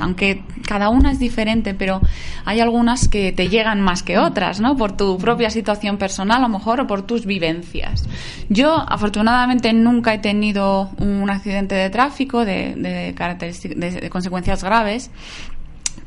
aunque 0.00 0.42
cada 0.66 0.88
una 0.88 1.10
es 1.10 1.18
diferente, 1.18 1.74
pero 1.74 2.00
hay 2.44 2.60
algunas 2.60 3.08
que 3.08 3.32
te 3.32 3.48
llegan 3.48 3.80
más 3.80 4.02
que 4.02 4.18
otras, 4.18 4.60
¿no? 4.60 4.76
Por 4.76 4.92
tu 4.92 5.18
propia 5.18 5.50
situación 5.50 5.98
personal, 5.98 6.38
a 6.38 6.48
lo 6.48 6.48
mejor, 6.48 6.80
o 6.80 6.86
por 6.86 7.02
tus 7.02 7.26
vivencias. 7.26 8.08
Yo, 8.48 8.74
afortunadamente, 8.88 9.72
nunca 9.72 10.14
he 10.14 10.18
tenido 10.18 10.90
un 10.98 11.28
accidente 11.30 11.74
de 11.74 11.90
tráfico 11.90 12.44
de, 12.44 12.74
de, 12.76 13.12
de 14.00 14.10
consecuencias 14.10 14.64
graves. 14.64 15.10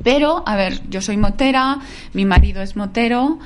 Pero, 0.04 0.44
a 0.46 0.56
ver, 0.56 0.82
yo 0.90 1.02
soy 1.02 1.18
motera, 1.18 1.80
mi 2.14 2.26
marido 2.26 2.62
es 2.62 2.76
motero, 2.76 3.40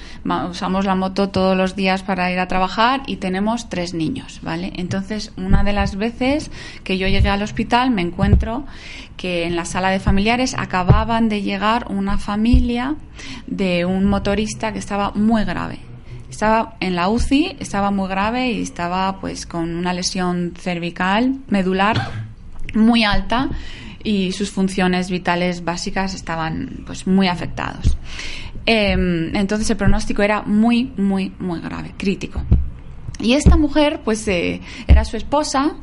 usamos 0.49 0.85
la 0.85 0.95
moto 0.95 1.29
todos 1.29 1.57
los 1.57 1.75
días 1.75 2.03
para 2.03 2.31
ir 2.31 2.39
a 2.39 2.47
trabajar 2.47 3.01
y 3.07 3.17
tenemos 3.17 3.69
tres 3.69 3.93
niños, 3.93 4.39
¿vale? 4.41 4.73
Entonces, 4.75 5.31
una 5.37 5.63
de 5.63 5.73
las 5.73 5.95
veces 5.95 6.51
que 6.83 6.97
yo 6.97 7.07
llegué 7.07 7.29
al 7.29 7.41
hospital 7.41 7.91
me 7.91 8.01
encuentro 8.01 8.65
que 9.17 9.45
en 9.45 9.55
la 9.55 9.65
sala 9.65 9.89
de 9.89 9.99
familiares 9.99 10.55
acababan 10.57 11.29
de 11.29 11.41
llegar 11.41 11.87
una 11.89 12.17
familia 12.17 12.95
de 13.47 13.85
un 13.85 14.05
motorista 14.05 14.73
que 14.73 14.79
estaba 14.79 15.11
muy 15.11 15.43
grave. 15.45 15.79
Estaba 16.29 16.75
en 16.79 16.95
la 16.95 17.09
UCI, 17.09 17.57
estaba 17.59 17.91
muy 17.91 18.07
grave 18.07 18.51
y 18.51 18.61
estaba 18.61 19.19
pues 19.19 19.45
con 19.45 19.75
una 19.75 19.93
lesión 19.93 20.53
cervical, 20.57 21.39
medular 21.47 22.09
muy 22.73 23.03
alta 23.03 23.49
y 24.03 24.31
sus 24.31 24.51
funciones 24.51 25.09
vitales 25.09 25.63
básicas 25.63 26.13
estaban 26.13 26.83
pues 26.85 27.07
muy 27.07 27.27
afectados. 27.27 27.97
Em, 28.65 29.35
entonces 29.35 29.69
el 29.69 29.77
pronóstico 29.77 30.21
era 30.21 30.43
muy, 30.43 30.91
muy, 30.97 31.31
muy 31.39 31.59
grave, 31.59 31.93
crítico. 31.97 32.41
Y 33.19 33.33
esta 33.33 33.55
mujer, 33.55 34.01
pues, 34.03 34.27
eh, 34.27 34.61
era 34.87 35.05
su 35.05 35.17
esposa 35.17 35.75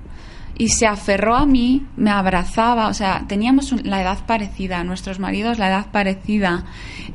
y 0.56 0.70
se 0.70 0.86
aferró 0.86 1.36
a 1.36 1.46
mí, 1.46 1.86
me 1.96 2.10
abrazaba, 2.10 2.88
o 2.88 2.94
sea, 2.94 3.24
teníamos 3.28 3.72
la 3.84 4.02
edad 4.02 4.18
parecida, 4.26 4.82
nuestros 4.82 5.20
maridos 5.20 5.58
la 5.58 5.68
edad 5.68 5.86
parecida, 5.92 6.64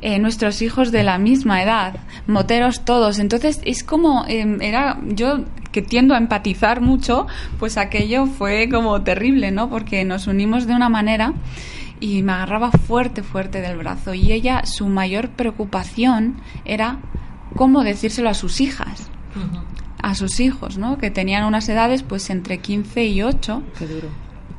eh, 0.00 0.18
nuestros 0.18 0.62
hijos 0.62 0.90
de 0.92 1.02
la 1.02 1.18
misma 1.18 1.62
edad, 1.62 1.96
moteros 2.26 2.86
todos. 2.86 3.18
Entonces 3.18 3.60
es 3.64 3.84
como, 3.84 4.24
em, 4.28 4.62
era, 4.62 4.98
yo 5.08 5.44
que 5.74 5.82
tiendo 5.82 6.14
a 6.14 6.18
empatizar 6.18 6.80
mucho, 6.80 7.26
pues 7.58 7.76
aquello 7.76 8.26
fue 8.26 8.68
como 8.70 9.02
terrible, 9.02 9.50
¿no? 9.50 9.68
Porque 9.68 10.04
nos 10.04 10.28
unimos 10.28 10.68
de 10.68 10.74
una 10.74 10.88
manera 10.88 11.34
y 11.98 12.22
me 12.22 12.30
agarraba 12.30 12.70
fuerte, 12.70 13.24
fuerte 13.24 13.60
del 13.60 13.76
brazo. 13.76 14.14
Y 14.14 14.30
ella, 14.30 14.66
su 14.66 14.86
mayor 14.86 15.30
preocupación 15.30 16.36
era 16.64 17.00
cómo 17.56 17.82
decírselo 17.82 18.28
a 18.30 18.34
sus 18.34 18.60
hijas 18.60 19.10
a 20.04 20.14
sus 20.14 20.38
hijos, 20.38 20.76
¿no? 20.76 20.98
Que 20.98 21.10
tenían 21.10 21.44
unas 21.44 21.66
edades 21.66 22.02
pues 22.02 22.28
entre 22.28 22.58
15 22.58 23.06
y 23.06 23.22
8. 23.22 23.62
Qué 23.78 23.86
duro. 23.86 24.08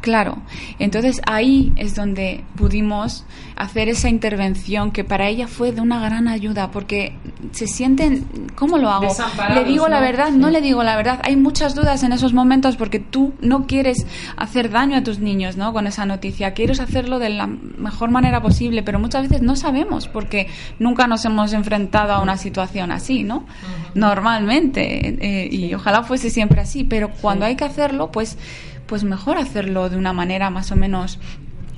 Claro. 0.05 0.37
Entonces 0.77 1.19
ahí 1.25 1.73
es 1.77 1.95
donde 1.95 2.43
pudimos 2.55 3.25
hacer 3.55 3.89
esa 3.89 4.07
intervención 4.07 4.91
que 4.91 5.03
para 5.03 5.27
ella 5.29 5.47
fue 5.47 5.71
de 5.71 5.81
una 5.81 5.99
gran 5.99 6.27
ayuda 6.27 6.69
porque 6.69 7.17
se 7.53 7.65
sienten, 7.65 8.23
¿cómo 8.53 8.77
lo 8.77 8.91
hago? 8.91 9.07
Le 9.55 9.63
digo 9.63 9.87
la 9.87 10.01
verdad, 10.01 10.29
no 10.29 10.51
le 10.51 10.61
digo 10.61 10.83
la 10.83 10.95
verdad. 10.95 11.21
Hay 11.23 11.37
muchas 11.37 11.73
dudas 11.73 12.03
en 12.03 12.11
esos 12.11 12.33
momentos 12.33 12.75
porque 12.77 12.99
tú 12.99 13.33
no 13.41 13.65
quieres 13.65 14.05
hacer 14.37 14.69
daño 14.69 14.95
a 14.95 15.01
tus 15.01 15.17
niños, 15.17 15.57
¿no? 15.57 15.73
Con 15.73 15.87
esa 15.87 16.05
noticia. 16.05 16.53
Quieres 16.53 16.79
hacerlo 16.79 17.17
de 17.17 17.29
la 17.29 17.47
mejor 17.47 18.11
manera 18.11 18.43
posible, 18.43 18.83
pero 18.83 18.99
muchas 18.99 19.23
veces 19.23 19.41
no 19.41 19.55
sabemos 19.55 20.07
porque 20.07 20.49
nunca 20.77 21.07
nos 21.07 21.25
hemos 21.25 21.51
enfrentado 21.53 22.13
a 22.13 22.21
una 22.21 22.37
situación 22.37 22.91
así, 22.91 23.23
¿no? 23.23 23.47
Normalmente. 23.95 25.17
eh, 25.19 25.49
y 25.51 25.73
ojalá 25.73 26.03
fuese 26.03 26.29
siempre 26.29 26.61
así, 26.61 26.83
pero 26.83 27.09
cuando 27.09 27.45
hay 27.45 27.55
que 27.55 27.65
hacerlo, 27.65 28.11
pues, 28.11 28.37
pues 28.85 29.03
mejor 29.03 29.37
hacerlo 29.37 29.89
de 29.89 29.97
una 29.97 30.13
manera 30.13 30.49
más 30.49 30.71
o 30.71 30.75
menos. 30.75 31.19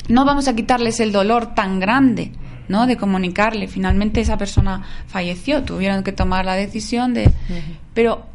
No 0.09 0.25
vamos 0.25 0.47
a 0.47 0.55
quitarles 0.55 0.99
el 0.99 1.11
dolor 1.11 1.53
tan 1.55 1.79
grande, 1.79 2.31
¿no? 2.67 2.87
De 2.87 2.97
comunicarle. 2.97 3.67
Finalmente 3.67 4.21
esa 4.21 4.37
persona 4.37 4.83
falleció, 5.07 5.63
tuvieron 5.63 6.03
que 6.03 6.11
tomar 6.11 6.45
la 6.45 6.55
decisión 6.55 7.13
de... 7.13 7.31
Pero 7.93 8.25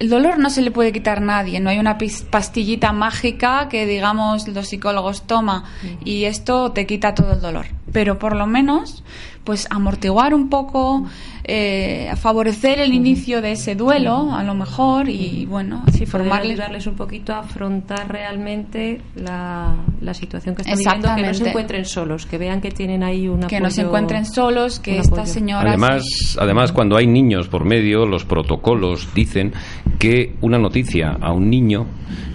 el 0.00 0.08
dolor 0.08 0.38
no 0.38 0.48
se 0.48 0.62
le 0.62 0.70
puede 0.70 0.92
quitar 0.92 1.18
a 1.18 1.20
nadie, 1.20 1.60
no 1.60 1.68
hay 1.68 1.78
una 1.78 1.98
pastillita 2.30 2.90
mágica 2.92 3.68
que 3.68 3.84
digamos 3.84 4.48
los 4.48 4.68
psicólogos 4.68 5.26
toma 5.26 5.64
y 6.02 6.24
esto 6.24 6.72
te 6.72 6.86
quita 6.86 7.14
todo 7.14 7.34
el 7.34 7.40
dolor. 7.40 7.66
Pero 7.92 8.18
por 8.18 8.34
lo 8.34 8.46
menos, 8.46 9.04
pues 9.50 9.66
amortiguar 9.68 10.32
un 10.32 10.48
poco, 10.48 11.04
eh, 11.42 12.12
favorecer 12.14 12.78
el 12.78 12.94
inicio 12.94 13.42
de 13.42 13.50
ese 13.50 13.74
duelo, 13.74 14.32
a 14.32 14.44
lo 14.44 14.54
mejor, 14.54 15.08
y 15.08 15.44
bueno, 15.44 15.82
Sí, 15.86 16.06
poder 16.06 16.08
formarles 16.08 16.52
ayudarles 16.52 16.86
un 16.86 16.94
poquito 16.94 17.34
a 17.34 17.40
afrontar 17.40 18.08
realmente 18.08 19.00
la, 19.16 19.74
la 20.00 20.14
situación 20.14 20.54
que 20.54 20.62
están 20.62 20.76
viviendo, 20.78 21.16
que 21.16 21.22
no 21.22 21.34
se 21.34 21.48
encuentren 21.48 21.84
solos, 21.84 22.26
que 22.26 22.38
vean 22.38 22.60
que 22.60 22.70
tienen 22.70 23.02
ahí 23.02 23.26
una 23.26 23.48
que 23.48 23.58
no 23.58 23.70
se 23.70 23.82
encuentren 23.82 24.24
solos, 24.24 24.78
que 24.78 25.00
esta 25.00 25.26
señora 25.26 25.70
Además, 25.70 26.04
además, 26.40 26.70
cuando 26.70 26.96
hay 26.96 27.08
niños 27.08 27.48
por 27.48 27.64
medio, 27.64 28.06
los 28.06 28.24
protocolos 28.24 29.08
dicen 29.16 29.52
que 29.98 30.36
una 30.42 30.58
noticia 30.58 31.18
a 31.20 31.32
un 31.32 31.50
niño 31.50 31.86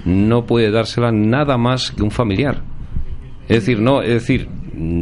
no 0.04 0.46
puede 0.46 0.70
dársela 0.70 1.14
nada 1.14 1.58
más 1.58 1.92
que 1.92 2.04
un 2.04 2.12
familiar. 2.12 2.62
Es 3.48 3.62
decir, 3.62 3.80
no, 3.80 4.02
es 4.02 4.10
decir. 4.10 4.50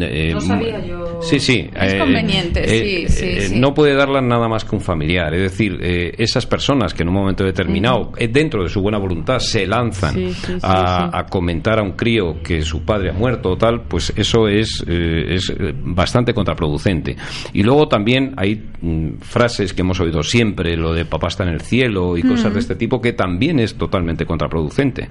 Eh, 0.02 0.32
No 0.34 0.42
sabía 0.42 0.86
yo. 0.86 1.22
Sí, 1.22 1.40
sí. 1.40 1.70
Es 1.74 1.94
eh, 1.94 2.00
conveniente, 2.00 2.62
eh, 2.64 3.08
sí, 3.08 3.14
sí, 3.14 3.26
eh. 3.26 3.60
No 3.60 3.74
puede 3.74 3.94
darla 3.96 4.22
nada 4.22 4.48
más 4.48 4.66
que 4.66 4.76
un 4.76 4.82
familiar. 4.82 5.34
Es 5.34 5.42
decir, 5.42 5.80
eh, 5.82 6.14
esas 6.18 6.46
personas 6.46 6.94
que 6.94 7.04
en 7.04 7.10
un 7.10 7.16
momento 7.16 7.44
determinado, 7.44 8.12
eh, 8.18 8.28
dentro 8.28 8.64
de 8.64 8.70
su 8.70 8.82
buena 8.82 8.98
voluntad, 8.98 9.40
se 9.40 9.66
lanzan 9.66 10.16
a, 10.62 11.26
comentar 11.30 11.80
a 11.80 11.84
un 11.84 11.94
crío 11.94 12.42
que 12.44 12.62
su 12.62 12.84
padre 12.84 13.12
ha 13.12 13.14
muerto 13.14 13.52
o 13.52 13.58
tal, 13.58 13.84
pues 13.84 14.14
eso 14.16 14.48
es, 14.48 14.84
eh, 14.88 15.36
es 15.36 15.50
eh, 15.50 15.74
bastante 15.76 16.34
contraproducente. 16.34 17.16
Y 17.54 17.64
luego 17.64 17.88
también 17.88 18.34
hay 18.38 18.62
mm, 18.82 19.20
frases 19.22 19.74
que 19.74 19.82
hemos 19.82 20.00
oído 20.00 20.24
siempre, 20.24 20.76
lo 20.76 20.94
de 20.94 21.06
papá 21.06 21.28
está 21.28 21.44
en 21.44 21.50
el 21.50 21.62
cielo 21.62 22.18
y 22.18 22.24
cosas 22.24 22.54
de 22.54 22.60
este 22.60 22.76
tipo, 22.76 23.02
que 23.02 23.14
también 23.14 23.60
es 23.60 23.76
totalmente 23.76 24.26
contraproducente. 24.26 25.10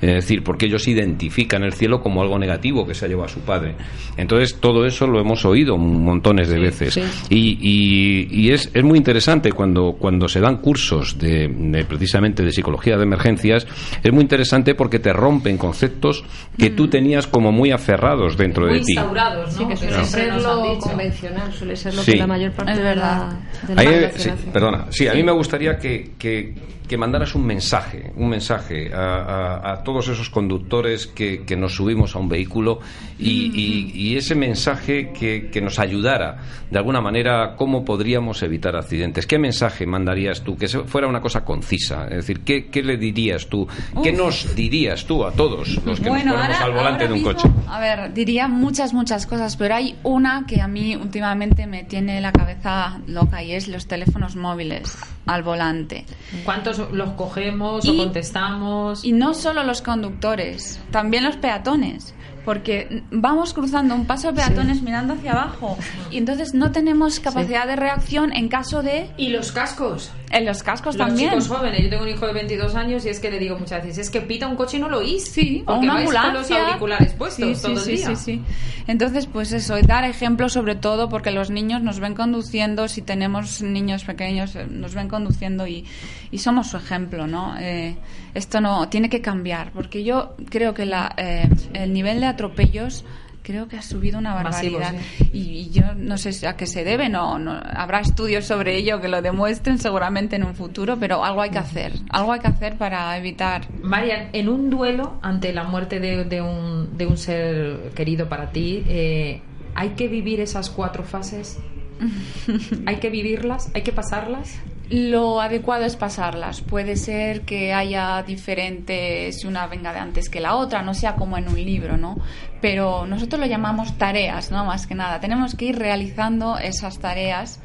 Es 0.00 0.14
decir, 0.14 0.42
porque 0.42 0.66
ellos 0.66 0.86
identifican 0.88 1.62
el 1.64 1.72
cielo 1.72 2.00
como 2.00 2.22
algo 2.22 2.38
negativo 2.38 2.86
que 2.86 2.94
se 2.94 3.04
ha 3.04 3.08
llevado 3.08 3.26
a 3.26 3.32
su 3.32 3.40
padre. 3.40 3.74
Entonces, 4.16 4.58
todo 4.60 4.86
eso 4.86 5.06
lo 5.06 5.20
hemos 5.20 5.44
oído 5.44 5.76
montones 5.76 6.48
de 6.48 6.58
veces. 6.58 6.94
sí. 6.94 7.02
Y, 7.30 7.58
y- 7.60 8.28
y 8.30 8.50
es, 8.52 8.70
es 8.74 8.84
muy 8.84 8.98
interesante 8.98 9.52
cuando, 9.52 9.96
cuando 9.98 10.28
se 10.28 10.40
dan 10.40 10.58
cursos 10.58 11.18
de, 11.18 11.48
de 11.48 11.84
precisamente 11.84 12.42
de 12.44 12.52
psicología 12.52 12.96
de 12.96 13.02
emergencias, 13.04 13.66
es 14.02 14.12
muy 14.12 14.22
interesante 14.22 14.74
porque 14.74 14.98
te 14.98 15.12
rompen 15.12 15.56
conceptos 15.58 16.24
que 16.56 16.70
tú 16.70 16.88
tenías 16.88 17.26
como 17.26 17.50
muy 17.52 17.70
aferrados 17.70 18.36
dentro 18.36 18.66
de 18.66 18.80
ti. 18.80 18.94
Sí, 18.94 19.64
que 19.66 19.76
suele 19.76 19.92
Claro. 19.92 20.06
ser 20.06 20.42
lo 20.42 20.78
convencional, 20.78 21.52
suele 21.52 21.76
ser 21.76 21.94
lo 21.94 22.02
Sí. 22.02 22.12
que 22.12 22.18
la 22.18 22.26
mayor 22.26 22.52
parte 22.52 22.72
Es 22.72 22.78
de 22.78 22.84
verdad. 22.84 23.32
la, 23.62 23.68
de 23.68 23.74
la 23.74 23.80
A 23.80 23.84
mí 23.84 23.90
me- 23.90 23.96
población 23.96 24.20
sí, 24.22 24.30
hace. 24.30 24.50
perdona, 24.52 24.86
sí, 24.90 25.08
a 25.08 25.14
mí 25.14 25.22
me 25.22 25.32
gustaría 25.32 25.78
que, 25.78 26.12
que- 26.18 26.54
que 26.88 26.98
mandaras 26.98 27.34
un 27.34 27.46
mensaje, 27.46 28.12
un 28.16 28.28
mensaje 28.28 28.92
a, 28.92 28.98
a- 28.98 29.72
a 29.72 29.82
todos 29.82 30.08
esos 30.08 30.28
conductores 30.28 31.06
que, 31.06 31.44
que 31.44 31.56
nos 31.56 31.74
subimos 31.74 32.14
a 32.14 32.18
un 32.18 32.28
vehículo 32.28 32.80
y, 33.18 33.50
y- 33.54 33.92
y 33.94 34.16
ese 34.16 34.34
mensaje 34.34 35.10
que, 35.12 35.48
que 35.50 35.60
nos 35.62 35.78
ayudara 35.78 36.36
de 36.70 36.78
alguna 36.78 37.00
manera 37.00 37.54
cómo 37.56 37.84
podríamos 37.84 38.42
evitar 38.42 38.76
accidentes. 38.76 39.26
¿Qué 39.26 39.38
mensaje 39.38 39.86
mandarías 39.86 40.42
tú? 40.42 40.56
Que 40.58 40.68
se- 40.68 40.80
fuera 40.84 41.06
una 41.06 41.20
cosa 41.22 41.44
concisa. 41.44 42.04
Es 42.04 42.16
decir, 42.16 42.40
¿qué, 42.40 42.66
qué 42.66 42.82
le 42.82 42.96
dirías 42.98 43.46
tú? 43.48 43.66
¿Qué 44.02 44.10
Uf. 44.12 44.18
nos 44.18 44.54
dirías 44.54 45.06
tú 45.06 45.24
a 45.24 45.32
todos 45.32 45.82
los 45.86 46.00
que 46.00 46.08
Bueno, 46.10 46.32
nos 46.32 46.34
ponemos 46.42 46.60
ahora- 46.60 46.64
al 46.66 46.72
volante 46.72 47.04
de 47.06 47.12
un 47.14 47.18
mismo, 47.22 47.32
coche? 47.32 47.48
A 47.68 47.80
ver, 47.80 48.12
diría 48.12 48.46
muchas, 48.48 48.92
muchas 48.92 49.26
cosas, 49.26 49.56
pero 49.56 49.74
hay 49.74 49.96
una 50.02 50.44
que 50.46 50.60
a 50.60 50.68
mí 50.68 50.96
últimamente 50.96 51.66
me 51.66 51.84
tiene 51.84 52.20
la 52.20 52.32
cabeza 52.32 53.00
loca 53.06 53.42
y 53.42 53.52
es 53.52 53.68
los 53.68 53.86
teléfonos 53.86 54.36
móviles 54.36 54.98
al 55.26 55.42
volante. 55.42 56.04
¿Cuántos 56.44 56.73
los 56.92 57.10
cogemos 57.12 57.84
Y- 57.84 57.90
o 57.90 57.96
contestamos? 58.04 59.04
Y 59.04 59.12
no 59.12 59.34
solo 59.34 59.62
los 59.62 59.82
conductores, 59.82 60.80
también 60.90 61.24
los 61.24 61.36
peatones. 61.36 62.14
Porque 62.44 63.02
vamos 63.10 63.54
cruzando 63.54 63.94
un 63.94 64.04
paso 64.04 64.26
de 64.28 64.34
peatones 64.34 64.82
mirando 64.82 65.14
hacia 65.14 65.32
abajo 65.32 65.78
y 66.10 66.18
entonces 66.18 66.52
no 66.52 66.72
tenemos 66.72 67.18
capacidad 67.18 67.66
de 67.66 67.74
reacción 67.74 68.34
en 68.34 68.48
caso 68.50 68.82
de... 68.82 69.08
¿Y 69.16 69.28
los 69.28 69.50
cascos? 69.50 70.10
En 70.36 70.44
los 70.44 70.64
cascos 70.64 70.96
Los 70.96 71.06
también. 71.06 71.30
chicos 71.30 71.46
jóvenes, 71.48 71.80
yo 71.82 71.88
tengo 71.90 72.02
un 72.02 72.08
hijo 72.08 72.26
de 72.26 72.32
22 72.32 72.74
años 72.74 73.06
y 73.06 73.08
es 73.08 73.20
que 73.20 73.30
le 73.30 73.38
digo 73.38 73.56
muchas 73.58 73.82
veces, 73.84 73.98
es 74.06 74.10
que 74.10 74.20
pita 74.20 74.48
un 74.48 74.56
coche 74.56 74.78
y 74.78 74.80
no 74.80 74.88
lo 74.88 74.98
oís. 74.98 75.24
Sí, 75.24 75.62
o 75.66 75.74
una 75.76 75.94
con 75.94 76.04
los 76.04 76.14
ambulancia. 76.16 76.66
auriculares 76.66 77.12
puestos 77.12 77.46
Sí, 77.46 77.54
sí, 77.54 77.62
todo 77.62 77.72
el 77.72 77.78
sí, 77.78 77.90
día. 77.96 78.16
sí. 78.16 78.42
Entonces, 78.88 79.26
pues 79.26 79.52
eso, 79.52 79.76
dar 79.82 80.02
ejemplo 80.04 80.48
sobre 80.48 80.74
todo 80.74 81.08
porque 81.08 81.30
los 81.30 81.50
niños 81.50 81.82
nos 81.82 82.00
ven 82.00 82.14
conduciendo, 82.14 82.88
si 82.88 83.00
tenemos 83.00 83.62
niños 83.62 84.04
pequeños, 84.04 84.56
eh, 84.56 84.66
nos 84.68 84.94
ven 84.94 85.08
conduciendo 85.08 85.66
y, 85.68 85.84
y 86.32 86.38
somos 86.38 86.66
su 86.68 86.76
ejemplo, 86.78 87.26
¿no? 87.28 87.54
Eh, 87.60 87.96
esto 88.34 88.60
no, 88.60 88.88
tiene 88.88 89.08
que 89.08 89.20
cambiar, 89.20 89.70
porque 89.70 90.02
yo 90.02 90.34
creo 90.50 90.74
que 90.74 90.84
la, 90.84 91.14
eh, 91.16 91.48
el 91.74 91.92
nivel 91.92 92.18
de 92.20 92.26
atropellos 92.26 93.04
creo 93.44 93.68
que 93.68 93.76
ha 93.76 93.82
subido 93.82 94.18
una 94.18 94.34
Masivo, 94.42 94.80
barbaridad 94.80 95.00
y, 95.32 95.38
y 95.38 95.70
yo 95.70 95.94
no 95.94 96.18
sé 96.18 96.48
a 96.48 96.56
qué 96.56 96.66
se 96.66 96.82
debe 96.82 97.08
no, 97.08 97.38
no 97.38 97.52
habrá 97.52 98.00
estudios 98.00 98.46
sobre 98.46 98.76
ello 98.76 99.00
que 99.00 99.06
lo 99.06 99.22
demuestren 99.22 99.78
seguramente 99.78 100.34
en 100.34 100.42
un 100.42 100.56
futuro 100.56 100.96
pero 100.98 101.24
algo 101.24 101.42
hay 101.42 101.50
que 101.50 101.58
hacer 101.58 101.92
algo 102.10 102.32
hay 102.32 102.40
que 102.40 102.48
hacer 102.48 102.76
para 102.76 103.16
evitar 103.16 103.68
Marian, 103.82 104.30
en 104.32 104.48
un 104.48 104.70
duelo 104.70 105.18
ante 105.22 105.52
la 105.52 105.64
muerte 105.64 106.00
de, 106.00 106.24
de 106.24 106.40
un, 106.40 106.96
de 106.96 107.06
un 107.06 107.16
ser 107.16 107.90
querido 107.94 108.28
para 108.28 108.50
ti, 108.50 108.82
eh, 108.86 109.42
¿hay 109.74 109.90
que 109.90 110.08
vivir 110.08 110.40
esas 110.40 110.70
cuatro 110.70 111.04
fases? 111.04 111.58
¿Hay 112.86 112.96
que 112.96 113.10
vivirlas? 113.10 113.70
¿Hay 113.74 113.82
que 113.82 113.92
pasarlas? 113.92 114.58
Lo 114.90 115.40
adecuado 115.40 115.84
es 115.84 115.96
pasarlas. 115.96 116.60
Puede 116.60 116.96
ser 116.96 117.42
que 117.42 117.72
haya 117.72 118.22
diferentes, 118.22 119.44
una 119.44 119.66
venga 119.66 119.92
de 119.92 119.98
antes 119.98 120.28
que 120.28 120.40
la 120.40 120.56
otra, 120.56 120.82
no 120.82 120.92
sea 120.92 121.14
como 121.14 121.38
en 121.38 121.48
un 121.48 121.56
libro, 121.56 121.96
¿no? 121.96 122.16
Pero 122.60 123.06
nosotros 123.06 123.40
lo 123.40 123.46
llamamos 123.46 123.96
tareas, 123.96 124.50
¿no? 124.50 124.64
Más 124.64 124.86
que 124.86 124.94
nada. 124.94 125.20
Tenemos 125.20 125.54
que 125.54 125.66
ir 125.66 125.78
realizando 125.78 126.58
esas 126.58 126.98
tareas 126.98 127.60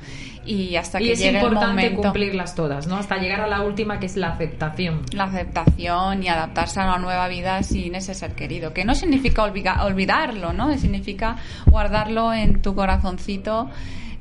y 0.46 0.78
hasta 0.78 1.02
y 1.02 1.06
que 1.06 1.12
es 1.12 1.20
llegue 1.20 1.38
el 1.38 1.44
importante 1.44 1.84
momento. 1.84 2.02
cumplirlas 2.04 2.56
todas, 2.56 2.88
¿no? 2.88 2.96
Hasta 2.96 3.18
llegar 3.18 3.42
a 3.42 3.48
la 3.48 3.62
última 3.62 4.00
que 4.00 4.06
es 4.06 4.16
la 4.16 4.30
aceptación. 4.30 5.02
La 5.12 5.26
aceptación 5.26 6.24
y 6.24 6.30
adaptarse 6.30 6.80
a 6.80 6.86
una 6.86 6.98
nueva 7.00 7.28
vida 7.28 7.62
sin 7.64 7.96
ese 7.96 8.14
ser 8.14 8.34
querido. 8.34 8.74
Que 8.74 8.86
no 8.86 8.96
significa 8.96 9.44
olvidarlo, 9.44 10.54
¿no? 10.54 10.76
Significa 10.78 11.36
guardarlo 11.66 12.34
en 12.34 12.62
tu 12.62 12.74
corazoncito. 12.76 13.70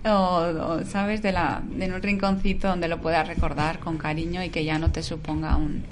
O, 0.09 0.73
o, 0.73 0.85
sabes 0.85 1.23
de 1.23 1.33
la 1.33 1.63
en 1.79 1.93
un 1.93 2.03
rinconcito 2.03 2.69
donde 2.69 2.89
lo 2.89 2.99
puedas 3.01 3.27
recordar 3.27 3.79
con 3.79 3.99
cariño 3.99 4.43
y 4.43 4.51
que 4.51 4.65
ya 4.65 4.79
no 4.79 4.91
te 4.91 5.03
suponga 5.03 5.57
un 5.57 5.85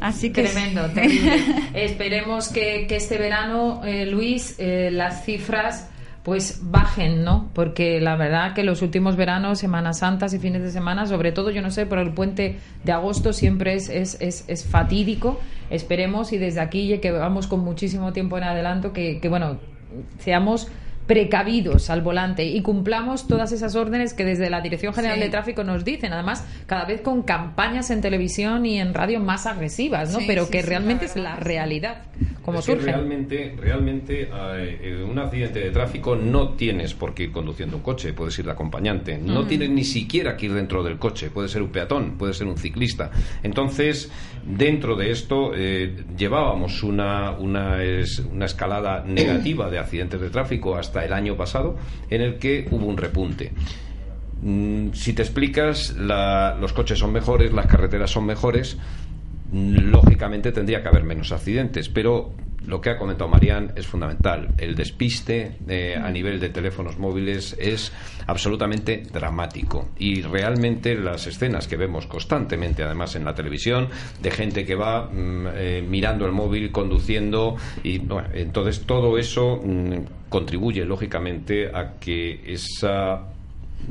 así 0.00 0.32
que 0.32 0.44
Tremendo, 0.44 0.88
terrible. 0.90 1.36
Esperemos 1.74 2.48
que, 2.48 2.86
que 2.88 2.96
este 2.96 3.18
verano, 3.18 3.82
eh, 3.84 4.06
Luis, 4.06 4.56
eh, 4.58 4.90
las 4.90 5.24
cifras 5.24 5.88
pues 6.22 6.60
bajen, 6.62 7.24
¿no? 7.24 7.50
Porque 7.52 8.00
la 8.00 8.14
verdad 8.16 8.54
que 8.54 8.62
los 8.62 8.80
últimos 8.80 9.16
veranos, 9.16 9.58
Semanas 9.58 9.98
Santas 9.98 10.32
y 10.32 10.38
fines 10.38 10.62
de 10.62 10.70
semana, 10.70 11.06
sobre 11.06 11.32
todo, 11.32 11.50
yo 11.50 11.62
no 11.62 11.70
sé, 11.70 11.84
por 11.84 11.98
el 11.98 12.12
puente 12.12 12.58
de 12.84 12.92
agosto 12.92 13.32
siempre 13.32 13.74
es, 13.74 13.88
es, 13.88 14.16
es, 14.20 14.44
es 14.46 14.64
fatídico. 14.64 15.40
Esperemos 15.68 16.32
y 16.32 16.38
desde 16.38 16.60
aquí, 16.60 16.96
que 16.98 17.10
vamos 17.10 17.48
con 17.48 17.60
muchísimo 17.60 18.12
tiempo 18.12 18.38
en 18.38 18.44
adelanto, 18.44 18.92
que, 18.92 19.18
que 19.18 19.28
bueno, 19.28 19.58
seamos 20.18 20.68
precavidos 21.06 21.90
al 21.90 22.00
volante 22.00 22.44
y 22.44 22.62
cumplamos 22.62 23.26
todas 23.26 23.52
esas 23.52 23.74
órdenes 23.74 24.14
que 24.14 24.24
desde 24.24 24.48
la 24.50 24.60
Dirección 24.60 24.94
General 24.94 25.16
Sí. 25.18 25.24
de 25.24 25.28
Tráfico 25.30 25.64
nos 25.64 25.84
dicen, 25.84 26.12
además 26.12 26.46
cada 26.66 26.84
vez 26.84 27.00
con 27.00 27.22
campañas 27.22 27.90
en 27.90 28.00
televisión 28.00 28.64
y 28.66 28.78
en 28.80 28.94
radio 28.94 29.20
más 29.20 29.46
agresivas, 29.46 30.12
¿no? 30.12 30.20
Sí, 30.20 30.24
Pero 30.26 30.44
sí, 30.46 30.52
que 30.52 30.62
sí, 30.62 30.68
realmente 30.68 31.04
es 31.06 31.16
la 31.16 31.36
realidad, 31.36 32.02
como 32.42 32.60
Es 32.60 32.66
que 32.66 32.72
surge. 32.72 32.86
realmente, 32.92 33.54
realmente 33.60 34.28
eh, 34.32 34.78
en 35.02 35.08
un 35.10 35.18
accidente 35.18 35.58
de 35.60 35.70
tráfico 35.70 36.14
no 36.16 36.50
tienes 36.50 36.94
por 36.94 37.14
qué 37.14 37.24
ir 37.24 37.32
conduciendo 37.32 37.76
un 37.76 37.82
coche, 37.82 38.12
puedes 38.12 38.38
ir 38.38 38.44
de 38.46 38.52
acompañante. 38.52 39.18
No 39.18 39.46
tienes 39.46 39.70
ni 39.70 39.84
siquiera 39.84 40.36
que 40.36 40.46
ir 40.46 40.54
dentro 40.54 40.82
del 40.82 40.98
coche, 40.98 41.30
puede 41.30 41.48
ser 41.48 41.62
un 41.62 41.68
peatón, 41.70 42.16
puede 42.16 42.32
ser 42.34 42.46
un 42.46 42.56
ciclista. 42.56 43.10
Entonces, 43.42 44.10
dentro 44.46 44.96
de 44.96 45.10
esto, 45.10 45.52
eh, 45.54 46.04
llevábamos 46.16 46.82
una, 46.82 47.32
una, 47.32 47.82
es- 47.82 48.20
una 48.20 48.46
escalada 48.46 49.04
negativa 49.04 49.68
de 49.70 49.78
accidentes 49.78 50.20
de 50.20 50.30
tráfico 50.30 50.76
hasta 50.76 50.91
el 50.94 51.12
año 51.12 51.36
pasado, 51.36 51.76
en 52.10 52.20
el 52.20 52.38
que 52.38 52.68
hubo 52.70 52.86
un 52.86 52.96
repunte. 52.96 53.52
Mm, 54.42 54.92
si 54.92 55.12
te 55.12 55.22
explicas, 55.22 55.94
los 55.96 56.72
coches 56.72 56.98
son 56.98 57.12
mejores, 57.12 57.52
las 57.52 57.66
carreteras 57.66 58.10
son 58.10 58.26
mejores, 58.26 58.76
lógicamente 59.52 60.52
tendría 60.52 60.82
que 60.82 60.88
haber 60.88 61.04
menos 61.04 61.30
accidentes, 61.32 61.88
pero 61.88 62.32
lo 62.66 62.80
que 62.80 62.90
ha 62.90 62.96
comentado 62.96 63.28
Marían 63.28 63.72
es 63.76 63.86
fundamental. 63.86 64.48
El 64.56 64.74
despiste 64.74 65.56
eh, 65.68 65.96
a 65.96 66.10
nivel 66.10 66.38
de 66.38 66.48
teléfonos 66.48 66.98
móviles 66.98 67.56
es 67.58 67.92
absolutamente 68.26 69.02
dramático. 69.12 69.88
Y 69.98 70.22
realmente 70.22 70.94
las 70.94 71.26
escenas 71.26 71.66
que 71.66 71.76
vemos 71.76 72.06
constantemente, 72.06 72.82
además 72.82 73.16
en 73.16 73.24
la 73.24 73.34
televisión, 73.34 73.88
de 74.20 74.30
gente 74.30 74.64
que 74.64 74.74
va 74.74 75.06
mm, 75.06 75.46
eh, 75.54 75.84
mirando 75.86 76.24
el 76.24 76.32
móvil, 76.32 76.70
conduciendo, 76.70 77.56
y 77.82 77.98
bueno, 77.98 78.28
entonces 78.32 78.82
todo 78.86 79.18
eso 79.18 79.60
mm, 79.62 80.28
contribuye 80.28 80.84
lógicamente 80.84 81.68
a 81.74 81.98
que 81.98 82.40
esa 82.46 83.28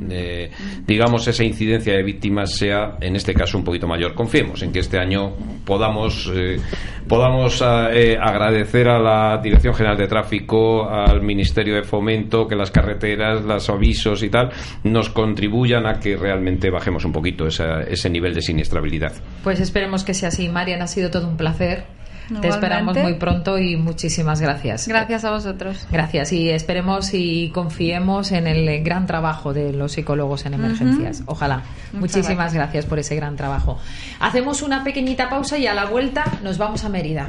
eh, 0.10 0.52
digamos, 0.86 1.28
esa 1.28 1.44
incidencia 1.44 1.94
de 1.94 2.04
víctimas 2.04 2.56
sea, 2.56 2.98
en 3.02 3.16
este 3.16 3.34
caso, 3.34 3.58
un 3.58 3.64
poquito 3.64 3.88
mayor. 3.88 4.14
Confiemos 4.14 4.62
en 4.64 4.72
que 4.72 4.80
este 4.80 4.98
año 4.98 5.34
podamos, 5.66 6.32
eh, 6.34 6.60
podamos 7.08 7.62
eh, 7.62 8.18
agradecer 8.20 8.89
a 8.89 9.00
la 9.00 9.39
Dirección 9.42 9.74
General 9.74 9.98
de 9.98 10.08
Tráfico, 10.08 10.89
al 10.89 11.22
Ministerio 11.22 11.76
de 11.76 11.84
Fomento, 11.84 12.48
que 12.48 12.56
las 12.56 12.72
carreteras, 12.72 13.44
los 13.44 13.70
avisos 13.70 14.24
y 14.24 14.30
tal, 14.30 14.52
nos 14.84 15.10
contribuyan 15.10 15.86
a 15.86 16.00
que 16.00 16.16
realmente 16.16 16.70
bajemos 16.70 17.06
un 17.06 17.12
poquito 17.12 17.48
ese 17.48 18.10
nivel 18.10 18.34
de 18.34 18.42
siniestrabilidad. 18.42 19.14
Pues 19.44 19.60
esperemos 19.60 20.04
que 20.04 20.14
sea 20.14 20.30
así. 20.30 20.50
Marian, 20.50 20.82
ha 20.82 20.88
sido 20.88 21.10
todo 21.10 21.28
un 21.28 21.38
placer. 21.38 22.01
Te 22.39 22.47
esperamos 22.47 22.97
muy 22.97 23.15
pronto 23.15 23.57
y 23.57 23.75
muchísimas 23.75 24.39
gracias. 24.39 24.88
Gracias 24.88 25.25
a 25.25 25.32
vosotros. 25.32 25.88
Gracias 25.91 26.32
y 26.32 26.49
esperemos 26.49 27.13
y 27.13 27.49
confiemos 27.49 28.32
en 28.32 28.47
el 28.47 28.84
gran 28.84 29.05
trabajo 29.05 29.53
de 29.53 29.73
los 29.73 29.93
psicólogos 29.93 30.45
en 30.45 30.53
emergencias. 30.53 31.23
Ojalá. 31.25 31.63
muchísimas 31.93 32.53
gracias. 32.53 32.86
por 32.86 32.99
ese 32.99 33.15
gran 33.15 33.36
trabajo. 33.36 33.79
Hacemos 34.19 34.61
una 34.61 34.84
pequeñita 34.84 35.29
pausa 35.29 35.57
y 35.57 35.67
a 35.67 35.73
la 35.73 35.86
vuelta 35.86 36.23
nos 36.43 36.57
vamos 36.57 36.86
a 36.86 36.89
Mérida. 36.89 37.27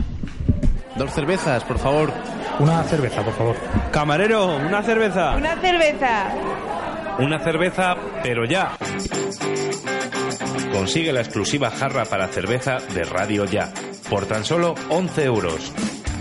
Dos 0.97 1.11
cervezas, 1.13 1.65
por 1.65 1.79
favor. 1.79 2.13
Una 2.59 2.83
cerveza, 2.85 3.23
por 3.23 3.35
favor. 3.35 3.57
Camarero, 3.91 4.57
una 4.57 4.83
cerveza. 4.83 5.37
Una 5.37 5.57
cerveza. 5.57 6.35
Una 7.19 7.39
cerveza, 7.39 7.95
pero 8.23 8.45
ya. 8.45 8.77
Consigue 10.73 11.13
la 11.13 11.21
exclusiva 11.21 11.71
jarra 11.71 12.05
para 12.05 12.29
cerveza 12.29 12.79
de 12.95 13.05
Radio 13.05 13.45
Ya 13.45 13.71
por 14.13 14.27
tan 14.27 14.45
solo 14.45 14.75
11 14.91 15.25
euros. 15.25 15.73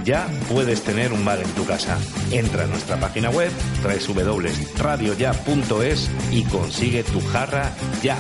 Ya 0.06 0.26
puedes 0.50 0.82
tener 0.82 1.12
un 1.12 1.26
bar 1.26 1.42
en 1.42 1.50
tu 1.50 1.66
casa. 1.66 2.00
Entra 2.32 2.64
a 2.64 2.68
nuestra 2.68 2.98
página 2.98 3.30
web 3.30 3.52
www.radioya.es 3.84 6.10
y 6.32 6.46
consigue 6.46 7.04
tu 7.04 7.20
jarra 7.20 7.76
ya. 8.02 8.18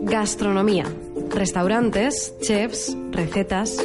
Gastronomía. 0.00 0.86
Restaurantes, 1.34 2.34
chefs, 2.42 2.96
recetas. 3.12 3.76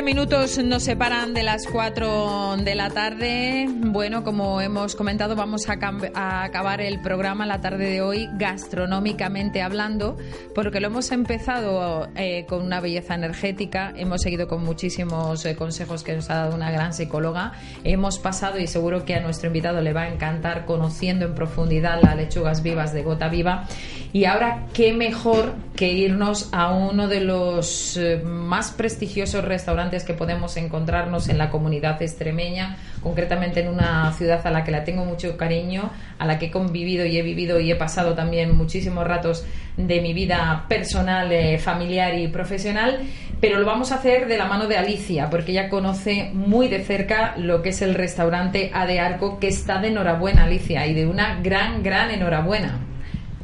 15 0.00 0.14
minutos 0.14 0.56
nos 0.64 0.84
separan 0.84 1.34
de 1.34 1.42
las 1.42 1.66
4 1.66 2.56
de 2.64 2.74
la 2.74 2.88
tarde. 2.88 3.66
Bueno, 3.68 4.24
como 4.24 4.62
hemos 4.62 4.96
comentado, 4.96 5.36
vamos 5.36 5.68
a, 5.68 6.42
acabar 6.42 6.80
el 6.80 7.02
programa 7.02 7.44
la 7.44 7.60
tarde 7.60 7.90
de 7.90 8.00
hoy 8.00 8.26
gastronómicamente 8.38 9.60
hablando, 9.60 10.16
porque 10.54 10.80
lo 10.80 10.86
hemos 10.86 11.12
empezado 11.12 12.08
eh, 12.16 12.46
con 12.48 12.62
una 12.62 12.80
belleza 12.80 13.14
energética, 13.14 13.92
hemos 13.94 14.22
seguido 14.22 14.48
con 14.48 14.64
muchísimos 14.64 15.44
eh, 15.44 15.54
consejos 15.54 16.02
que 16.02 16.16
nos 16.16 16.30
ha 16.30 16.36
dado 16.36 16.54
una 16.54 16.70
gran 16.70 16.94
psicóloga, 16.94 17.52
hemos 17.84 18.18
pasado 18.18 18.58
y 18.58 18.66
seguro 18.68 19.04
que 19.04 19.16
a 19.16 19.20
nuestro 19.20 19.48
invitado 19.48 19.82
le 19.82 19.92
va 19.92 20.04
a 20.04 20.08
encantar 20.08 20.64
conociendo 20.64 21.26
en 21.26 21.34
profundidad 21.34 22.00
las 22.00 22.16
lechugas 22.16 22.62
vivas 22.62 22.94
de 22.94 23.02
Gota 23.02 23.28
Viva. 23.28 23.66
Y 24.12 24.24
ahora, 24.24 24.66
¿qué 24.74 24.92
mejor 24.92 25.54
que 25.76 25.92
irnos 25.92 26.48
a 26.52 26.72
uno 26.72 27.06
de 27.06 27.20
los 27.20 27.96
eh, 27.96 28.20
más 28.24 28.72
prestigiosos 28.72 29.44
restaurantes? 29.44 30.02
que 30.04 30.14
podemos 30.14 30.56
encontrarnos 30.56 31.28
en 31.28 31.38
la 31.38 31.50
comunidad 31.50 32.02
extremeña, 32.02 32.76
concretamente 33.02 33.60
en 33.60 33.68
una 33.68 34.12
ciudad 34.12 34.44
a 34.46 34.50
la 34.50 34.64
que 34.64 34.72
la 34.72 34.84
tengo 34.84 35.04
mucho 35.04 35.36
cariño, 35.36 35.90
a 36.18 36.26
la 36.26 36.38
que 36.38 36.46
he 36.46 36.50
convivido 36.50 37.06
y 37.06 37.18
he 37.18 37.22
vivido 37.22 37.60
y 37.60 37.70
he 37.70 37.76
pasado 37.76 38.14
también 38.14 38.56
muchísimos 38.56 39.06
ratos 39.06 39.44
de 39.76 40.00
mi 40.00 40.12
vida 40.12 40.66
personal, 40.68 41.30
eh, 41.30 41.58
familiar 41.58 42.18
y 42.18 42.28
profesional, 42.28 43.00
pero 43.40 43.58
lo 43.58 43.66
vamos 43.66 43.92
a 43.92 43.96
hacer 43.96 44.26
de 44.26 44.36
la 44.36 44.46
mano 44.46 44.66
de 44.66 44.76
Alicia, 44.76 45.30
porque 45.30 45.52
ella 45.52 45.68
conoce 45.68 46.30
muy 46.34 46.68
de 46.68 46.82
cerca 46.82 47.34
lo 47.36 47.62
que 47.62 47.70
es 47.70 47.80
el 47.80 47.94
restaurante 47.94 48.70
A 48.74 48.86
de 48.86 49.00
Arco, 49.00 49.38
que 49.38 49.48
está 49.48 49.80
de 49.80 49.88
enhorabuena, 49.88 50.44
Alicia, 50.44 50.86
y 50.86 50.94
de 50.94 51.06
una 51.06 51.40
gran, 51.40 51.82
gran 51.82 52.10
enhorabuena. 52.10 52.89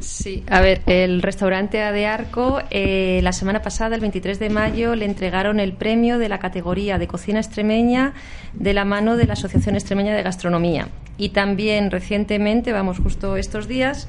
Sí, 0.06 0.44
a 0.48 0.60
ver, 0.60 0.82
el 0.86 1.20
restaurante 1.20 1.78
de 1.78 2.06
Arco, 2.06 2.62
eh, 2.70 3.18
la 3.24 3.32
semana 3.32 3.60
pasada, 3.60 3.96
el 3.96 4.00
23 4.00 4.38
de 4.38 4.50
mayo, 4.50 4.94
le 4.94 5.04
entregaron 5.04 5.58
el 5.58 5.72
premio 5.72 6.18
de 6.18 6.28
la 6.28 6.38
categoría 6.38 6.96
de 6.98 7.08
cocina 7.08 7.40
extremeña 7.40 8.14
de 8.52 8.72
la 8.72 8.84
mano 8.84 9.16
de 9.16 9.26
la 9.26 9.32
Asociación 9.32 9.74
Extremeña 9.74 10.14
de 10.14 10.22
Gastronomía. 10.22 10.88
Y 11.18 11.30
también 11.30 11.90
recientemente, 11.90 12.70
vamos 12.70 12.98
justo 12.98 13.36
estos 13.36 13.66
días, 13.66 14.08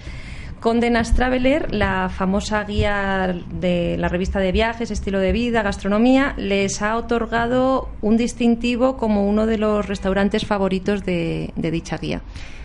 Condenas 0.59 1.13
Traveler, 1.13 1.73
la 1.73 2.09
famosa 2.09 2.63
guía 2.63 3.35
de 3.51 3.95
la 3.97 4.09
revista 4.09 4.39
de 4.39 4.51
viajes, 4.51 4.91
estilo 4.91 5.19
de 5.19 5.31
vida, 5.31 5.61
gastronomía, 5.61 6.33
les 6.37 6.81
ha 6.81 6.97
otorgado 6.97 7.89
un 8.01 8.17
distintivo 8.17 8.97
como 8.97 9.27
uno 9.27 9.45
de 9.45 9.57
los 9.57 9.87
restaurantes 9.87 10.45
favoritos 10.45 11.03
de 11.05 11.51
dicha 11.55 11.97
guía. 11.97 12.21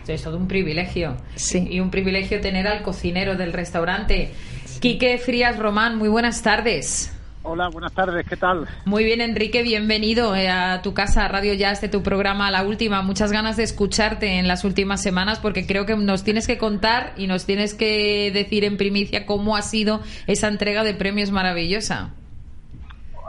Es 0.08 0.22
todo 0.22 0.36
un 0.36 0.48
privilegio. 0.48 1.16
Sí. 1.36 1.66
Y 1.70 1.80
un 1.80 1.90
privilegio 1.90 2.40
tener 2.40 2.66
al 2.66 2.82
cocinero 2.82 3.36
del 3.36 3.52
restaurante. 3.52 4.30
Quique 4.80 5.18
Frías 5.18 5.58
Román, 5.58 5.96
muy 5.96 6.08
buenas 6.08 6.42
tardes. 6.42 7.12
Hola, 7.44 7.68
buenas 7.70 7.92
tardes, 7.92 8.24
¿qué 8.28 8.36
tal? 8.36 8.68
Muy 8.84 9.02
bien, 9.02 9.20
Enrique, 9.20 9.64
bienvenido 9.64 10.36
eh, 10.36 10.48
a 10.48 10.80
tu 10.80 10.94
casa, 10.94 11.26
Radio 11.26 11.54
Jazz, 11.54 11.80
de 11.80 11.88
tu 11.88 12.00
programa 12.04 12.52
La 12.52 12.62
Última. 12.64 13.02
Muchas 13.02 13.32
ganas 13.32 13.56
de 13.56 13.64
escucharte 13.64 14.38
en 14.38 14.46
las 14.46 14.64
últimas 14.64 15.02
semanas 15.02 15.40
porque 15.40 15.66
creo 15.66 15.84
que 15.84 15.96
nos 15.96 16.22
tienes 16.22 16.46
que 16.46 16.56
contar 16.56 17.14
y 17.16 17.26
nos 17.26 17.44
tienes 17.44 17.74
que 17.74 18.30
decir 18.32 18.62
en 18.62 18.76
primicia 18.76 19.26
cómo 19.26 19.56
ha 19.56 19.62
sido 19.62 20.00
esa 20.28 20.46
entrega 20.46 20.84
de 20.84 20.94
premios 20.94 21.32
maravillosa. 21.32 22.14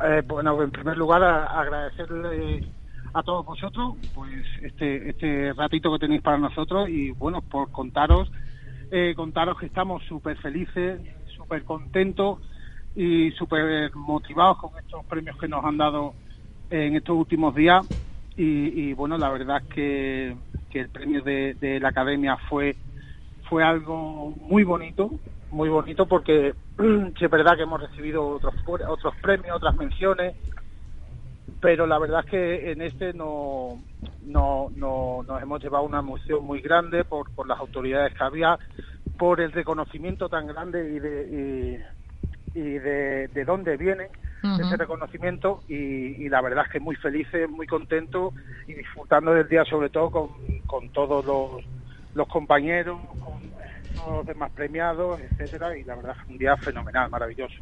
Eh, 0.06 0.22
bueno, 0.28 0.62
en 0.62 0.70
primer 0.70 0.96
lugar, 0.96 1.24
agradecerle 1.24 2.68
a 3.16 3.24
todos 3.24 3.46
vosotros 3.46 3.96
pues 4.14 4.44
este 4.62 5.10
este 5.10 5.54
ratito 5.54 5.92
que 5.94 6.00
tenéis 6.00 6.22
para 6.22 6.38
nosotros 6.38 6.90
y 6.90 7.12
bueno 7.12 7.42
por 7.42 7.72
contaros 7.72 8.32
eh, 8.92 9.14
contaros 9.16 9.60
que 9.60 9.68
estamos 9.68 10.04
súper 10.06 10.36
felices 10.38 11.00
súper 11.36 11.64
contentos 11.64 12.40
y 12.96 13.32
súper 13.32 13.94
motivados 13.96 14.58
con 14.58 14.72
estos 14.80 15.06
premios 15.06 15.38
que 15.38 15.48
nos 15.48 15.64
han 15.66 15.78
dado 15.78 16.14
en 16.70 16.96
estos 16.96 17.18
últimos 17.18 17.56
días. 17.56 17.86
Y, 18.36 18.94
bueno 18.94 19.18
la 19.18 19.30
verdad 19.30 19.62
es 19.62 19.74
que, 19.74 20.36
que 20.72 20.80
el 20.80 20.90
premio 20.90 21.22
de, 21.22 21.54
de, 21.54 21.80
la 21.80 21.90
academia 21.90 22.36
fue 22.50 22.76
fue 23.48 23.64
algo 23.64 24.34
muy 24.42 24.64
bonito 24.64 25.12
muy 25.52 25.70
bonito 25.70 26.08
porque 26.08 26.56
es 27.20 27.30
verdad 27.30 27.56
que 27.56 27.62
hemos 27.62 27.80
recibido 27.80 28.28
otros 28.28 28.56
otros 28.66 29.14
premios 29.22 29.58
otras 29.58 29.76
menciones 29.76 30.34
pero 31.64 31.88
la 31.88 31.98
verdad 31.98 32.26
es 32.26 32.30
que 32.30 32.72
en 32.72 32.82
este 32.82 33.14
no, 33.14 33.82
no, 34.26 34.70
no 34.76 35.24
nos 35.26 35.42
hemos 35.42 35.64
llevado 35.64 35.86
una 35.86 36.00
emoción 36.00 36.44
muy 36.44 36.60
grande 36.60 37.06
por, 37.06 37.34
por 37.34 37.48
las 37.48 37.58
autoridades 37.58 38.14
que 38.14 38.22
había, 38.22 38.60
por 39.18 39.40
el 39.40 39.54
reconocimiento 39.54 40.28
tan 40.28 40.46
grande 40.46 40.94
y 40.94 41.00
de, 41.00 41.80
y, 41.80 42.03
de, 42.62 43.28
de, 43.28 43.46
dónde 43.46 43.78
viene 43.78 44.10
ese 44.44 44.76
reconocimiento 44.76 45.64
y, 45.68 46.28
la 46.30 46.42
verdad 46.42 46.66
es 46.66 46.72
que 46.74 46.80
muy 46.80 46.96
felices, 46.96 47.50
muy 47.50 47.66
contentos 47.66 48.34
y 48.68 48.74
disfrutando 48.74 49.34
del 49.34 49.48
día 49.48 49.64
sobre 49.66 49.90
todo 49.90 50.12
con, 50.12 50.30
con 50.66 50.90
todos 50.90 51.26
los, 51.26 51.64
los 52.14 52.28
compañeros, 52.28 53.00
con 53.24 53.42
todos 53.96 54.18
los 54.18 54.26
demás 54.26 54.52
premiados, 54.52 55.20
etcétera 55.22 55.78
y 55.78 55.84
la 55.84 55.96
verdad 55.96 56.16
es 56.22 56.30
un 56.30 56.38
día 56.38 56.58
fenomenal, 56.58 57.10
maravilloso. 57.10 57.56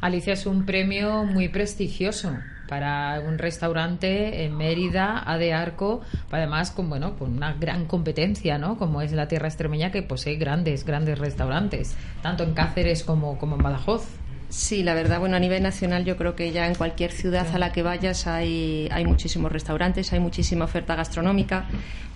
Alicia 0.00 0.34
es 0.34 0.46
un 0.46 0.66
premio 0.66 1.24
muy 1.24 1.48
prestigioso 1.48 2.36
para 2.68 3.20
un 3.20 3.38
restaurante 3.38 4.44
en 4.44 4.56
Mérida, 4.56 5.22
A 5.24 5.38
de 5.38 5.52
Arco, 5.52 6.00
además 6.30 6.70
con 6.70 6.88
bueno, 6.88 7.16
con 7.16 7.36
una 7.36 7.54
gran 7.54 7.86
competencia, 7.86 8.58
¿no? 8.58 8.76
Como 8.76 9.02
es 9.02 9.12
la 9.12 9.28
tierra 9.28 9.48
extremeña 9.48 9.92
que 9.92 10.02
posee 10.02 10.36
grandes, 10.36 10.84
grandes 10.84 11.18
restaurantes, 11.18 11.96
tanto 12.22 12.42
en 12.42 12.54
Cáceres 12.54 13.04
como, 13.04 13.38
como 13.38 13.56
en 13.56 13.62
Badajoz. 13.62 14.06
Sí, 14.48 14.84
la 14.84 14.94
verdad, 14.94 15.18
bueno, 15.18 15.36
a 15.36 15.40
nivel 15.40 15.62
nacional 15.62 16.04
yo 16.04 16.16
creo 16.16 16.36
que 16.36 16.52
ya 16.52 16.68
en 16.68 16.76
cualquier 16.76 17.10
ciudad 17.10 17.46
a 17.52 17.58
la 17.58 17.72
que 17.72 17.82
vayas 17.82 18.28
hay, 18.28 18.88
hay 18.92 19.04
muchísimos 19.04 19.50
restaurantes, 19.50 20.12
hay 20.12 20.20
muchísima 20.20 20.66
oferta 20.66 20.94
gastronómica, 20.94 21.66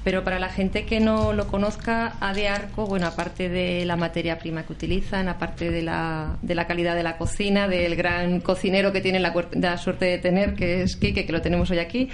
pero 0.05 0.23
para 0.23 0.39
la 0.39 0.49
gente 0.49 0.87
que 0.87 1.01
no 1.01 1.33
lo 1.33 1.49
conozca, 1.49 2.15
A 2.21 2.33
de 2.33 2.49
Arco, 2.49 2.87
bueno, 2.87 3.07
aparte 3.09 3.49
de 3.49 3.85
la 3.85 3.97
materia 3.97 4.39
prima 4.39 4.63
que 4.63 4.73
utilizan, 4.73 5.29
aparte 5.29 5.71
de 5.71 5.83
la, 5.83 6.39
de 6.41 6.55
la 6.55 6.67
calidad 6.69 6.95
de 6.95 7.03
la 7.03 7.19
cocina, 7.19 7.67
del 7.67 7.97
gran 7.97 8.41
cocinero 8.41 8.93
que 8.93 9.01
tiene 9.01 9.19
la, 9.19 9.77
suerte 9.77 10.05
de 10.05 10.19
tener, 10.19 10.55
que 10.55 10.83
es 10.83 10.97
Quique, 10.97 11.27
que 11.27 11.33
lo 11.33 11.43
tenemos 11.43 11.71
hoy 11.71 11.81
aquí, 11.81 12.09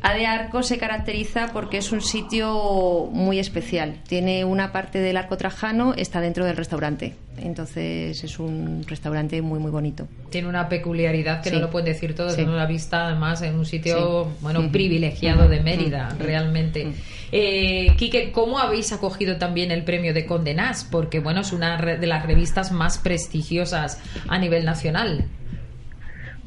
A 0.00 0.14
de 0.14 0.26
Arco 0.26 0.62
se 0.62 0.78
caracteriza 0.78 1.48
porque 1.52 1.78
es 1.78 1.90
un 1.90 2.00
sitio 2.00 3.08
muy 3.12 3.40
especial. 3.40 3.96
Tiene 4.08 4.44
una 4.44 4.70
parte 4.70 5.00
del 5.00 5.16
arco 5.16 5.36
trajano, 5.36 5.92
está 5.94 6.20
dentro 6.20 6.44
del 6.44 6.56
restaurante. 6.56 7.14
Entonces 7.36 8.22
es 8.22 8.38
un 8.38 8.84
restaurante 8.86 9.42
muy, 9.42 9.58
muy 9.58 9.70
bonito. 9.72 10.06
Tiene 10.30 10.48
una 10.48 10.68
peculiaridad 10.68 11.42
que 11.42 11.50
Sí. 11.50 11.56
no 11.56 11.62
lo 11.62 11.70
pueden 11.70 11.86
decir 11.92 12.14
todos. 12.14 12.34
Sí. 12.34 12.44
No 12.44 12.54
la 12.54 12.66
vista, 12.66 13.06
además, 13.06 13.42
en 13.42 13.56
un 13.56 13.66
sitio 13.66 14.24
Sí. 14.24 14.30
bueno 14.40 14.60
Ujú. 14.60 14.70
privilegiado 14.70 15.48
de 15.48 15.56
Ujú. 15.56 15.64
Mérida, 15.64 16.10
Ujú. 16.14 16.22
realmente. 16.24 16.92
Eh, 17.32 17.94
Quique, 17.96 18.30
¿cómo 18.30 18.58
habéis 18.60 18.92
acogido 18.92 19.36
también 19.36 19.72
el 19.72 19.82
premio 19.82 20.14
de 20.14 20.26
Condenás? 20.26 20.84
Porque, 20.88 21.18
bueno, 21.18 21.40
es 21.40 21.52
una 21.52 21.76
de 21.76 22.06
las 22.06 22.24
revistas 22.24 22.70
más 22.72 22.98
prestigiosas 22.98 24.00
a 24.28 24.38
nivel 24.38 24.64
nacional. 24.64 25.24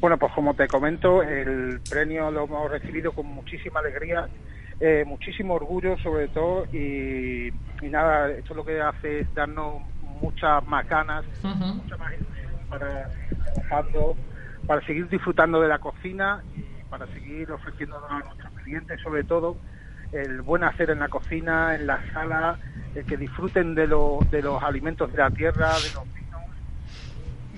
Bueno, 0.02 0.18
pues 0.18 0.32
como 0.32 0.52
te 0.54 0.66
comento, 0.66 1.22
el 1.22 1.80
premio 1.88 2.28
lo 2.32 2.42
hemos 2.42 2.68
recibido 2.68 3.12
con 3.12 3.24
muchísima 3.24 3.78
alegría, 3.78 4.28
eh, 4.80 5.04
muchísimo 5.06 5.54
orgullo 5.54 5.96
sobre 5.98 6.26
todo 6.26 6.66
y, 6.72 7.46
y 7.46 7.88
nada, 7.88 8.28
esto 8.32 8.52
lo 8.52 8.64
que 8.64 8.80
hace 8.80 9.20
es 9.20 9.32
darnos 9.32 9.80
muchas 10.00 10.66
más 10.66 10.88
ganas, 10.88 11.24
mucha 11.76 11.96
más 11.98 12.12
ilusión 12.14 12.50
para 12.68 13.08
trabajando, 13.68 14.16
para 14.66 14.84
seguir 14.84 15.08
disfrutando 15.08 15.60
de 15.60 15.68
la 15.68 15.78
cocina 15.78 16.42
y 16.52 16.82
para 16.90 17.06
seguir 17.06 17.52
ofreciéndonos 17.52 18.10
a 18.10 18.18
nuestros 18.18 18.52
clientes 18.64 19.00
sobre 19.02 19.22
todo 19.22 19.56
el 20.10 20.42
buen 20.42 20.64
hacer 20.64 20.90
en 20.90 20.98
la 20.98 21.08
cocina, 21.10 21.76
en 21.76 21.86
la 21.86 22.02
sala, 22.12 22.58
el 22.96 23.04
que 23.06 23.16
disfruten 23.16 23.76
de, 23.76 23.86
lo- 23.86 24.26
de 24.32 24.42
los 24.42 24.60
alimentos 24.64 25.12
de 25.12 25.18
la 25.18 25.30
tierra, 25.30 25.78
de 25.78 25.90
los 25.90 26.08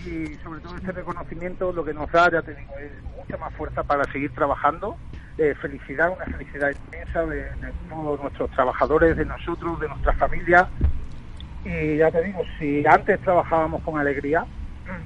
y 0.07 0.34
sobre 0.42 0.61
todo 0.61 0.76
este 0.76 0.92
reconocimiento 0.92 1.72
lo 1.72 1.84
que 1.84 1.94
nos 1.94 2.11
da, 2.12 2.30
ya 2.30 2.42
te 2.42 2.55
digo, 2.55 2.72
es 2.78 2.92
mucha 3.16 3.36
más 3.38 3.52
fuerza 3.55 3.82
para 3.82 4.05
seguir 4.12 4.32
trabajando. 4.34 4.96
Eh, 5.36 5.55
felicidad, 5.61 6.12
una 6.12 6.24
felicidad 6.36 6.70
inmensa 6.86 7.26
de, 7.26 7.36
de 7.36 7.72
todos 7.88 8.20
nuestros 8.22 8.50
trabajadores, 8.52 9.16
de 9.16 9.24
nosotros, 9.24 9.80
de 9.80 9.88
nuestra 9.88 10.12
familia. 10.14 10.68
Y 11.64 11.96
ya 11.96 12.11
te 12.11 12.22
digo, 12.22 12.42
si 12.59 12.86
antes 12.86 13.18
trabajábamos 13.20 13.82
con 13.82 13.98
alegría, 13.98 14.44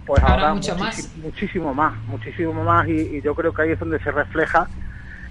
pues 0.04 0.22
Ahora 0.22 0.34
ahora, 0.34 0.54
mucho 0.54 0.76
más. 0.76 1.16
muchísimo 1.16 1.72
más, 1.72 1.94
muchísimo 2.08 2.52
más. 2.64 2.86
Y, 2.88 3.16
y 3.16 3.22
yo 3.22 3.34
creo 3.34 3.54
que 3.54 3.62
ahí 3.62 3.70
es 3.70 3.78
donde 3.78 3.98
se 4.00 4.10
refleja 4.10 4.68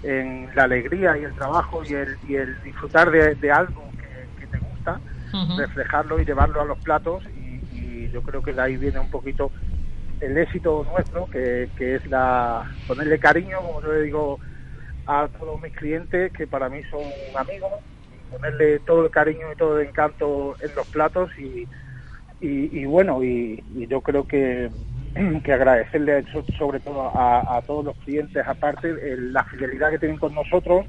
en 0.03 0.49
la 0.55 0.63
alegría 0.63 1.17
y 1.17 1.25
el 1.25 1.33
trabajo 1.33 1.83
y 1.83 1.93
el, 1.93 2.17
y 2.27 2.35
el 2.35 2.61
disfrutar 2.63 3.11
de, 3.11 3.35
de 3.35 3.51
algo 3.51 3.83
que, 3.91 4.39
que 4.39 4.47
te 4.47 4.57
gusta, 4.57 4.99
reflejarlo 5.57 6.19
y 6.19 6.25
llevarlo 6.25 6.61
a 6.61 6.65
los 6.65 6.77
platos 6.79 7.23
y, 7.97 8.09
yo 8.09 8.21
creo 8.21 8.41
que 8.41 8.53
de 8.53 8.61
ahí 8.61 8.77
viene 8.77 8.99
un 8.99 9.09
poquito 9.09 9.51
el 10.19 10.37
éxito 10.37 10.85
nuestro 10.91 11.27
que, 11.27 11.69
que 11.75 11.95
es 11.95 12.05
la 12.07 12.65
ponerle 12.85 13.19
cariño 13.19 13.57
como 13.61 13.81
yo 13.81 13.93
le 13.93 14.01
digo 14.03 14.39
a 15.05 15.27
todos 15.27 15.61
mis 15.61 15.73
clientes 15.73 16.31
que 16.33 16.47
para 16.47 16.69
mí 16.69 16.81
son 16.89 17.11
amigos 17.35 17.71
ponerle 18.29 18.79
todo 18.81 19.05
el 19.05 19.11
cariño 19.11 19.51
y 19.51 19.55
todo 19.55 19.79
el 19.79 19.87
encanto 19.87 20.57
en 20.59 20.73
los 20.75 20.87
platos 20.87 21.31
y, 21.37 21.67
y, 22.39 22.85
bueno 22.85 23.23
y, 23.23 23.63
yo 23.87 24.01
creo 24.01 24.25
que 24.25 24.71
que 25.43 25.53
agradecerle 25.53 26.25
so- 26.31 26.45
sobre 26.57 26.79
todo 26.79 27.11
a, 27.15 27.61
todos 27.65 27.85
los 27.85 27.97
clientes 27.97 28.43
aparte 28.45 28.95
la 29.17 29.43
fidelidad 29.45 29.91
que 29.91 29.99
tienen 29.99 30.17
con 30.17 30.33
nosotros 30.33 30.85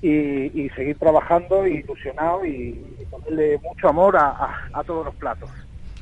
y, 0.00 0.68
seguir 0.76 0.98
trabajando 0.98 1.66
ilusionado 1.66 2.44
y, 2.44 2.96
ponerle 3.10 3.58
mucho 3.62 3.88
amor 3.88 4.16
a- 4.16 4.54
a 4.72 4.84
todos 4.84 5.04
los 5.06 5.14
platos. 5.16 5.50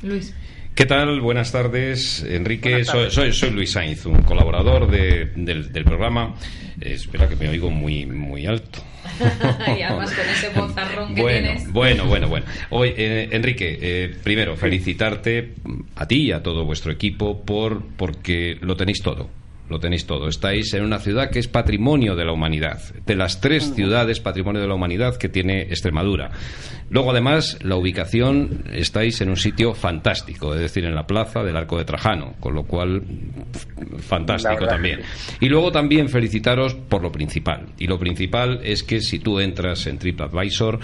Luis. 0.02 0.34
¿Qué 0.74 0.84
tal? 0.84 1.20
Buenas 1.22 1.52
tardes, 1.52 2.22
Enrique. 2.28 2.84
Soy, 2.84 3.10
soy, 3.10 3.32
soy 3.32 3.50
Luis 3.50 3.72
Sainz, 3.72 4.04
un 4.04 4.22
colaborador 4.22 4.90
de- 4.90 5.30
del, 5.34 5.72
del 5.72 5.84
programa. 5.84 6.34
Eh, 6.80 6.92
espera 6.94 7.26
que 7.28 7.36
me 7.36 7.48
oigo 7.48 7.70
muy, 7.70 8.04
muy 8.04 8.44
alto. 8.46 8.80
y 9.78 9.82
además 9.82 10.12
con 10.12 10.28
ese 10.28 10.48
bozarrón 10.50 11.14
que 11.14 11.22
Bueno, 11.22 11.48
tienes. 11.52 11.72
bueno, 11.72 12.04
bueno, 12.06 12.28
bueno. 12.28 12.44
Hoy, 12.70 12.92
eh, 12.96 13.28
Enrique, 13.32 13.78
eh, 13.80 14.16
primero 14.22 14.54
felicitarte 14.56 15.54
a 15.94 16.06
ti 16.06 16.24
y 16.24 16.32
a 16.32 16.42
todo 16.42 16.64
vuestro 16.66 16.92
equipo 16.92 17.42
por 17.42 17.82
porque 17.96 18.58
lo 18.60 18.76
tenéis 18.76 19.00
todo. 19.02 19.30
Lo 19.68 19.80
tenéis 19.80 20.06
todo. 20.06 20.28
Estáis 20.28 20.72
en 20.74 20.84
una 20.84 20.98
ciudad 20.98 21.30
que 21.30 21.40
es 21.40 21.48
patrimonio 21.48 22.14
de 22.14 22.24
la 22.24 22.32
humanidad. 22.32 22.80
De 23.04 23.16
las 23.16 23.40
tres 23.40 23.74
ciudades 23.74 24.20
patrimonio 24.20 24.60
de 24.60 24.68
la 24.68 24.74
humanidad 24.74 25.16
que 25.16 25.28
tiene 25.28 25.62
Extremadura. 25.62 26.30
Luego, 26.88 27.10
además, 27.10 27.58
la 27.62 27.74
ubicación, 27.74 28.64
estáis 28.72 29.20
en 29.20 29.28
un 29.28 29.36
sitio 29.36 29.74
fantástico, 29.74 30.54
es 30.54 30.60
decir, 30.60 30.84
en 30.84 30.94
la 30.94 31.06
plaza 31.06 31.42
del 31.42 31.56
Arco 31.56 31.78
de 31.78 31.84
Trajano, 31.84 32.34
con 32.38 32.54
lo 32.54 32.62
cual, 32.62 33.02
fantástico 33.98 34.66
también. 34.66 35.00
Y 35.40 35.48
luego 35.48 35.72
también 35.72 36.08
felicitaros 36.08 36.74
por 36.74 37.02
lo 37.02 37.10
principal. 37.10 37.66
Y 37.78 37.88
lo 37.88 37.98
principal 37.98 38.60
es 38.62 38.84
que 38.84 39.00
si 39.00 39.18
tú 39.18 39.40
entras 39.40 39.86
en 39.88 39.98
TripAdvisor, 39.98 40.78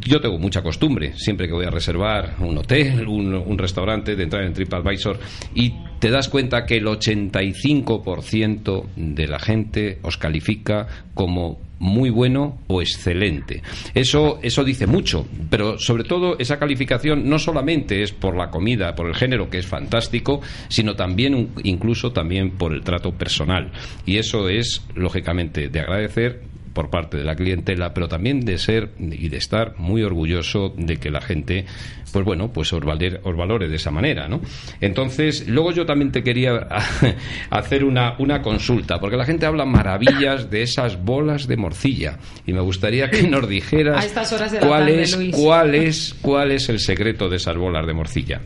yo 0.00 0.20
tengo 0.20 0.38
mucha 0.38 0.62
costumbre, 0.62 1.12
siempre 1.16 1.46
que 1.46 1.54
voy 1.54 1.66
a 1.66 1.70
reservar 1.70 2.34
un 2.40 2.58
hotel, 2.58 3.06
un, 3.06 3.34
un 3.34 3.58
restaurante, 3.58 4.16
de 4.16 4.24
entrar 4.24 4.44
en 4.44 4.52
TripAdvisor 4.52 5.18
y 5.54 5.72
te 6.00 6.10
das 6.10 6.28
cuenta 6.28 6.66
que 6.66 6.76
el 6.76 6.86
85% 6.86 8.86
de 8.96 9.28
la 9.28 9.38
gente 9.38 9.98
os 10.02 10.16
califica 10.16 10.86
como 11.14 11.60
muy 11.78 12.10
bueno 12.10 12.58
o 12.66 12.80
excelente. 12.80 13.62
Eso, 13.94 14.38
eso 14.42 14.64
dice 14.64 14.86
mucho, 14.86 15.26
pero 15.50 15.78
sobre 15.78 16.04
todo 16.04 16.38
esa 16.38 16.58
calificación 16.58 17.28
no 17.28 17.38
solamente 17.38 18.02
es 18.02 18.12
por 18.12 18.36
la 18.36 18.50
comida, 18.50 18.94
por 18.94 19.08
el 19.08 19.14
género 19.14 19.50
que 19.50 19.58
es 19.58 19.66
fantástico, 19.66 20.40
sino 20.68 20.96
también 20.96 21.50
incluso 21.64 22.12
también 22.12 22.52
por 22.52 22.72
el 22.72 22.82
trato 22.82 23.12
personal. 23.12 23.72
Y 24.04 24.18
eso 24.18 24.48
es 24.48 24.84
lógicamente 24.94 25.68
de 25.68 25.80
agradecer 25.80 26.42
por 26.76 26.90
parte 26.90 27.16
de 27.16 27.24
la 27.24 27.34
clientela, 27.34 27.94
pero 27.94 28.06
también 28.06 28.40
de 28.44 28.58
ser 28.58 28.90
y 29.00 29.30
de 29.30 29.38
estar 29.38 29.72
muy 29.78 30.02
orgulloso 30.02 30.74
de 30.76 30.98
que 30.98 31.10
la 31.10 31.22
gente, 31.22 31.64
pues 32.12 32.22
bueno, 32.22 32.52
pues 32.52 32.70
os, 32.74 32.82
valer- 32.82 33.18
os 33.24 33.34
valore 33.34 33.66
de 33.68 33.76
esa 33.76 33.90
manera, 33.90 34.28
¿no? 34.28 34.42
Entonces, 34.82 35.48
luego 35.48 35.72
yo 35.72 35.86
también 35.86 36.12
te 36.12 36.22
quería 36.22 36.68
hacer 37.50 37.82
una, 37.82 38.14
una 38.18 38.42
consulta, 38.42 39.00
porque 39.00 39.16
la 39.16 39.24
gente 39.24 39.46
habla 39.46 39.64
maravillas 39.64 40.50
de 40.50 40.60
esas 40.60 41.02
bolas 41.02 41.48
de 41.48 41.56
morcilla, 41.56 42.18
y 42.44 42.52
me 42.52 42.60
gustaría 42.60 43.08
que 43.08 43.22
nos 43.26 43.48
dijeras 43.48 44.02
A 44.02 44.06
estas 44.06 44.30
horas 44.34 44.52
de 44.52 44.60
la 44.60 44.66
cuál 44.66 44.80
tarde, 44.86 45.02
es, 45.02 45.16
Luis. 45.16 45.34
cuál 45.34 45.74
es, 45.74 46.14
cuál 46.20 46.52
es 46.52 46.68
el 46.68 46.78
secreto 46.78 47.30
de 47.30 47.36
esas 47.36 47.56
bolas 47.56 47.86
de 47.86 47.94
morcilla. 47.94 48.40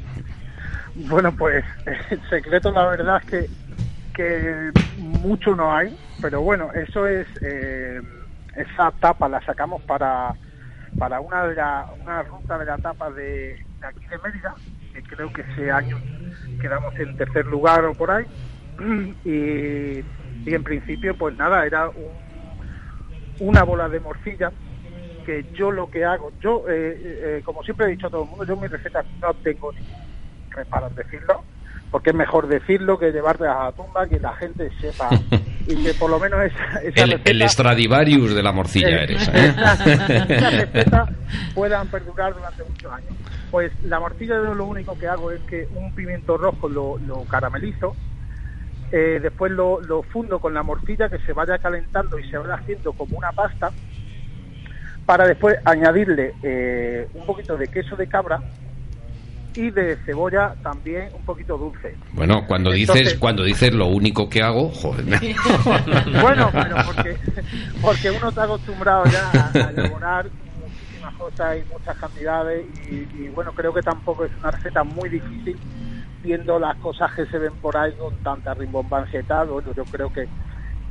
Bueno, 0.95 1.35
pues 1.37 1.65
el 2.11 2.21
secreto 2.31 2.71
la 2.71 2.87
verdad 2.91 3.21
es 3.25 3.29
que, 3.31 3.47
que 4.15 4.71
mucho 4.99 5.57
no 5.57 5.75
hay, 5.75 5.97
pero 6.23 6.43
bueno, 6.43 6.69
eso 6.75 7.07
es, 7.07 7.27
eh, 7.43 8.01
esa 8.61 8.91
tapa 8.93 9.29
la 9.29 9.41
sacamos 9.45 9.83
para, 9.83 10.35
para 10.99 11.21
una, 11.21 11.47
de 11.47 11.55
la, 11.55 11.87
una 12.03 12.23
ruta 12.23 12.59
de 12.59 12.65
la 12.65 12.79
tapa 12.79 13.11
de, 13.11 13.65
aquí 13.83 14.07
de 14.07 14.19
Mérida, 14.19 14.55
que 14.93 15.03
creo 15.03 15.33
que 15.33 15.43
ese 15.43 15.71
año 15.71 15.99
quedamos 16.61 16.95
en 16.99 17.17
tercer 17.17 17.47
lugar 17.47 17.85
o 17.85 17.95
por 17.95 18.11
ahí, 18.11 18.27
y, 19.25 20.01
y 20.49 20.55
en 20.55 20.63
principio 20.63 21.17
pues 21.17 21.37
nada, 21.37 21.65
era 21.67 21.89
un, 21.89 22.11
una 23.41 23.63
bola 23.65 23.89
de 23.89 24.01
morcilla 24.01 24.53
que 25.25 25.45
yo 25.55 25.71
lo 25.71 25.91
que 25.91 26.05
hago, 26.05 26.33
yo 26.41 26.65
eh, 26.69 27.39
eh, 27.39 27.43
como 27.45 27.63
siempre 27.63 27.87
he 27.87 27.91
dicho 27.91 28.07
a 28.07 28.11
todo 28.11 28.25
el 28.25 28.29
mundo, 28.31 28.45
yo 28.45 28.57
mis 28.57 28.71
recetas 28.71 29.05
no 29.21 29.33
tengo 29.35 29.73
reparo 30.51 30.89
en 30.89 30.95
decirlo, 30.95 31.45
porque 31.91 32.11
es 32.11 32.17
mejor 32.17 32.49
decirlo 32.49 32.99
que 32.99 33.13
llevarte 33.13 33.47
a 33.47 33.65
la 33.65 33.73
tumba, 33.73 34.07
que 34.07 34.19
la 34.19 34.33
gente 34.35 34.71
sepa 34.81 35.09
y 35.71 35.83
que 35.83 35.95
por 35.95 36.11
lo 36.11 36.19
menos 36.19 36.41
esa, 36.43 36.81
esa 36.83 37.05
El, 37.05 37.11
receta, 37.13 37.31
el 37.31 37.49
Stradivarius 37.49 38.35
de 38.35 38.43
la 38.43 38.53
morcilla 38.53 39.03
eres. 39.03 39.29
¿eh? 39.35 39.55
esa 40.29 40.51
receta 40.51 41.09
puedan 41.55 41.89
perdurar 41.89 42.35
durante 42.35 42.65
muchos 42.65 42.93
años. 42.93 43.11
Pues 43.51 43.73
la 43.85 44.01
morcilla 44.01 44.35
yo 44.35 44.55
lo 44.55 44.67
único 44.67 44.99
que 44.99 45.07
hago 45.07 45.31
es 45.31 45.41
que 45.43 45.69
un 45.75 45.95
pimiento 45.95 46.37
rojo 46.37 46.69
lo, 46.69 46.99
lo 46.99 47.25
caramelizo, 47.25 47.95
eh, 48.93 49.21
después 49.23 49.53
lo, 49.53 49.81
lo 49.81 50.03
fundo 50.03 50.41
con 50.41 50.55
la 50.55 50.63
morcilla 50.63 51.09
que 51.09 51.19
se 51.21 51.33
vaya 51.33 51.59
calentando 51.59 52.19
y 52.19 52.29
se 52.29 52.39
vaya 52.39 52.55
haciendo 52.55 52.93
como 52.93 53.17
una 53.17 53.33
pasta, 53.33 53.71
para 55.07 55.27
después 55.27 55.59
añadirle 55.65 56.35
eh, 56.43 57.09
un 57.15 57.27
poquito 57.27 57.57
de 57.57 57.69
queso 57.69 57.97
de 57.97 58.07
cabra 58.09 58.41
y 59.55 59.71
de 59.71 59.97
cebolla 60.07 60.55
también 60.63 61.11
un 61.13 61.25
poquito 61.25 61.59
dulce. 61.59 61.97
Bueno, 62.13 62.45
cuando 62.47 62.71
dices, 62.71 62.95
Entonces- 62.97 63.19
cuando 63.19 63.43
dices 63.45 63.75
lo 63.75 63.87
único 63.87 64.29
que 64.29 64.43
hago, 64.43 64.69
joder. 64.71 65.05
bueno, 66.23 66.51
pero 66.53 66.77
porque, 66.87 67.17
porque 67.81 68.11
uno 68.11 68.29
está 68.29 68.45
acostumbrado 68.45 69.05
ya 69.07 69.31
a, 69.31 69.67
a 69.67 69.71
elaborar 69.71 70.27
muchísimas 70.61 71.15
cosas 71.15 71.57
y 71.59 71.73
muchas 71.73 71.97
cantidades 71.97 72.67
y, 72.91 73.25
y 73.25 73.29
bueno, 73.29 73.53
creo 73.53 73.73
que 73.75 73.83
tampoco 73.83 74.25
es 74.25 74.31
una 74.41 74.51
receta 74.53 74.85
muy 74.85 75.09
difícil 75.09 75.59
viendo 76.23 76.59
las 76.59 76.77
cosas 76.77 77.11
que 77.15 77.27
se 77.27 77.39
ven 77.39 77.55
por 77.61 77.77
ahí 77.77 77.93
con 77.95 78.15
tanta 78.23 78.53
rimbombancia 78.55 79.21
y 79.21 79.25
tal, 79.25 79.49
bueno, 79.49 79.73
yo 79.75 79.85
creo 79.85 80.13
que, 80.13 80.29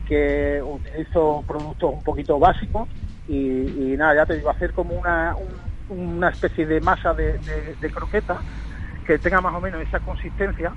que 0.07 0.61
utilizo 0.63 1.43
productos 1.47 1.93
un 1.93 2.03
poquito 2.03 2.39
básicos 2.39 2.89
y, 3.27 3.93
y 3.93 3.95
nada, 3.97 4.15
ya 4.15 4.25
te 4.25 4.35
digo, 4.37 4.49
hacer 4.49 4.73
como 4.73 4.95
una, 4.95 5.35
un- 5.35 5.68
una 5.89 6.29
especie 6.29 6.65
de 6.65 6.79
masa 6.81 7.13
de, 7.13 7.37
de- 7.39 7.75
de 7.79 7.89
croqueta 7.91 8.39
que 9.05 9.17
tenga 9.19 9.41
más 9.41 9.53
o 9.55 9.61
menos 9.61 9.81
esa 9.81 9.99
consistencia 9.99 10.71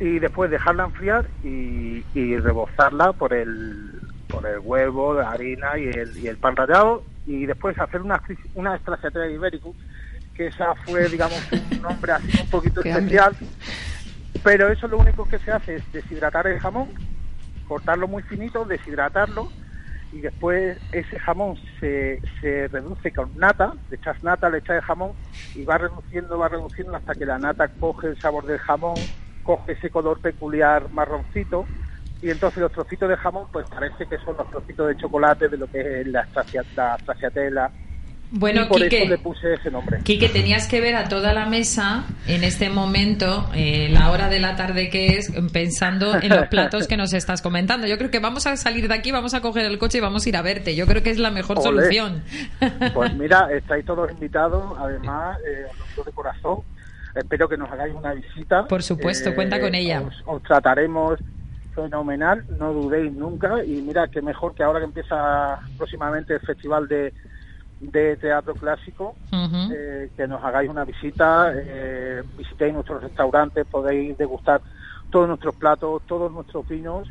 y 0.00 0.18
después 0.18 0.50
dejarla 0.50 0.84
enfriar 0.84 1.26
y, 1.44 2.04
y 2.14 2.36
rebozarla 2.38 3.12
por 3.12 3.32
el, 3.32 3.92
por 4.28 4.44
el 4.46 4.58
huevo, 4.58 5.14
la 5.14 5.30
harina 5.30 5.78
y 5.78 5.84
el, 5.88 6.16
y 6.18 6.26
el 6.26 6.36
pan 6.36 6.56
rallado 6.56 7.04
y 7.26 7.46
después 7.46 7.78
hacer 7.78 8.02
una, 8.02 8.20
una 8.54 8.76
stracciatella 8.78 9.28
ibérico 9.28 9.74
que 10.34 10.48
esa 10.48 10.74
fue 10.84 11.08
digamos 11.08 11.40
un 11.72 11.80
nombre 11.82 12.12
así 12.12 12.28
un 12.42 12.50
poquito 12.50 12.82
especial. 12.98 13.36
Pero 14.42 14.68
eso 14.68 14.88
lo 14.88 14.98
único 14.98 15.24
que 15.26 15.38
se 15.38 15.52
hace 15.52 15.76
es 15.76 15.92
deshidratar 15.92 16.46
el 16.48 16.58
jamón 16.58 16.88
cortarlo 17.68 18.06
muy 18.08 18.22
finito, 18.24 18.64
deshidratarlo 18.64 19.48
y 20.14 20.20
después 20.20 20.78
ese 20.92 21.18
jamón 21.18 21.56
se, 21.80 22.22
se 22.40 22.68
reduce 22.68 23.12
con 23.12 23.32
nata, 23.36 23.74
le 23.90 23.96
echas 23.96 24.22
nata, 24.22 24.48
le 24.48 24.58
echas 24.58 24.76
el 24.76 24.82
jamón 24.82 25.12
y 25.54 25.64
va 25.64 25.76
reduciendo, 25.76 26.38
va 26.38 26.48
reduciendo 26.48 26.94
hasta 26.94 27.16
que 27.16 27.26
la 27.26 27.36
nata 27.36 27.66
coge 27.66 28.06
el 28.06 28.20
sabor 28.20 28.46
del 28.46 28.60
jamón, 28.60 29.08
coge 29.42 29.72
ese 29.72 29.90
color 29.90 30.20
peculiar 30.20 30.88
marroncito 30.92 31.68
y 32.20 32.30
entonces 32.30 32.60
los 32.60 32.70
trocitos 32.70 33.08
de 33.08 33.16
jamón 33.16 33.48
pues 33.52 33.66
parece 33.66 34.06
que 34.06 34.18
son 34.18 34.36
los 34.36 34.48
trocitos 34.50 34.86
de 34.86 34.96
chocolate 34.96 35.48
de 35.48 35.56
lo 35.56 35.66
que 35.66 36.02
es 36.02 36.06
la, 36.06 36.28
la 36.76 36.98
stracciatella 36.98 37.72
Bueno, 38.36 38.62
y 38.62 38.64
por 38.66 38.82
Quique. 38.82 39.02
eso 39.02 39.10
le 39.10 39.18
puse 39.18 39.54
ese 39.54 39.70
nombre. 39.70 40.00
Quique, 40.02 40.28
tenías 40.28 40.66
que 40.66 40.80
ver 40.80 40.96
a 40.96 41.08
toda 41.08 41.32
la 41.32 41.46
mesa 41.46 42.04
en 42.26 42.42
este 42.42 42.68
momento, 42.68 43.48
eh, 43.54 43.88
la 43.90 44.10
hora 44.10 44.28
de 44.28 44.40
la 44.40 44.56
tarde 44.56 44.90
que 44.90 45.18
es, 45.18 45.32
pensando 45.52 46.16
en 46.20 46.30
los 46.30 46.48
platos 46.48 46.88
que 46.88 46.96
nos 46.96 47.12
estás 47.12 47.42
comentando. 47.42 47.86
Yo 47.86 47.96
creo 47.96 48.10
que 48.10 48.18
vamos 48.18 48.48
a 48.48 48.56
salir 48.56 48.88
de 48.88 48.94
aquí, 48.94 49.12
vamos 49.12 49.34
a 49.34 49.40
coger 49.40 49.64
el 49.66 49.78
coche 49.78 49.98
y 49.98 50.00
vamos 50.00 50.26
a 50.26 50.28
ir 50.28 50.36
a 50.36 50.42
verte. 50.42 50.74
Yo 50.74 50.86
creo 50.86 51.00
que 51.02 51.10
es 51.10 51.18
la 51.18 51.30
mejor 51.30 51.58
Olé. 51.58 51.64
solución. 51.64 52.24
Pues 52.92 53.14
mira, 53.18 53.48
estáis 53.52 53.84
todos 53.84 54.10
invitados, 54.10 54.76
además, 54.80 55.38
eh, 55.48 55.66
os 55.96 56.04
de 56.04 56.10
corazón. 56.10 56.58
Espero 57.14 57.48
que 57.48 57.56
nos 57.56 57.70
hagáis 57.70 57.94
una 57.94 58.14
visita. 58.14 58.66
Por 58.66 58.82
supuesto, 58.82 59.32
cuenta 59.36 59.60
con 59.60 59.76
ella. 59.76 60.00
Os, 60.00 60.22
os 60.26 60.42
trataremos 60.42 61.20
fenomenal, 61.72 62.44
no 62.58 62.72
dudéis 62.72 63.12
nunca. 63.12 63.64
Y 63.64 63.80
mira, 63.82 64.08
que 64.08 64.20
mejor 64.20 64.56
que 64.56 64.64
ahora 64.64 64.80
que 64.80 64.86
empieza 64.86 65.60
próximamente 65.76 66.34
el 66.34 66.40
Festival 66.40 66.88
de, 66.88 67.12
de 67.90 68.16
Teatro 68.16 68.54
Clásico, 68.54 69.14
eh, 69.32 70.10
que 70.16 70.26
nos 70.26 70.42
hagáis 70.42 70.70
una 70.70 70.84
visita, 70.84 71.52
eh, 71.54 72.22
visitéis 72.36 72.74
nuestros 72.74 73.02
restaurantes, 73.02 73.66
podéis 73.66 74.16
degustar 74.16 74.60
todos 75.10 75.28
nuestros 75.28 75.54
platos, 75.56 76.02
todos 76.06 76.32
nuestros 76.32 76.66
vinos 76.68 77.08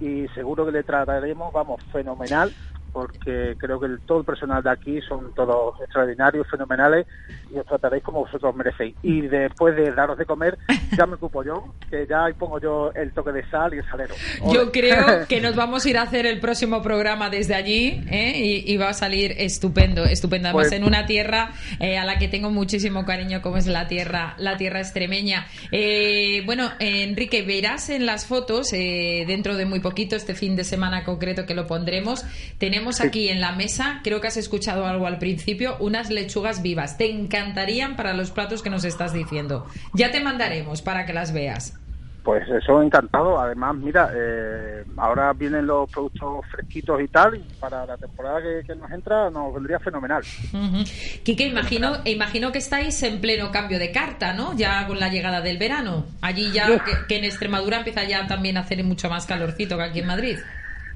y 0.00 0.26
seguro 0.28 0.66
que 0.66 0.72
le 0.72 0.82
trataremos, 0.82 1.52
vamos, 1.52 1.82
fenomenal, 1.92 2.52
porque 2.96 3.54
creo 3.58 3.78
que 3.78 3.84
el- 3.86 4.00
todo 4.06 4.20
el 4.20 4.24
personal 4.24 4.62
de 4.62 4.70
aquí 4.70 5.00
son 5.02 5.34
todos 5.34 5.78
extraordinarios, 5.82 6.46
fenomenales 6.50 7.06
y 7.54 7.58
os 7.58 7.66
trataréis 7.66 8.02
como 8.02 8.20
vosotros 8.20 8.56
merecéis. 8.56 8.94
Y 9.02 9.20
después 9.20 9.76
de 9.76 9.92
daros 9.92 10.16
de 10.16 10.24
comer, 10.24 10.56
ya 10.96 11.04
me 11.04 11.16
ocupo 11.16 11.44
yo, 11.44 11.74
que 11.90 12.06
ya 12.08 12.24
ahí 12.24 12.32
pongo 12.32 12.58
yo 12.58 12.90
el 12.94 13.12
toque 13.12 13.32
de 13.32 13.44
sal 13.50 13.74
y 13.74 13.78
el 13.80 13.84
salero. 13.90 14.14
Yo 14.50 14.72
creo 14.72 14.96
que 15.28 15.42
nos 15.42 15.54
vamos 15.56 15.84
a 15.84 15.90
ir 15.90 15.98
a 15.98 16.02
hacer 16.02 16.24
el 16.24 16.40
próximo 16.40 16.80
programa 16.80 17.28
desde 17.28 17.54
allí 17.54 18.02
¿eh? 18.10 18.32
y, 18.34 18.72
y 18.72 18.76
va 18.78 18.88
a 18.88 18.94
salir 18.94 19.34
estupendo, 19.36 20.04
estupendo. 20.06 20.48
Además, 20.48 20.68
Pues- 20.68 20.72
en 20.80 20.84
una 20.84 21.04
tierra 21.04 21.50
eh, 21.80 21.98
a 21.98 22.06
la 22.06 22.18
que 22.18 22.28
tengo 22.28 22.48
muchísimo 22.50 23.04
cariño, 23.04 23.42
como 23.42 23.58
es 23.58 23.66
la 23.66 23.88
tierra, 23.88 24.36
la 24.38 24.56
tierra 24.56 24.78
extremeña. 24.80 25.46
Eh, 25.70 26.42
bueno, 26.46 26.70
eh, 26.78 27.02
Enrique, 27.02 27.42
verás 27.42 27.90
en 27.90 28.06
las 28.06 28.24
fotos, 28.24 28.72
eh, 28.72 29.24
dentro 29.26 29.54
de 29.56 29.66
muy 29.66 29.80
poquito, 29.80 30.16
este 30.16 30.34
fin 30.34 30.56
de 30.56 30.64
semana 30.64 31.04
concreto 31.04 31.44
que 31.44 31.54
lo 31.54 31.66
pondremos, 31.66 32.24
tenemos 32.58 32.85
aquí 33.00 33.28
en 33.28 33.40
la 33.40 33.52
mesa, 33.52 34.00
creo 34.02 34.20
que 34.20 34.28
has 34.28 34.36
escuchado 34.36 34.86
algo 34.86 35.06
al 35.06 35.18
principio, 35.18 35.76
unas 35.80 36.10
lechugas 36.10 36.62
vivas. 36.62 36.98
Te 36.98 37.10
encantarían 37.10 37.96
para 37.96 38.14
los 38.14 38.30
platos 38.30 38.62
que 38.62 38.70
nos 38.70 38.84
estás 38.84 39.12
diciendo. 39.12 39.66
Ya 39.94 40.10
te 40.10 40.20
mandaremos 40.20 40.82
para 40.82 41.06
que 41.06 41.12
las 41.12 41.32
veas. 41.32 41.78
Pues 42.26 42.42
eso, 42.48 42.82
encantado. 42.82 43.38
Además, 43.38 43.76
mira, 43.76 44.10
eh, 44.12 44.84
ahora 44.96 45.32
vienen 45.32 45.64
los 45.64 45.88
productos 45.88 46.44
fresquitos 46.50 47.00
y 47.00 47.06
tal, 47.06 47.36
y 47.36 47.54
para 47.60 47.86
la 47.86 47.96
temporada 47.96 48.42
que, 48.42 48.66
que 48.66 48.74
nos 48.74 48.90
entra 48.90 49.30
nos 49.30 49.54
vendría 49.54 49.78
fenomenal. 49.78 50.24
Ujú. 50.52 50.82
Quique, 51.22 51.46
imagino, 51.46 51.98
imagino 52.04 52.50
que 52.50 52.58
estáis 52.58 53.00
en 53.04 53.20
pleno 53.20 53.52
cambio 53.52 53.78
de 53.78 53.92
carta, 53.92 54.32
¿no? 54.32 54.56
Ya 54.56 54.88
con 54.88 54.98
la 54.98 55.08
llegada 55.08 55.40
del 55.40 55.56
verano. 55.56 56.04
Allí 56.20 56.50
ya, 56.50 56.66
que, 56.66 56.92
que 57.06 57.16
en 57.18 57.24
Extremadura 57.26 57.76
empieza 57.76 58.02
ya 58.02 58.26
también 58.26 58.56
a 58.56 58.62
hacer 58.62 58.82
mucho 58.82 59.08
más 59.08 59.24
calorcito 59.24 59.76
que 59.76 59.84
aquí 59.84 60.00
en 60.00 60.06
Madrid. 60.08 60.36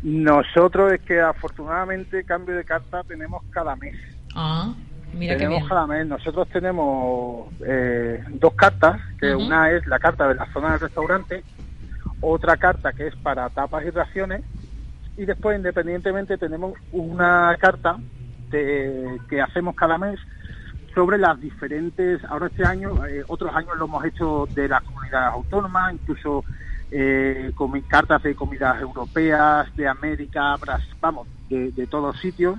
Nosotros 0.03 0.93
es 0.93 1.01
que 1.03 1.21
afortunadamente 1.21 2.25
cambio 2.25 2.57
de 2.57 2.65
carta 2.65 3.03
tenemos 3.05 3.43
cada 3.51 3.77
mes. 3.77 3.95
Ah, 4.35 4.75
mira 5.13 5.35
qué 5.35 5.39
tenemos 5.39 5.59
bien. 5.59 5.69
cada 5.69 5.87
mes. 5.87 6.07
Nosotros 6.07 6.49
tenemos 6.49 7.53
eh, 7.67 8.25
dos 8.31 8.55
cartas, 8.55 9.01
que 9.19 9.35
una 9.35 9.71
es 9.71 9.87
la 9.87 9.99
carta 9.99 10.29
de 10.29 10.37
la 10.37 10.47
zona 10.53 10.73
del 10.73 10.81
restaurante, 10.81 11.45
otra 12.21 12.57
carta 12.57 12.93
que 12.93 13.09
es 13.09 13.17
para 13.17 13.49
tapas 13.51 13.85
y 13.85 13.91
raciones, 13.91 14.43
y 15.17 15.27
después 15.27 15.57
independientemente 15.57 16.39
tenemos 16.39 16.75
una 16.93 17.57
carta 17.61 17.99
de- 18.51 19.21
que 19.29 19.41
hacemos 19.43 19.75
cada 19.77 19.99
mes 19.99 20.19
sobre 20.95 21.19
las 21.19 21.39
diferentes, 21.41 22.25
ahora 22.25 22.47
este 22.47 22.65
año, 22.65 23.05
eh, 23.07 23.23
otros 23.29 23.55
años 23.55 23.77
lo 23.79 23.85
hemos 23.85 24.05
hecho 24.05 24.49
de 24.55 24.67
las 24.67 24.83
comunidades 24.83 25.35
autónomas, 25.35 25.93
incluso 25.93 26.45
eh, 26.91 27.53
cartas 27.89 28.23
de 28.23 28.35
comidas 28.35 28.81
europeas, 28.81 29.69
de 29.77 29.89
América, 29.89 30.57
Bras- 30.57 30.83
vamos, 31.01 31.29
de, 31.49 31.71
de 31.73 31.87
todos 31.87 32.19
sitios, 32.21 32.59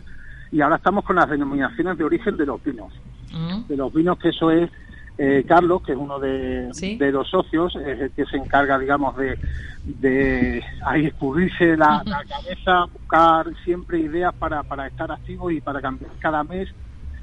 y 0.52 0.62
ahora 0.62 0.78
estamos 0.78 1.04
con 1.04 1.16
las 1.16 1.30
denominaciones 1.30 1.98
de 1.98 2.04
origen 2.04 2.38
de 2.38 2.46
los 2.46 2.64
vinos. 2.64 2.92
Mm. 3.32 3.68
De 3.68 3.78
los 3.78 3.94
vinos 3.94 4.18
que 4.18 4.30
eso 4.30 4.52
es 4.52 4.70
eh, 5.18 5.46
Carlos, 5.48 5.82
que 5.84 5.92
es 5.92 5.98
uno 5.98 6.20
de, 6.20 6.70
de 6.98 7.12
los 7.12 7.30
socios, 7.30 7.76
es 7.76 8.00
el 8.00 8.12
que 8.12 8.26
se 8.26 8.38
encarga, 8.38 8.80
digamos, 8.80 9.16
de, 9.18 9.38
de 9.84 10.64
ahí 10.86 11.06
escurrirse 11.06 11.78
la, 11.78 12.02
la 12.06 12.24
cabeza, 12.26 12.86
buscar 12.92 13.46
siempre 13.64 14.00
ideas 14.00 14.34
para, 14.34 14.64
para 14.64 14.88
estar 14.88 15.12
activos 15.12 15.52
y 15.52 15.62
para 15.62 15.82
cambiar 15.82 16.12
cada 16.20 16.44
mes 16.44 16.70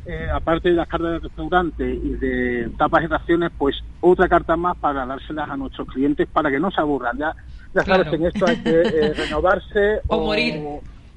eh, 0.05 0.29
aparte 0.33 0.71
de 0.71 0.75
las 0.77 0.89
cartas 0.89 1.13
de 1.13 1.19
restaurante 1.21 1.85
y 1.85 2.11
de 2.17 2.71
tapas 2.79 3.05
y 3.05 3.07
raciones, 3.07 3.51
pues 3.57 3.77
otra 4.01 4.29
carta 4.29 4.57
más 4.57 4.77
para 4.79 5.05
dárselas 5.05 5.51
a 5.51 5.57
nuestros 5.57 5.87
clientes 5.89 6.29
para 6.33 6.51
que 6.51 6.61
no 6.61 6.71
se 6.71 6.81
aburran. 6.81 7.19
Ya, 7.19 7.35
ya 7.75 7.85
sabes 7.85 7.85
Claro. 8.07 8.11
que 8.11 8.17
en 8.17 8.27
esto 8.27 8.47
hay 8.47 8.57
que 8.63 8.71
eh, 8.83 9.15
renovarse 9.17 10.03
O 10.07 10.21
morir. 10.25 10.61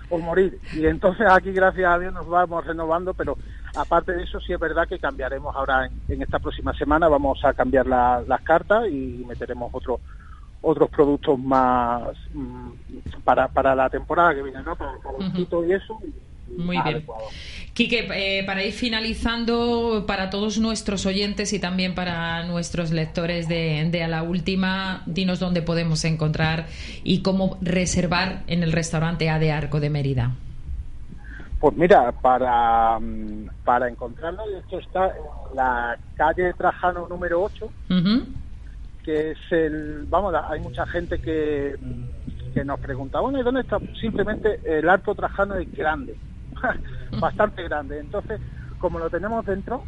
o 0.09 0.17
morir. 0.19 0.59
Y 0.73 0.85
entonces 0.85 1.25
aquí, 1.29 1.51
gracias 1.53 1.89
a 1.89 1.97
Dios, 1.99 2.13
nos 2.13 2.27
vamos 2.27 2.65
renovando, 2.65 3.13
pero 3.13 3.37
aparte 3.75 4.11
de 4.11 4.23
eso, 4.23 4.39
sí 4.41 4.51
es 4.51 4.59
verdad 4.59 4.85
que 4.87 4.99
cambiaremos 4.99 5.55
ahora 5.55 5.85
en, 5.85 6.01
en 6.09 6.21
esta 6.21 6.39
próxima 6.39 6.73
semana, 6.73 7.07
vamos 7.07 7.39
a 7.45 7.53
cambiar 7.53 7.87
la- 7.87 8.21
las 8.27 8.41
cartas 8.41 8.87
y 8.89 9.23
meteremos 9.25 9.69
otro, 9.73 10.01
otros 10.61 10.89
productos 10.89 11.39
más 11.39 12.09
mm, 12.33 12.71
para, 13.23 13.47
para 13.47 13.73
la 13.73 13.89
temporada 13.89 14.35
que 14.35 14.43
viene, 14.43 14.61
¿no? 14.63 14.75
Para, 14.75 14.91
el 14.91 15.69
y 15.69 15.73
eso. 15.73 15.97
y 16.03 16.13
Muy 16.57 16.81
bien. 16.81 17.05
Quique, 17.73 18.07
eh, 18.13 18.43
para 18.45 18.63
ir 18.63 18.73
finalizando, 18.73 20.03
para 20.05 20.29
todos 20.29 20.59
nuestros 20.59 21.05
oyentes 21.05 21.53
y 21.53 21.59
también 21.59 21.95
para 21.95 22.43
nuestros 22.43 22.91
lectores 22.91 23.47
de, 23.47 23.87
de 23.89 24.03
A 24.03 24.07
la 24.07 24.23
Última, 24.23 25.03
dinos 25.05 25.39
dónde 25.39 25.61
podemos 25.61 26.03
encontrar 26.03 26.67
y 27.03 27.21
cómo 27.21 27.57
reservar 27.61 28.43
en 28.47 28.63
el 28.63 28.73
restaurante 28.73 29.29
A 29.29 29.39
de 29.39 29.51
Arco 29.51 29.79
de 29.79 29.89
Mérida. 29.89 30.31
Pues 31.61 31.77
mira, 31.77 32.11
para, 32.11 32.99
mm, 32.99 33.49
para 33.63 33.87
encontrarlo, 33.87 34.41
esto 34.57 34.79
está 34.79 35.07
en 35.07 35.55
la 35.55 35.97
calle 36.15 36.53
Trajano 36.55 37.07
número 37.07 37.43
8, 37.43 37.65
Ujú. 37.89 38.25
que 39.03 39.31
es 39.31 39.37
el, 39.51 40.05
vamos, 40.09 40.33
hay 40.49 40.59
mucha 40.59 40.85
gente 40.87 41.19
que, 41.19 41.75
que 42.53 42.65
nos 42.65 42.79
pregunta, 42.79 43.19
bueno, 43.19 43.39
¿y 43.39 43.43
dónde 43.43 43.61
está? 43.61 43.77
Simplemente 43.99 44.59
el 44.65 44.89
arco 44.89 45.13
Trajano 45.13 45.55
es 45.55 45.71
grande, 45.71 46.15
bastante 47.19 47.63
grande. 47.63 47.99
Entonces, 47.99 48.39
como 48.77 48.99
lo 48.99 49.09
tenemos 49.09 49.45
dentro, 49.45 49.87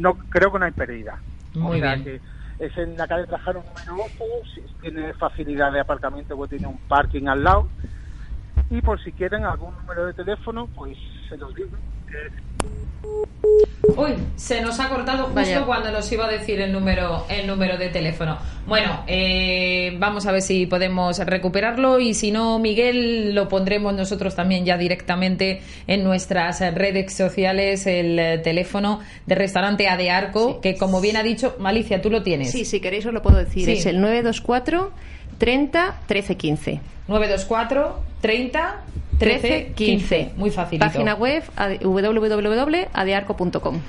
no 0.00 0.14
creo 0.28 0.52
que 0.52 0.58
no 0.58 0.64
hay 0.64 0.72
pérdida. 0.72 1.20
Muy 1.54 1.78
o 1.78 1.80
sea 1.80 1.96
bien. 1.96 2.04
que 2.04 2.20
es 2.64 2.78
en 2.78 2.96
la 2.96 3.06
calle 3.08 3.26
Trajano 3.26 3.64
número 3.64 4.04
8, 4.04 4.24
si- 4.54 4.62
tiene 4.80 5.12
facilidad 5.14 5.72
de 5.72 5.80
aparcamiento, 5.80 6.36
pues 6.36 6.50
tiene 6.50 6.66
un 6.66 6.78
parking 6.88 7.26
al 7.28 7.42
lado. 7.44 7.70
Y 8.70 8.80
por 8.80 9.00
si 9.02 9.12
quieren 9.12 9.44
algún 9.44 9.74
número 9.74 10.06
de 10.06 10.14
teléfono, 10.14 10.68
pues 10.74 10.96
se 11.28 11.36
los 11.36 11.54
digo. 11.54 11.76
Uy, 13.96 14.14
se 14.36 14.60
nos 14.60 14.78
ha 14.78 14.88
cortado 14.88 15.24
justo 15.24 15.34
Vaya. 15.34 15.64
cuando 15.64 15.90
nos 15.90 16.10
iba 16.12 16.26
a 16.26 16.30
decir 16.30 16.60
el 16.60 16.72
número, 16.72 17.26
el 17.28 17.46
número 17.46 17.76
de 17.76 17.88
teléfono. 17.88 18.38
Bueno, 18.66 19.02
eh, 19.08 19.96
vamos 19.98 20.26
a 20.26 20.32
ver 20.32 20.40
si 20.40 20.66
podemos 20.66 21.18
recuperarlo 21.18 21.98
y 21.98 22.14
si 22.14 22.30
no, 22.30 22.58
Miguel, 22.60 23.34
lo 23.34 23.48
pondremos 23.48 23.92
nosotros 23.94 24.36
también 24.36 24.64
ya 24.64 24.78
directamente 24.78 25.62
en 25.88 26.04
nuestras 26.04 26.60
redes 26.74 27.12
sociales, 27.12 27.86
el 27.86 28.40
teléfono 28.42 29.00
de 29.26 29.34
restaurante 29.34 29.88
A 29.88 29.96
de 29.96 30.10
Arco, 30.10 30.60
que 30.60 30.76
como 30.76 31.00
bien 31.00 31.16
ha 31.16 31.24
dicho, 31.24 31.56
Malicia, 31.58 32.00
tú 32.00 32.08
lo 32.08 32.22
tienes. 32.22 32.52
Sí, 32.52 32.64
si 32.64 32.80
queréis 32.80 33.04
os 33.06 33.12
lo 33.12 33.20
puedo 33.20 33.38
decir. 33.38 33.64
Sí. 33.64 33.72
Es 33.72 33.86
el 33.86 34.00
924 34.00 34.92
30 35.38 36.00
13 36.06 36.36
15. 36.36 36.80
924 37.08 38.00
30 38.20 38.80
13 39.24 39.72
15. 39.74 40.32
Muy 40.36 40.50
fácilito. 40.50 40.86
Página 40.86 41.14
web 41.14 41.42
ade- 41.56 41.78
www.adearco.com. 41.84 43.80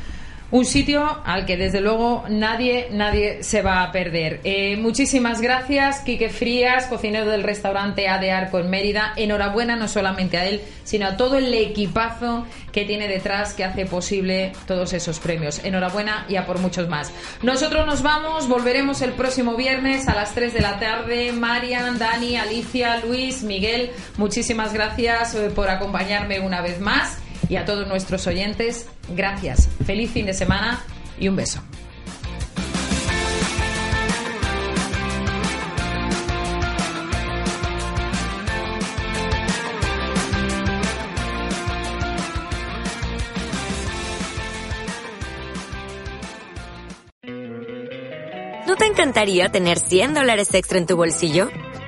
Un 0.54 0.66
sitio 0.66 1.20
al 1.26 1.48
que 1.48 1.58
desde 1.58 1.82
luego 1.82 2.26
nadie, 2.30 2.90
nadie 2.92 3.42
se 3.42 3.64
va 3.64 3.82
a 3.82 3.92
perder. 3.92 4.40
Eh, 4.44 4.78
muchísimas 4.78 5.42
gracias, 5.42 6.02
Quique 6.02 6.30
Frías, 6.30 6.86
cocinero 6.86 7.32
del 7.32 7.42
restaurante 7.42 8.08
A 8.08 8.20
de 8.20 8.30
Arco 8.30 8.60
en 8.60 8.70
Mérida. 8.70 9.14
Enhorabuena 9.16 9.76
no 9.76 9.88
solamente 9.88 10.38
a 10.38 10.46
él, 10.46 10.62
sino 10.84 11.08
a 11.08 11.18
todo 11.18 11.38
el 11.38 11.52
equipazo 11.56 12.46
que 12.72 12.86
tiene 12.86 13.08
detrás 13.08 13.56
que 13.56 13.64
hace 13.64 13.88
posible 13.88 14.52
todos 14.68 14.94
esos 14.94 15.18
premios. 15.18 15.60
Enhorabuena 15.66 16.28
y 16.30 16.36
a 16.36 16.46
por 16.46 16.60
muchos 16.60 16.88
más. 16.88 17.12
Nosotros 17.42 17.88
nos 17.88 18.04
vamos, 18.04 18.48
volveremos 18.48 19.02
el 19.02 19.14
próximo 19.14 19.56
viernes 19.56 20.08
a 20.08 20.14
las 20.14 20.36
3 20.36 20.54
de 20.54 20.62
la 20.62 20.78
tarde. 20.78 21.32
Marian, 21.32 21.98
Dani, 21.98 22.38
Alicia, 22.38 23.04
Luis, 23.04 23.42
Miguel, 23.42 23.90
muchísimas 24.18 24.72
gracias 24.72 25.34
eh, 25.34 25.50
por 25.50 25.72
acompañarme 25.72 26.42
una 26.42 26.62
vez 26.62 26.80
más. 26.80 27.23
Y 27.50 27.56
a 27.56 27.66
todos 27.66 27.88
nuestros 27.88 28.26
oyentes, 28.28 28.88
gracias. 29.10 29.70
Feliz 29.86 30.12
fin 30.12 30.26
de 30.26 30.34
semana 30.34 30.84
y 31.20 31.28
un 31.28 31.36
beso. 31.36 31.62
¿No 48.66 48.78
te 48.78 48.86
encantaría 48.86 49.50
tener 49.50 49.78
100 49.78 50.16
dólares 50.16 50.54
extra 50.54 50.80
en 50.80 50.88
tu 50.88 50.96
bolsillo? 50.96 51.50